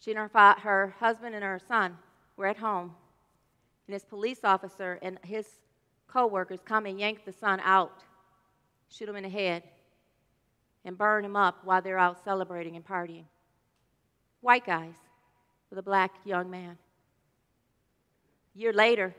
she 0.00 0.10
and 0.10 0.18
her, 0.18 0.54
her 0.62 0.96
husband 0.98 1.36
and 1.36 1.44
her 1.44 1.60
son 1.68 1.96
were 2.36 2.46
at 2.46 2.56
home, 2.56 2.96
and 3.88 3.94
this 3.94 4.04
police 4.04 4.40
officer 4.44 4.98
and 5.00 5.18
his 5.24 5.46
co 6.06 6.26
workers 6.26 6.60
come 6.64 6.84
and 6.84 7.00
yank 7.00 7.24
the 7.24 7.32
son 7.32 7.58
out, 7.64 8.04
shoot 8.90 9.08
him 9.08 9.16
in 9.16 9.22
the 9.22 9.30
head, 9.30 9.62
and 10.84 10.96
burn 10.96 11.24
him 11.24 11.34
up 11.34 11.64
while 11.64 11.80
they're 11.80 11.98
out 11.98 12.22
celebrating 12.22 12.76
and 12.76 12.86
partying. 12.86 13.24
White 14.42 14.66
guys 14.66 14.94
with 15.70 15.78
a 15.78 15.82
black 15.82 16.12
young 16.24 16.50
man. 16.50 16.76
A 18.54 18.58
year 18.58 18.72
later, 18.74 19.14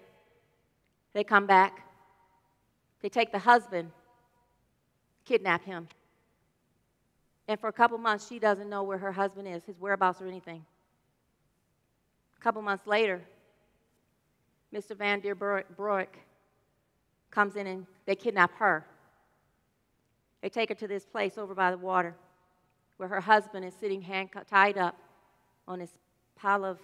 they 1.13 1.23
come 1.23 1.47
back. 1.47 1.85
They 3.01 3.09
take 3.09 3.31
the 3.31 3.39
husband, 3.39 3.91
kidnap 5.25 5.65
him. 5.65 5.87
And 7.47 7.59
for 7.59 7.69
a 7.69 7.73
couple 7.73 7.97
months, 7.97 8.27
she 8.27 8.37
doesn't 8.37 8.69
know 8.69 8.83
where 8.83 8.99
her 8.99 9.11
husband 9.11 9.47
is, 9.47 9.63
his 9.63 9.79
whereabouts, 9.79 10.21
or 10.21 10.27
anything. 10.27 10.63
A 12.37 12.41
couple 12.41 12.61
months 12.61 12.85
later, 12.85 13.21
Mr. 14.73 14.95
Van 14.95 15.19
Der 15.19 15.33
Broek 15.35 16.17
comes 17.31 17.55
in 17.55 17.67
and 17.67 17.85
they 18.05 18.15
kidnap 18.15 18.53
her. 18.55 18.85
They 20.41 20.49
take 20.49 20.69
her 20.69 20.75
to 20.75 20.87
this 20.87 21.05
place 21.05 21.37
over 21.37 21.53
by 21.53 21.71
the 21.71 21.77
water 21.77 22.15
where 22.97 23.09
her 23.09 23.21
husband 23.21 23.65
is 23.65 23.73
sitting 23.73 24.01
hand 24.01 24.29
tied 24.47 24.77
up 24.77 24.97
on 25.67 25.79
this 25.79 25.91
pile 26.35 26.65
of 26.65 26.77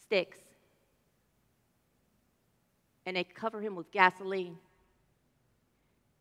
sticks. 0.00 0.38
And 3.04 3.16
they 3.16 3.24
cover 3.24 3.60
him 3.60 3.74
with 3.74 3.90
gasoline. 3.90 4.56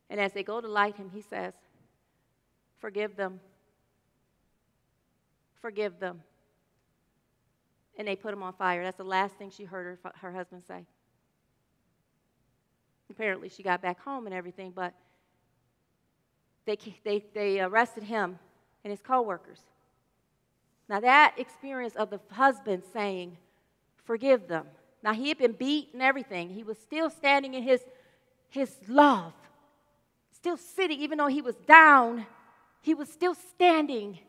And 0.09 0.19
as 0.19 0.33
they 0.33 0.43
go 0.43 0.59
to 0.59 0.67
light 0.67 0.95
him, 0.95 1.09
he 1.13 1.21
says, 1.21 1.53
Forgive 2.79 3.15
them. 3.15 3.39
Forgive 5.61 5.99
them 5.99 6.21
and 7.97 8.07
they 8.07 8.15
put 8.15 8.33
him 8.33 8.43
on 8.43 8.53
fire. 8.53 8.83
That's 8.83 8.97
the 8.97 9.03
last 9.03 9.35
thing 9.35 9.51
she 9.51 9.63
heard 9.63 9.99
her, 10.03 10.11
her 10.21 10.31
husband 10.31 10.63
say. 10.67 10.85
Apparently, 13.09 13.49
she 13.49 13.63
got 13.63 13.81
back 13.81 13.99
home 14.01 14.25
and 14.25 14.33
everything, 14.33 14.71
but 14.75 14.93
they, 16.65 16.77
they, 17.03 17.25
they 17.33 17.59
arrested 17.59 18.03
him 18.03 18.39
and 18.83 18.91
his 18.91 19.01
coworkers. 19.01 19.59
Now, 20.87 20.99
that 21.01 21.35
experience 21.37 21.95
of 21.95 22.09
the 22.09 22.19
husband 22.31 22.83
saying, 22.93 23.37
Forgive 24.03 24.47
them. 24.47 24.65
Now, 25.03 25.13
he 25.13 25.29
had 25.29 25.37
been 25.37 25.53
beat 25.53 25.89
and 25.93 26.01
everything. 26.01 26.49
He 26.49 26.63
was 26.63 26.77
still 26.77 27.09
standing 27.09 27.53
in 27.53 27.63
his, 27.63 27.81
his 28.49 28.75
love, 28.87 29.33
still 30.31 30.57
sitting, 30.57 30.99
even 30.99 31.17
though 31.17 31.27
he 31.27 31.41
was 31.41 31.55
down, 31.67 32.25
he 32.81 32.93
was 32.93 33.09
still 33.09 33.35
standing 33.35 34.19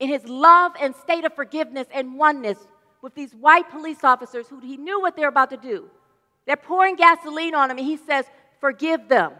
in 0.00 0.08
his 0.08 0.24
love 0.24 0.72
and 0.80 0.94
state 0.96 1.24
of 1.24 1.34
forgiveness 1.34 1.86
and 1.92 2.16
oneness 2.16 2.58
with 3.02 3.14
these 3.14 3.34
white 3.34 3.70
police 3.70 4.02
officers 4.02 4.48
who 4.48 4.60
he 4.60 4.76
knew 4.76 5.00
what 5.00 5.16
they're 5.16 5.28
about 5.28 5.50
to 5.50 5.56
do. 5.56 5.88
They're 6.46 6.56
pouring 6.56 6.96
gasoline 6.96 7.54
on 7.54 7.70
him, 7.70 7.78
and 7.78 7.86
he 7.86 7.96
says, 7.96 8.26
Forgive 8.60 9.08
them. 9.08 9.32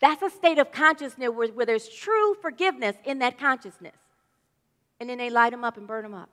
That's 0.00 0.22
a 0.22 0.30
state 0.30 0.58
of 0.58 0.72
consciousness 0.72 1.30
where, 1.30 1.48
where 1.48 1.66
there's 1.66 1.88
true 1.88 2.34
forgiveness 2.34 2.96
in 3.04 3.18
that 3.20 3.38
consciousness. 3.38 3.96
And 4.98 5.08
then 5.08 5.18
they 5.18 5.30
light 5.30 5.52
him 5.52 5.64
up 5.64 5.76
and 5.76 5.86
burn 5.86 6.04
him 6.04 6.14
up. 6.14 6.30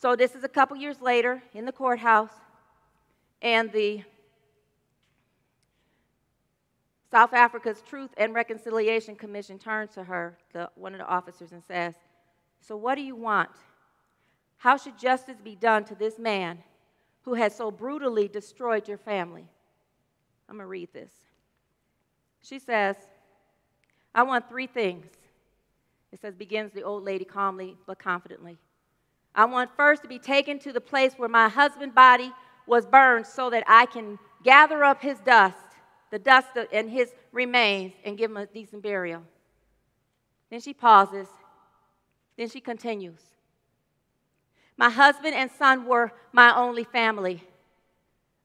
So, 0.00 0.14
this 0.14 0.34
is 0.34 0.44
a 0.44 0.48
couple 0.48 0.76
years 0.76 1.00
later 1.00 1.42
in 1.54 1.64
the 1.64 1.72
courthouse, 1.72 2.30
and 3.42 3.72
the 3.72 4.02
South 7.10 7.32
Africa's 7.32 7.82
Truth 7.88 8.10
and 8.16 8.34
Reconciliation 8.34 9.16
Commission 9.16 9.58
turns 9.58 9.94
to 9.94 10.04
her, 10.04 10.38
the, 10.52 10.70
one 10.74 10.92
of 10.92 10.98
the 10.98 11.06
officers, 11.06 11.52
and 11.52 11.62
says, 11.64 11.94
So, 12.60 12.76
what 12.76 12.94
do 12.96 13.02
you 13.02 13.16
want? 13.16 13.50
How 14.58 14.76
should 14.76 14.98
justice 14.98 15.38
be 15.42 15.54
done 15.54 15.84
to 15.84 15.94
this 15.94 16.18
man 16.18 16.58
who 17.22 17.34
has 17.34 17.54
so 17.54 17.70
brutally 17.70 18.28
destroyed 18.28 18.88
your 18.88 18.98
family? 18.98 19.46
I'm 20.48 20.56
going 20.56 20.64
to 20.64 20.68
read 20.68 20.92
this. 20.92 21.12
She 22.42 22.58
says, 22.58 22.96
I 24.14 24.22
want 24.24 24.48
three 24.48 24.66
things. 24.66 25.06
It 26.12 26.20
says, 26.20 26.34
begins 26.34 26.72
the 26.72 26.82
old 26.82 27.04
lady 27.04 27.24
calmly 27.24 27.76
but 27.86 27.98
confidently. 27.98 28.58
I 29.34 29.44
want 29.44 29.70
first 29.76 30.02
to 30.02 30.08
be 30.08 30.18
taken 30.18 30.58
to 30.60 30.72
the 30.72 30.80
place 30.80 31.14
where 31.16 31.28
my 31.28 31.48
husband's 31.48 31.94
body 31.94 32.32
was 32.66 32.86
burned 32.86 33.26
so 33.26 33.50
that 33.50 33.64
I 33.66 33.86
can 33.86 34.18
gather 34.42 34.82
up 34.82 35.00
his 35.02 35.18
dust, 35.20 35.56
the 36.10 36.18
dust 36.18 36.48
and 36.72 36.90
his 36.90 37.12
remains, 37.30 37.92
and 38.04 38.18
give 38.18 38.30
him 38.30 38.36
a 38.38 38.46
decent 38.46 38.82
burial. 38.82 39.22
Then 40.50 40.60
she 40.60 40.72
pauses. 40.72 41.28
Then 42.36 42.48
she 42.48 42.60
continues. 42.60 43.20
My 44.78 44.88
husband 44.88 45.34
and 45.34 45.50
son 45.58 45.84
were 45.84 46.12
my 46.32 46.56
only 46.56 46.84
family. 46.84 47.42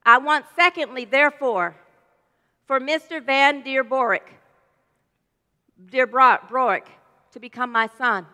I 0.04 0.18
want, 0.18 0.44
secondly, 0.56 1.04
therefore, 1.06 1.76
for 2.66 2.80
Mr. 2.80 3.24
Van 3.24 3.62
der 3.62 3.84
Borick, 3.84 4.26
Broek, 5.90 6.88
to 7.32 7.40
become 7.40 7.70
my 7.70 7.88
son. 7.96 8.26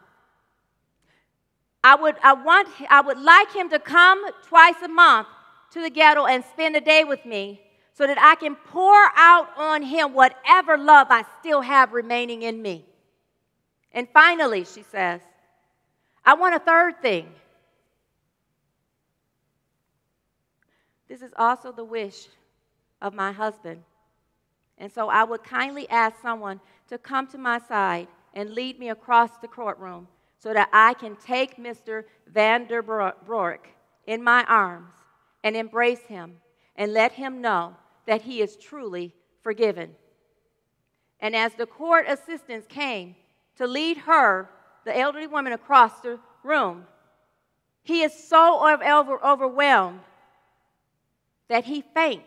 I 1.85 1.95
would, 1.95 2.17
I, 2.23 2.33
want, 2.33 2.69
I 2.89 3.01
would 3.01 3.19
like 3.19 3.53
him 3.53 3.71
to 3.71 3.79
come 3.79 4.25
twice 4.47 4.83
a 4.83 4.89
month 4.89 5.29
to 5.73 5.81
the 5.81 5.91
ghetto 5.91 6.27
and 6.27 6.45
spend 6.45 6.77
a 6.77 6.81
day 6.81 7.05
with 7.05 7.25
me 7.25 7.61
so 7.93 8.07
that 8.07 8.19
I 8.19 8.35
can 8.35 8.57
pour 8.57 9.11
out 9.17 9.49
on 9.57 9.83
him 9.83 10.15
whatever 10.15 10.79
love 10.79 11.09
I 11.11 11.25
still 11.41 11.61
have 11.61 11.93
remaining 11.93 12.43
in 12.43 12.61
me. 12.61 12.85
And 13.93 14.09
finally, 14.13 14.65
she 14.65 14.83
says, 14.83 15.21
I 16.25 16.35
want 16.35 16.55
a 16.55 16.59
third 16.61 17.01
thing. 17.03 17.29
This 21.11 21.23
is 21.23 21.33
also 21.37 21.73
the 21.73 21.85
wish 21.85 22.29
of 23.03 23.15
my 23.15 23.33
husband. 23.33 23.83
And 24.79 24.93
so 24.93 25.09
I 25.09 25.25
would 25.25 25.43
kindly 25.43 25.91
ask 25.91 26.23
someone 26.23 26.61
to 26.89 26.99
come 26.99 27.27
to 27.29 27.37
my 27.39 27.59
side 27.59 28.07
and 28.33 28.51
lead 28.51 28.79
me 28.79 28.91
across 28.91 29.37
the 29.39 29.49
courtroom 29.49 30.07
so 30.39 30.55
that 30.55 30.71
I 30.73 30.95
can 30.95 31.17
take 31.17 31.57
Mr. 31.57 32.05
Van 32.29 32.69
der 32.69 32.81
Broek 32.81 33.67
in 34.07 34.23
my 34.23 34.45
arms 34.45 34.95
and 35.43 35.57
embrace 35.57 36.03
him 36.03 36.37
and 36.77 36.93
let 36.93 37.11
him 37.11 37.41
know 37.41 37.75
that 38.07 38.23
he 38.23 38.41
is 38.41 38.57
truly 38.57 39.13
forgiven. 39.43 39.97
And 41.19 41.35
as 41.35 41.55
the 41.55 41.67
court 41.67 42.07
assistants 42.09 42.69
came 42.69 43.17
to 43.57 43.67
lead 43.67 43.97
her, 43.99 44.49
the 44.85 44.97
elderly 44.97 45.27
woman, 45.27 45.55
across 45.55 46.01
the 46.03 46.21
room, 46.45 46.87
he 47.83 48.03
is 48.03 48.15
so 48.29 48.65
over- 48.65 49.25
overwhelmed 49.25 50.01
that 51.51 51.65
he 51.65 51.83
faints. 51.83 52.25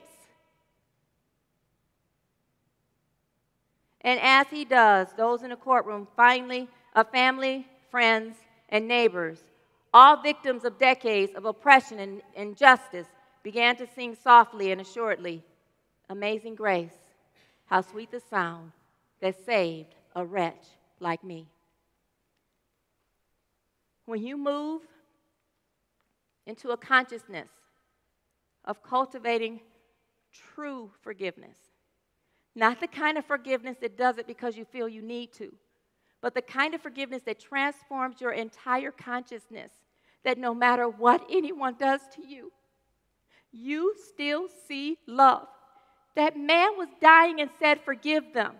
And 4.02 4.20
as 4.22 4.48
he 4.50 4.66
does, 4.66 5.08
those 5.16 5.44
in 5.44 5.50
the 5.50 5.56
courtroom 5.56 6.10
finally, 6.18 6.68
a 6.94 7.06
family, 7.06 7.66
friends, 7.90 8.36
and 8.68 8.86
neighbors, 8.86 9.40
all 9.94 10.22
victims 10.22 10.66
of 10.66 10.78
decades 10.78 11.34
of 11.36 11.46
oppression 11.46 12.00
and 12.00 12.22
injustice, 12.36 13.08
began 13.44 13.78
to 13.78 13.88
sing 13.96 14.16
softly 14.22 14.72
and 14.72 14.82
assuredly, 14.82 15.42
Amazing 16.10 16.56
grace, 16.56 16.92
how 17.66 17.80
sweet 17.80 18.12
the 18.12 18.20
sound 18.30 18.74
that 19.22 19.46
saved 19.46 19.96
a 20.18 20.26
wretch 20.26 20.66
like 21.00 21.24
me. 21.24 21.48
When 24.06 24.22
you 24.22 24.36
move 24.36 24.82
into 26.46 26.72
a 26.72 26.78
consciousness 26.78 27.48
of 28.66 28.84
cultivating 28.84 29.62
true 30.32 30.92
forgiveness, 31.02 31.58
not 32.56 32.80
the 32.80 32.88
kind 32.88 33.18
of 33.18 33.26
forgiveness 33.26 33.78
that 33.82 33.98
does 33.98 34.18
it 34.18 34.28
because 34.28 34.58
you 34.58 34.66
feel 34.66 34.88
you 34.88 35.02
need 35.02 35.34
to, 35.34 35.54
but 36.22 36.34
the 36.34 36.42
kind 36.42 36.74
of 36.74 36.82
forgiveness 36.82 37.22
that 37.24 37.40
transforms 37.40 38.22
your 38.22 38.32
entire 38.32 38.92
consciousness 38.92 39.72
that 40.24 40.38
no 40.38 40.54
matter 40.54 40.88
what 40.88 41.26
anyone 41.30 41.76
does 41.78 42.02
to 42.16 42.26
you, 42.26 42.52
you 43.52 43.94
still 44.14 44.48
see 44.68 44.98
love. 45.06 45.48
That 46.16 46.38
man 46.38 46.78
was 46.78 46.88
dying 47.02 47.40
and 47.40 47.50
said, 47.60 47.82
Forgive 47.84 48.34
them. 48.34 48.54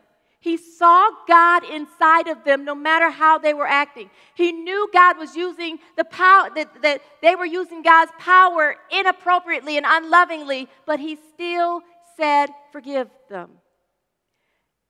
He 0.44 0.58
saw 0.58 1.10
God 1.26 1.64
inside 1.64 2.28
of 2.28 2.44
them 2.44 2.66
no 2.66 2.76
matter 2.76 3.10
how 3.10 3.38
they 3.38 3.54
were 3.54 3.66
acting. 3.66 4.10
He 4.36 4.52
knew 4.52 4.90
God 4.92 5.18
was 5.18 5.38
using 5.38 5.80
the 5.96 6.04
power, 6.04 6.50
that, 6.54 6.82
that 6.82 7.02
they 7.22 7.34
were 7.34 7.46
using 7.46 7.82
God's 7.82 8.12
power 8.20 8.76
inappropriately 8.92 9.78
and 9.78 9.86
unlovingly, 9.88 10.68
but 10.86 11.00
he 11.00 11.18
still 11.34 11.82
said, 12.18 12.50
Forgive 12.74 13.08
them. 13.30 13.52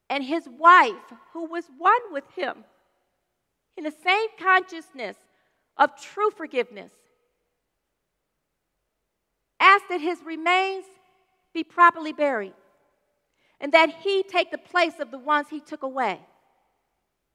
And 0.10 0.24
his 0.24 0.50
wife, 0.50 1.14
who 1.34 1.46
was 1.46 1.66
one 1.78 2.02
with 2.12 2.26
him, 2.36 2.64
in 3.78 3.84
the 3.84 3.94
same 4.04 4.30
consciousness 4.40 5.18
of 5.78 5.92
true 6.02 6.32
forgiveness, 6.32 6.94
asked 9.60 9.86
that 9.90 10.02
his 10.02 10.18
remains 10.26 10.86
be 11.54 11.64
properly 11.64 12.12
buried 12.12 12.54
and 13.64 13.72
that 13.72 13.90
he 14.02 14.24
take 14.24 14.52
the 14.52 14.58
place 14.58 15.00
of 15.00 15.10
the 15.10 15.18
ones 15.18 15.48
he 15.50 15.62
took 15.62 15.84
away. 15.84 16.20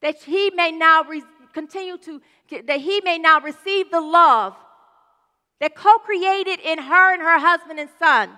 That 0.03 0.23
he 0.23 0.51
may 0.55 0.71
now 0.71 1.03
re- 1.03 1.23
continue 1.55 1.97
to, 1.97 2.21
that 2.67 2.81
he 2.81 3.01
may 3.01 3.19
now 3.19 3.41
receive 3.41 3.91
the 3.91 4.03
love 4.03 4.55
that 5.61 5.75
co 5.75 5.99
created 5.99 6.61
in 6.61 6.79
her 6.79 7.13
and 7.15 7.23
her 7.23 7.39
husband 7.39 7.81
and 7.81 7.89
son, 7.99 8.31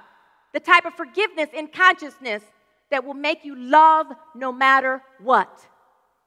the 0.55 0.61
type 0.61 0.86
of 0.86 0.95
forgiveness 0.95 1.51
and 1.55 1.70
consciousness 1.70 2.45
that 2.91 3.05
will 3.05 3.14
make 3.14 3.45
you 3.45 3.57
love 3.57 4.07
no 4.36 4.53
matter 4.53 5.03
what. 5.18 5.66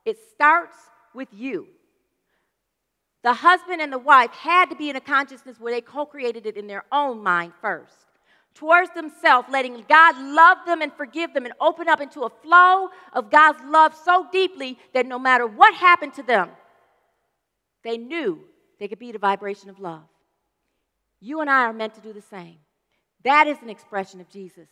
It 0.06 0.18
starts 0.34 0.76
with 1.16 1.30
you. 1.32 1.68
The 3.24 3.34
husband 3.34 3.82
and 3.82 3.92
the 3.92 3.98
wife 3.98 4.32
had 4.32 4.70
to 4.70 4.76
be 4.76 4.90
in 4.90 4.98
a 4.98 5.02
consciousness 5.02 5.62
where 5.62 5.74
they 5.74 5.82
co 5.82 6.06
created 6.06 6.46
it 6.46 6.58
in 6.58 6.68
their 6.68 6.84
own 6.92 7.24
mind 7.24 7.54
first 7.62 8.13
towards 8.54 8.92
themselves, 8.94 9.48
letting 9.52 9.84
God 9.88 10.18
love 10.18 10.60
them 10.66 10.82
and 10.82 10.94
forgive 10.94 11.34
them 11.34 11.46
and 11.46 11.54
open 11.60 11.88
up 11.88 12.02
into 12.02 12.22
a 12.22 12.30
flow 12.30 12.90
of 13.14 13.32
God's 13.32 13.64
love 13.66 13.96
so 14.06 14.28
deeply 14.32 14.78
that 14.94 15.06
no 15.06 15.18
matter 15.18 15.48
what 15.48 15.74
happened 15.74 16.14
to 16.16 16.24
them, 16.24 16.50
they 17.84 17.98
knew 17.98 18.40
they 18.80 18.88
could 18.88 19.00
be 19.00 19.12
the 19.12 19.20
vibration 19.20 19.70
of 19.70 19.80
love. 19.80 20.04
You 21.20 21.42
and 21.42 21.50
I 21.50 21.64
are 21.64 21.74
meant 21.74 21.96
to 21.96 22.02
do 22.02 22.14
the 22.14 22.22
same. 22.22 22.58
That 23.24 23.48
is 23.48 23.58
an 23.62 23.70
expression 23.70 24.20
of 24.20 24.30
Jesus. 24.30 24.68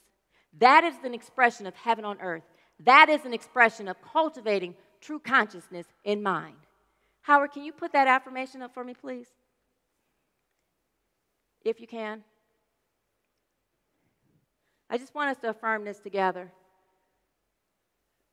That 0.60 0.84
is 0.84 0.96
an 1.04 1.14
expression 1.14 1.66
of 1.66 1.76
heaven 1.76 2.04
on 2.06 2.20
earth. 2.20 2.44
That 2.82 3.10
is 3.10 3.26
an 3.26 3.34
expression 3.34 3.88
of 3.88 4.02
cultivating 4.02 4.76
true 5.00 5.20
consciousness 5.20 5.88
in 6.04 6.22
mind. 6.22 6.58
Howard, 7.22 7.52
can 7.52 7.64
you 7.64 7.72
put 7.72 7.94
that 7.94 8.08
affirmation 8.08 8.62
up 8.62 8.74
for 8.74 8.84
me, 8.84 8.94
please? 8.94 9.28
If 11.64 11.80
you 11.80 11.88
can. 11.88 12.24
I 14.92 14.98
just 14.98 15.16
want 15.16 15.30
us 15.30 15.38
to 15.38 15.50
affirm 15.50 15.86
this 15.86 16.00
together. 16.00 16.52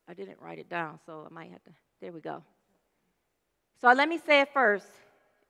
I 0.08 0.14
didn't 0.14 0.38
write 0.40 0.58
it 0.58 0.68
down, 0.68 0.98
so 1.06 1.24
I 1.24 1.32
might 1.32 1.52
have 1.52 1.62
to. 1.64 1.70
There 2.00 2.10
we 2.10 2.20
go. 2.20 2.42
So 3.80 3.92
let 3.92 4.08
me 4.08 4.18
say 4.18 4.40
it 4.40 4.52
first, 4.52 4.88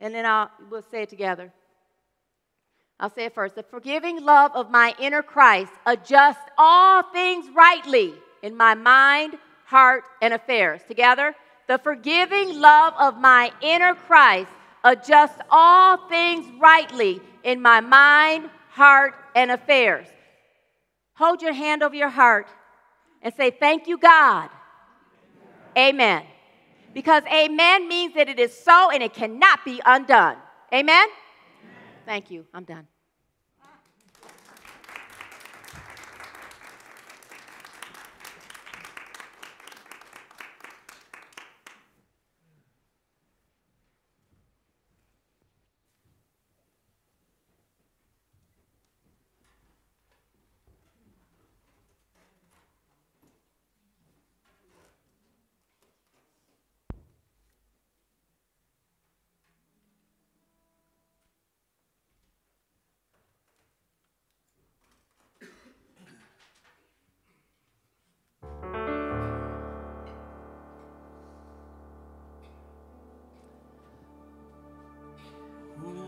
and 0.03 0.15
then 0.15 0.27
I'll, 0.27 0.51
we'll 0.71 0.83
say 0.83 1.05
it 1.05 1.09
together. 1.09 1.51
I'll 3.01 3.09
say 3.09 3.25
it 3.25 3.35
first. 3.35 3.55
The 3.55 3.63
forgiving 3.63 4.23
love 4.23 4.53
of 4.55 4.71
my 4.71 4.95
inner 4.99 5.23
Christ 5.23 5.73
adjusts 5.87 6.45
all 6.59 7.03
things 7.05 7.47
rightly 7.55 8.13
in 8.43 8.55
my 8.55 8.75
mind, 8.75 9.39
heart, 9.65 10.05
and 10.21 10.35
affairs. 10.35 10.83
Together, 10.87 11.35
the 11.69 11.79
forgiving 11.79 12.61
love 12.61 12.93
of 12.99 13.19
my 13.19 13.51
inner 13.63 13.95
Christ 13.95 14.51
adjusts 14.85 15.39
all 15.51 16.07
things 16.09 16.45
rightly 16.61 17.23
in 17.45 17.63
my 17.63 17.81
mind, 17.81 18.51
heart, 18.69 19.15
and 19.35 19.51
affairs. 19.51 20.07
Hold 21.19 21.43
your 21.43 21.53
hand 21.53 21.83
over 21.83 21.97
your 21.97 22.09
heart 22.09 22.49
and 23.23 23.35
say, 23.35 23.51
Thank 23.51 23.89
you, 23.89 23.99
God. 23.99 24.49
Amen. 25.77 26.25
Because 26.95 27.23
amen 27.33 27.89
means 27.89 28.15
that 28.15 28.29
it 28.29 28.39
is 28.39 28.57
so 28.57 28.91
and 28.91 29.03
it 29.03 29.13
cannot 29.15 29.65
be 29.65 29.81
undone. 29.85 30.37
Amen? 30.73 30.95
amen. 30.95 31.09
Thank 32.07 32.31
you. 32.31 32.47
I'm 32.55 32.65
done. 32.65 32.87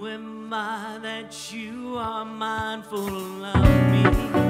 Am 0.06 0.52
I 0.52 0.98
that 1.02 1.52
you 1.52 1.96
are 1.98 2.24
mindful 2.24 3.44
of 3.44 3.64
me? 3.92 4.49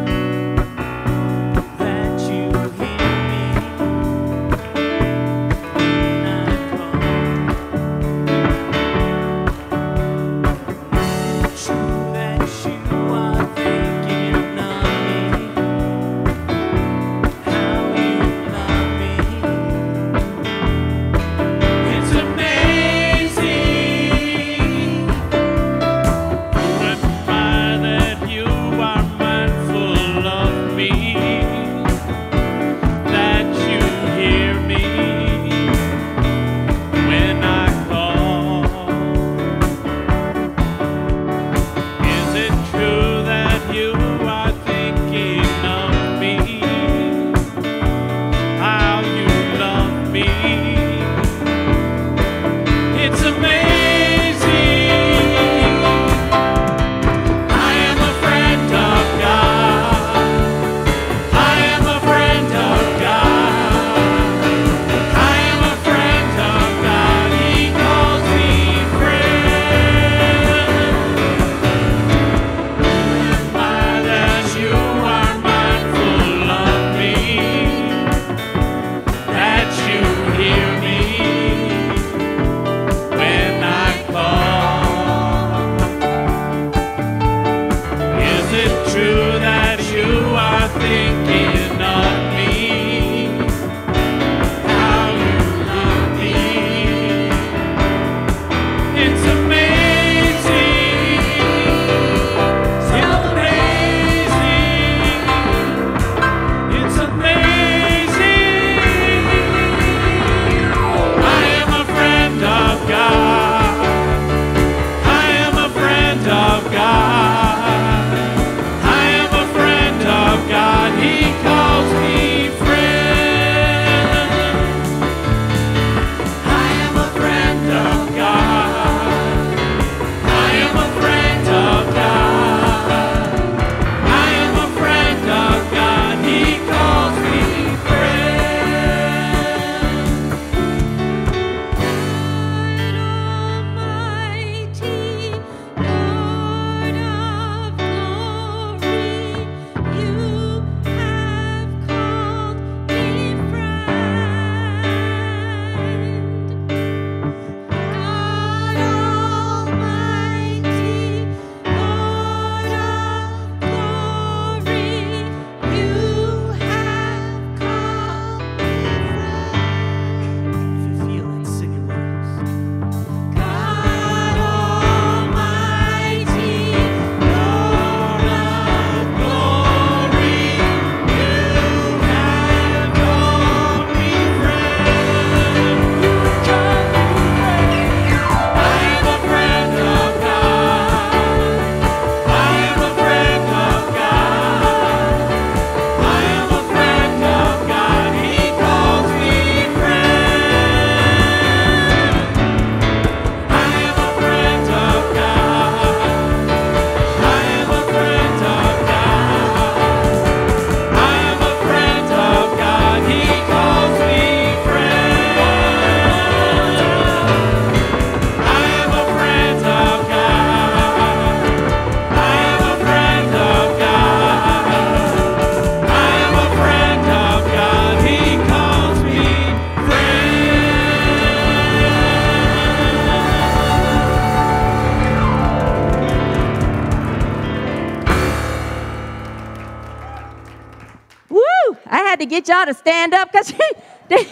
Get 242.40 242.48
y'all 242.48 242.66
to 242.66 242.74
stand 242.74 243.14
up 243.14 243.30
because 243.30 243.52
they, 244.08 244.24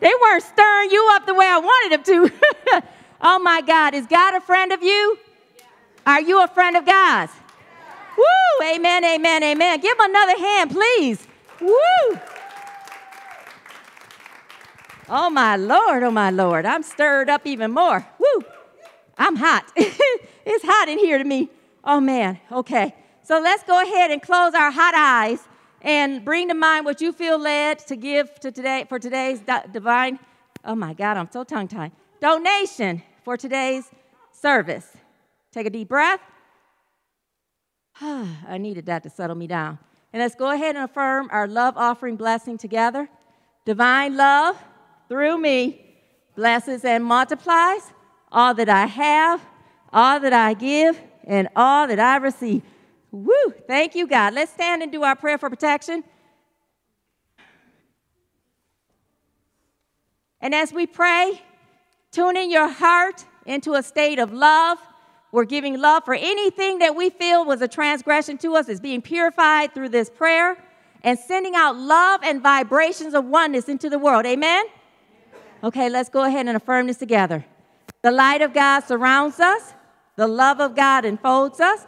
they 0.00 0.12
weren't 0.20 0.42
stirring 0.42 0.90
you 0.90 1.08
up 1.12 1.26
the 1.26 1.34
way 1.34 1.46
I 1.46 1.58
wanted 1.58 2.04
them 2.04 2.30
to. 2.30 2.82
oh 3.20 3.38
my 3.38 3.60
God, 3.60 3.94
is 3.94 4.06
God 4.06 4.34
a 4.34 4.40
friend 4.40 4.72
of 4.72 4.82
you? 4.82 5.18
Are 6.06 6.20
you 6.20 6.42
a 6.42 6.48
friend 6.48 6.76
of 6.76 6.84
God's? 6.84 7.32
Woo! 8.16 8.66
Amen, 8.66 9.04
amen, 9.04 9.42
amen. 9.42 9.80
Give 9.80 9.96
him 9.96 10.04
another 10.10 10.38
hand, 10.38 10.70
please. 10.70 11.26
Woo! 11.60 12.20
Oh 15.08 15.30
my 15.30 15.56
Lord, 15.56 16.02
oh 16.02 16.10
my 16.10 16.30
Lord. 16.30 16.66
I'm 16.66 16.82
stirred 16.82 17.30
up 17.30 17.46
even 17.46 17.70
more. 17.70 18.06
Woo! 18.18 18.44
I'm 19.16 19.36
hot. 19.36 19.64
it's 19.76 20.64
hot 20.64 20.88
in 20.88 20.98
here 20.98 21.18
to 21.18 21.24
me. 21.24 21.50
Oh 21.84 22.00
man, 22.00 22.40
okay. 22.50 22.94
So 23.22 23.40
let's 23.40 23.62
go 23.62 23.80
ahead 23.80 24.10
and 24.10 24.20
close 24.20 24.54
our 24.54 24.72
hot 24.72 24.94
eyes 24.96 25.46
and 25.82 26.24
bring 26.24 26.48
to 26.48 26.54
mind 26.54 26.84
what 26.86 27.00
you 27.00 27.12
feel 27.12 27.38
led 27.38 27.80
to 27.80 27.96
give 27.96 28.38
to 28.40 28.50
today 28.50 28.86
for 28.88 28.98
today's 28.98 29.42
divine. 29.72 30.18
Oh 30.64 30.74
my 30.74 30.94
God, 30.94 31.16
I'm 31.16 31.28
so 31.30 31.44
tongue 31.44 31.68
tied. 31.68 31.92
Donation 32.20 33.02
for 33.24 33.36
today's 33.36 33.90
service. 34.30 34.88
Take 35.52 35.66
a 35.66 35.70
deep 35.70 35.88
breath. 35.88 36.20
I 38.00 38.58
needed 38.58 38.86
that 38.86 39.02
to 39.02 39.10
settle 39.10 39.36
me 39.36 39.46
down. 39.46 39.78
And 40.12 40.20
let's 40.20 40.34
go 40.34 40.50
ahead 40.50 40.76
and 40.76 40.84
affirm 40.84 41.28
our 41.32 41.46
love 41.46 41.76
offering 41.76 42.16
blessing 42.16 42.58
together. 42.58 43.08
Divine 43.64 44.16
love 44.16 44.56
through 45.08 45.38
me 45.38 45.94
blesses 46.36 46.84
and 46.84 47.04
multiplies 47.04 47.92
all 48.30 48.54
that 48.54 48.68
I 48.68 48.86
have, 48.86 49.44
all 49.92 50.18
that 50.20 50.32
I 50.32 50.54
give, 50.54 50.98
and 51.24 51.48
all 51.54 51.86
that 51.86 52.00
I 52.00 52.16
receive. 52.16 52.62
Woo! 53.12 53.54
Thank 53.66 53.94
you, 53.94 54.06
God. 54.06 54.32
Let's 54.32 54.52
stand 54.52 54.82
and 54.82 54.90
do 54.90 55.02
our 55.02 55.14
prayer 55.14 55.38
for 55.38 55.50
protection. 55.50 56.02
And 60.40 60.54
as 60.54 60.72
we 60.72 60.86
pray, 60.86 61.40
tune 62.10 62.36
in 62.36 62.50
your 62.50 62.68
heart 62.68 63.24
into 63.46 63.74
a 63.74 63.82
state 63.82 64.18
of 64.18 64.32
love. 64.32 64.78
We're 65.30 65.44
giving 65.44 65.78
love 65.78 66.04
for 66.04 66.14
anything 66.14 66.78
that 66.80 66.96
we 66.96 67.10
feel 67.10 67.44
was 67.44 67.62
a 67.62 67.68
transgression 67.68 68.38
to 68.38 68.56
us 68.56 68.68
is 68.68 68.80
being 68.80 69.02
purified 69.02 69.72
through 69.72 69.90
this 69.90 70.10
prayer 70.10 70.56
and 71.02 71.18
sending 71.18 71.54
out 71.54 71.76
love 71.76 72.20
and 72.24 72.42
vibrations 72.42 73.14
of 73.14 73.26
oneness 73.26 73.68
into 73.68 73.88
the 73.88 73.98
world. 73.98 74.26
Amen? 74.26 74.64
Okay, 75.62 75.88
let's 75.88 76.08
go 76.08 76.24
ahead 76.24 76.46
and 76.46 76.56
affirm 76.56 76.86
this 76.86 76.96
together. 76.96 77.44
The 78.02 78.10
light 78.10 78.42
of 78.42 78.52
God 78.52 78.80
surrounds 78.80 79.38
us, 79.38 79.74
the 80.16 80.26
love 80.26 80.60
of 80.60 80.74
God 80.74 81.04
enfolds 81.04 81.60
us, 81.60 81.86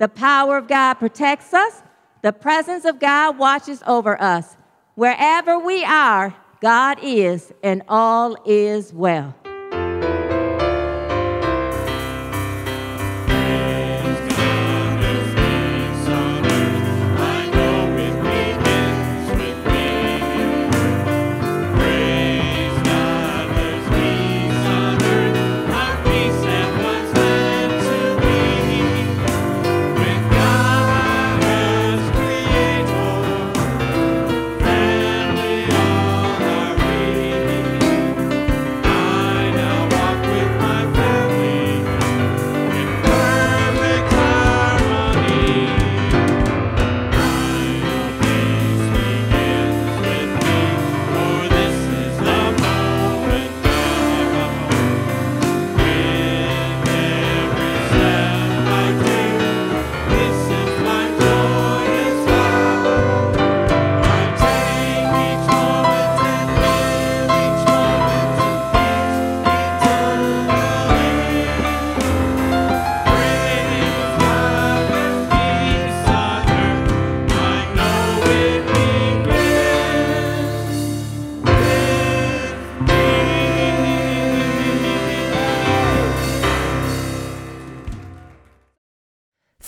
the 0.00 0.08
power 0.08 0.56
of 0.56 0.66
God 0.66 0.94
protects 0.94 1.52
us. 1.52 1.82
The 2.22 2.32
presence 2.32 2.86
of 2.86 2.98
God 2.98 3.36
watches 3.36 3.82
over 3.86 4.20
us. 4.20 4.56
Wherever 4.94 5.58
we 5.58 5.84
are, 5.84 6.34
God 6.62 6.98
is, 7.02 7.52
and 7.62 7.82
all 7.86 8.36
is 8.46 8.94
well. 8.94 9.34